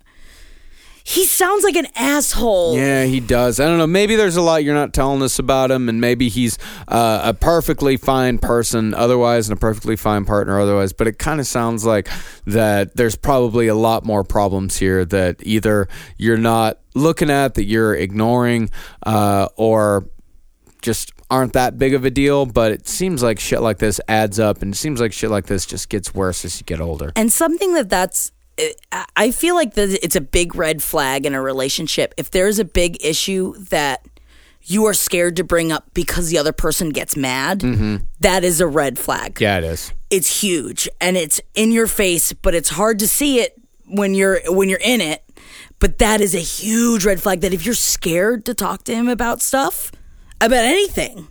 he 1.10 1.26
sounds 1.26 1.64
like 1.64 1.74
an 1.74 1.88
asshole. 1.96 2.76
Yeah, 2.76 3.04
he 3.04 3.18
does. 3.18 3.58
I 3.58 3.66
don't 3.66 3.78
know. 3.78 3.86
Maybe 3.86 4.14
there's 4.14 4.36
a 4.36 4.42
lot 4.42 4.62
you're 4.62 4.74
not 4.74 4.92
telling 4.92 5.22
us 5.22 5.40
about 5.40 5.70
him, 5.70 5.88
and 5.88 6.00
maybe 6.00 6.28
he's 6.28 6.56
uh, 6.86 7.22
a 7.24 7.34
perfectly 7.34 7.96
fine 7.96 8.38
person 8.38 8.94
otherwise 8.94 9.48
and 9.48 9.56
a 9.56 9.60
perfectly 9.60 9.96
fine 9.96 10.24
partner 10.24 10.60
otherwise. 10.60 10.92
But 10.92 11.08
it 11.08 11.18
kind 11.18 11.40
of 11.40 11.48
sounds 11.48 11.84
like 11.84 12.08
that 12.46 12.96
there's 12.96 13.16
probably 13.16 13.66
a 13.66 13.74
lot 13.74 14.04
more 14.04 14.22
problems 14.22 14.76
here 14.76 15.04
that 15.06 15.38
either 15.42 15.88
you're 16.16 16.36
not 16.36 16.78
looking 16.94 17.28
at, 17.28 17.54
that 17.54 17.64
you're 17.64 17.94
ignoring, 17.94 18.70
uh, 19.04 19.48
or 19.56 20.06
just 20.82 21.12
aren't 21.28 21.54
that 21.54 21.76
big 21.78 21.94
of 21.94 22.04
a 22.04 22.10
deal. 22.10 22.46
But 22.46 22.70
it 22.72 22.86
seems 22.86 23.20
like 23.20 23.40
shit 23.40 23.62
like 23.62 23.78
this 23.78 24.00
adds 24.06 24.38
up, 24.38 24.62
and 24.62 24.74
it 24.74 24.76
seems 24.76 25.00
like 25.00 25.12
shit 25.12 25.30
like 25.30 25.46
this 25.46 25.66
just 25.66 25.88
gets 25.88 26.14
worse 26.14 26.44
as 26.44 26.60
you 26.60 26.64
get 26.64 26.80
older. 26.80 27.10
And 27.16 27.32
something 27.32 27.74
that 27.74 27.88
that's 27.88 28.30
I 29.16 29.30
feel 29.30 29.54
like 29.54 29.72
it's 29.76 30.16
a 30.16 30.20
big 30.20 30.54
red 30.54 30.82
flag 30.82 31.26
in 31.26 31.34
a 31.34 31.42
relationship. 31.42 32.14
If 32.16 32.30
there's 32.30 32.58
a 32.58 32.64
big 32.64 33.04
issue 33.04 33.54
that 33.70 34.06
you 34.62 34.86
are 34.86 34.94
scared 34.94 35.36
to 35.36 35.44
bring 35.44 35.72
up 35.72 35.92
because 35.94 36.28
the 36.28 36.38
other 36.38 36.52
person 36.52 36.90
gets 36.90 37.16
mad, 37.16 37.60
mm-hmm. 37.60 37.96
that 38.20 38.44
is 38.44 38.60
a 38.60 38.66
red 38.66 38.98
flag. 38.98 39.40
Yeah, 39.40 39.58
it 39.58 39.64
is. 39.64 39.92
It's 40.10 40.42
huge 40.42 40.88
and 41.00 41.16
it's 41.16 41.40
in 41.54 41.72
your 41.72 41.86
face, 41.86 42.32
but 42.32 42.54
it's 42.54 42.70
hard 42.70 42.98
to 42.98 43.08
see 43.08 43.40
it 43.40 43.60
when 43.86 44.14
you're 44.14 44.40
when 44.46 44.68
you're 44.68 44.80
in 44.82 45.00
it. 45.00 45.24
But 45.78 45.98
that 45.98 46.20
is 46.20 46.34
a 46.34 46.40
huge 46.40 47.06
red 47.06 47.22
flag 47.22 47.40
that 47.40 47.54
if 47.54 47.64
you're 47.64 47.74
scared 47.74 48.44
to 48.44 48.54
talk 48.54 48.84
to 48.84 48.94
him 48.94 49.08
about 49.08 49.40
stuff, 49.40 49.90
about 50.40 50.64
anything, 50.64 51.28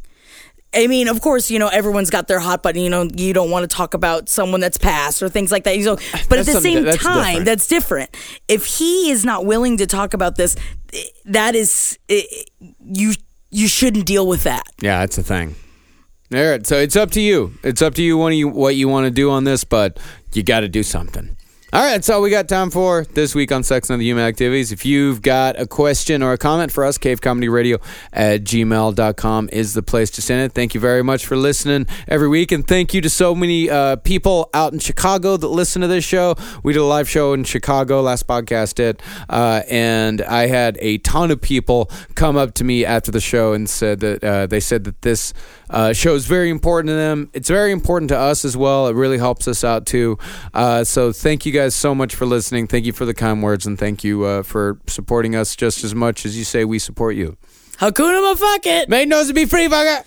I 0.74 0.88
mean, 0.88 1.07
of 1.07 1.22
course, 1.22 1.49
you 1.49 1.57
know, 1.57 1.67
everyone's 1.67 2.09
got 2.09 2.28
their 2.28 2.39
hot 2.39 2.61
button. 2.61 2.82
You 2.82 2.89
know, 2.89 3.07
you 3.15 3.34
don't 3.34 3.49
want 3.49 3.70
to 3.70 3.76
talk 3.76 3.93
about 3.93 4.30
someone 4.30 4.59
that's 4.59 4.78
passed 4.78 5.24
or 5.24 5.30
things 5.30 5.51
like 5.51 5.63
that. 5.63 5.78
You 5.78 5.86
know, 5.86 5.95
but 6.30 6.30
That's 6.30 6.49
at 6.49 6.53
the 6.53 6.61
same 6.61 6.84
that's 6.84 7.01
time, 7.03 7.26
different. 7.26 7.45
that's 7.45 7.67
different. 7.67 8.17
If 8.47 8.65
he 8.65 9.09
is 9.09 9.26
not 9.26 9.45
willing 9.45 9.78
to 9.78 9.88
talk 9.88 10.13
about 10.13 10.36
this, 10.36 10.55
that 11.26 11.55
is 11.55 11.97
eh, 12.09 12.22
you. 12.84 13.13
You 13.51 13.67
shouldn't 13.67 14.05
deal 14.05 14.28
with 14.28 14.43
that. 14.43 14.61
Yeah, 14.80 14.99
that's 14.99 15.15
the 15.15 15.24
thing. 15.24 15.55
All 16.32 16.39
right, 16.39 16.63
so 16.67 16.78
it's 16.78 16.95
up 16.95 17.09
to 17.11 17.20
you. 17.20 17.55
It's 17.63 17.82
up 17.82 17.95
to 17.95 18.03
you 18.03 18.30
you 18.30 18.47
what 18.47 18.76
you 18.76 18.88
want 18.88 19.05
to 19.05 19.11
do 19.11 19.32
on 19.32 19.43
this, 19.43 19.63
but 19.63 19.97
you 20.34 20.43
got 20.43 20.59
to 20.59 20.67
do 20.67 20.84
something. 20.84 21.36
All 21.72 21.84
right, 21.84 21.91
that's 21.91 22.09
all 22.09 22.24
we 22.24 22.32
got 22.32 22.49
time 22.49 22.72
for 22.72 23.05
this 23.13 23.36
week 23.36 23.51
on 23.51 23.61
Sex 23.61 23.91
and 23.91 24.01
the 24.01 24.05
Human 24.05 24.24
Activities. 24.24 24.72
If 24.72 24.88
you've 24.88 25.22
got 25.22 25.59
a 25.59 25.67
question 25.67 26.24
or 26.24 26.34
a 26.34 26.38
comment 26.39 26.72
for 26.72 26.84
us, 26.84 26.97
cavecomedyradio 26.97 27.80
at 28.11 28.43
gmail.com 28.43 29.49
is 29.53 29.76
the 29.76 29.84
place 29.84 30.09
to 30.11 30.24
send 30.24 30.41
it. 30.41 30.53
Thank 30.53 30.74
you 30.74 30.80
very 30.80 31.03
much 31.03 31.28
for 31.28 31.38
listening 31.38 31.86
every 32.07 32.28
week. 32.28 32.51
And 32.51 32.67
thank 32.67 32.95
you 32.95 33.01
to 33.01 33.09
so 33.09 33.36
many 33.36 33.70
uh, 33.70 33.97
people 33.97 34.49
out 34.55 34.74
in 34.74 34.80
Chicago 34.80 35.38
that 35.38 35.47
listen 35.47 35.84
to 35.84 35.88
this 35.88 36.03
show. 36.03 36.34
We 36.63 36.74
did 36.74 36.80
a 36.80 36.86
live 36.86 37.07
show 37.07 37.34
in 37.34 37.43
Chicago, 37.43 38.01
last 38.01 38.26
podcast 38.26 38.74
did. 38.74 38.99
Uh, 39.30 39.61
and 39.70 40.24
I 40.24 40.47
had 40.47 40.76
a 40.82 40.97
ton 40.97 41.30
of 41.30 41.39
people 41.39 41.91
come 42.15 42.36
up 42.36 42.55
to 42.55 42.63
me 42.63 42.84
after 42.84 43.11
the 43.11 43.22
show 43.22 43.53
and 43.53 43.70
said 43.70 43.99
that 43.99 44.24
uh, 44.24 44.47
they 44.47 44.59
said 44.59 44.86
that 44.86 45.03
this 45.03 45.36
uh, 45.70 45.93
show 45.93 46.15
is 46.15 46.26
very 46.26 46.49
important 46.49 46.89
to 46.89 46.95
them. 46.95 47.30
It's 47.34 47.49
very 47.49 47.72
important 47.72 48.09
to 48.09 48.17
us 48.17 48.45
as 48.45 48.57
well. 48.57 48.88
It 48.88 48.95
really 48.95 49.17
helps 49.17 49.47
us 49.47 49.63
out 49.63 49.86
too. 49.86 50.17
Uh, 50.53 50.84
so 50.84 51.11
thank 51.11 51.45
you 51.45 51.51
guys 51.51 51.76
so 51.76 51.93
much 51.93 52.15
for 52.15 52.26
listening. 52.26 52.67
Thank 52.67 52.86
you 52.86 52.93
for 52.93 53.05
the 53.05 53.13
kind 53.13 53.43
words 53.43 53.65
and 53.65 53.78
thank 53.78 54.03
you 54.03 54.24
uh, 54.24 54.43
for 54.43 54.80
supporting 54.88 55.36
us 55.36 55.55
just 55.55 55.84
as 55.84 55.93
much 55.93 56.26
as 56.26 56.38
you 56.38 56.43
say 56.43 56.65
we 56.65 56.80
support 56.80 57.15
you. 57.15 57.38
Hakuna 57.78 58.38
fuck 58.38 58.65
it. 58.65 58.89
Make 58.89 59.07
nose 59.07 59.28
to 59.28 59.34
be 59.34 59.45
free, 59.45 59.67
fucker. 59.67 60.03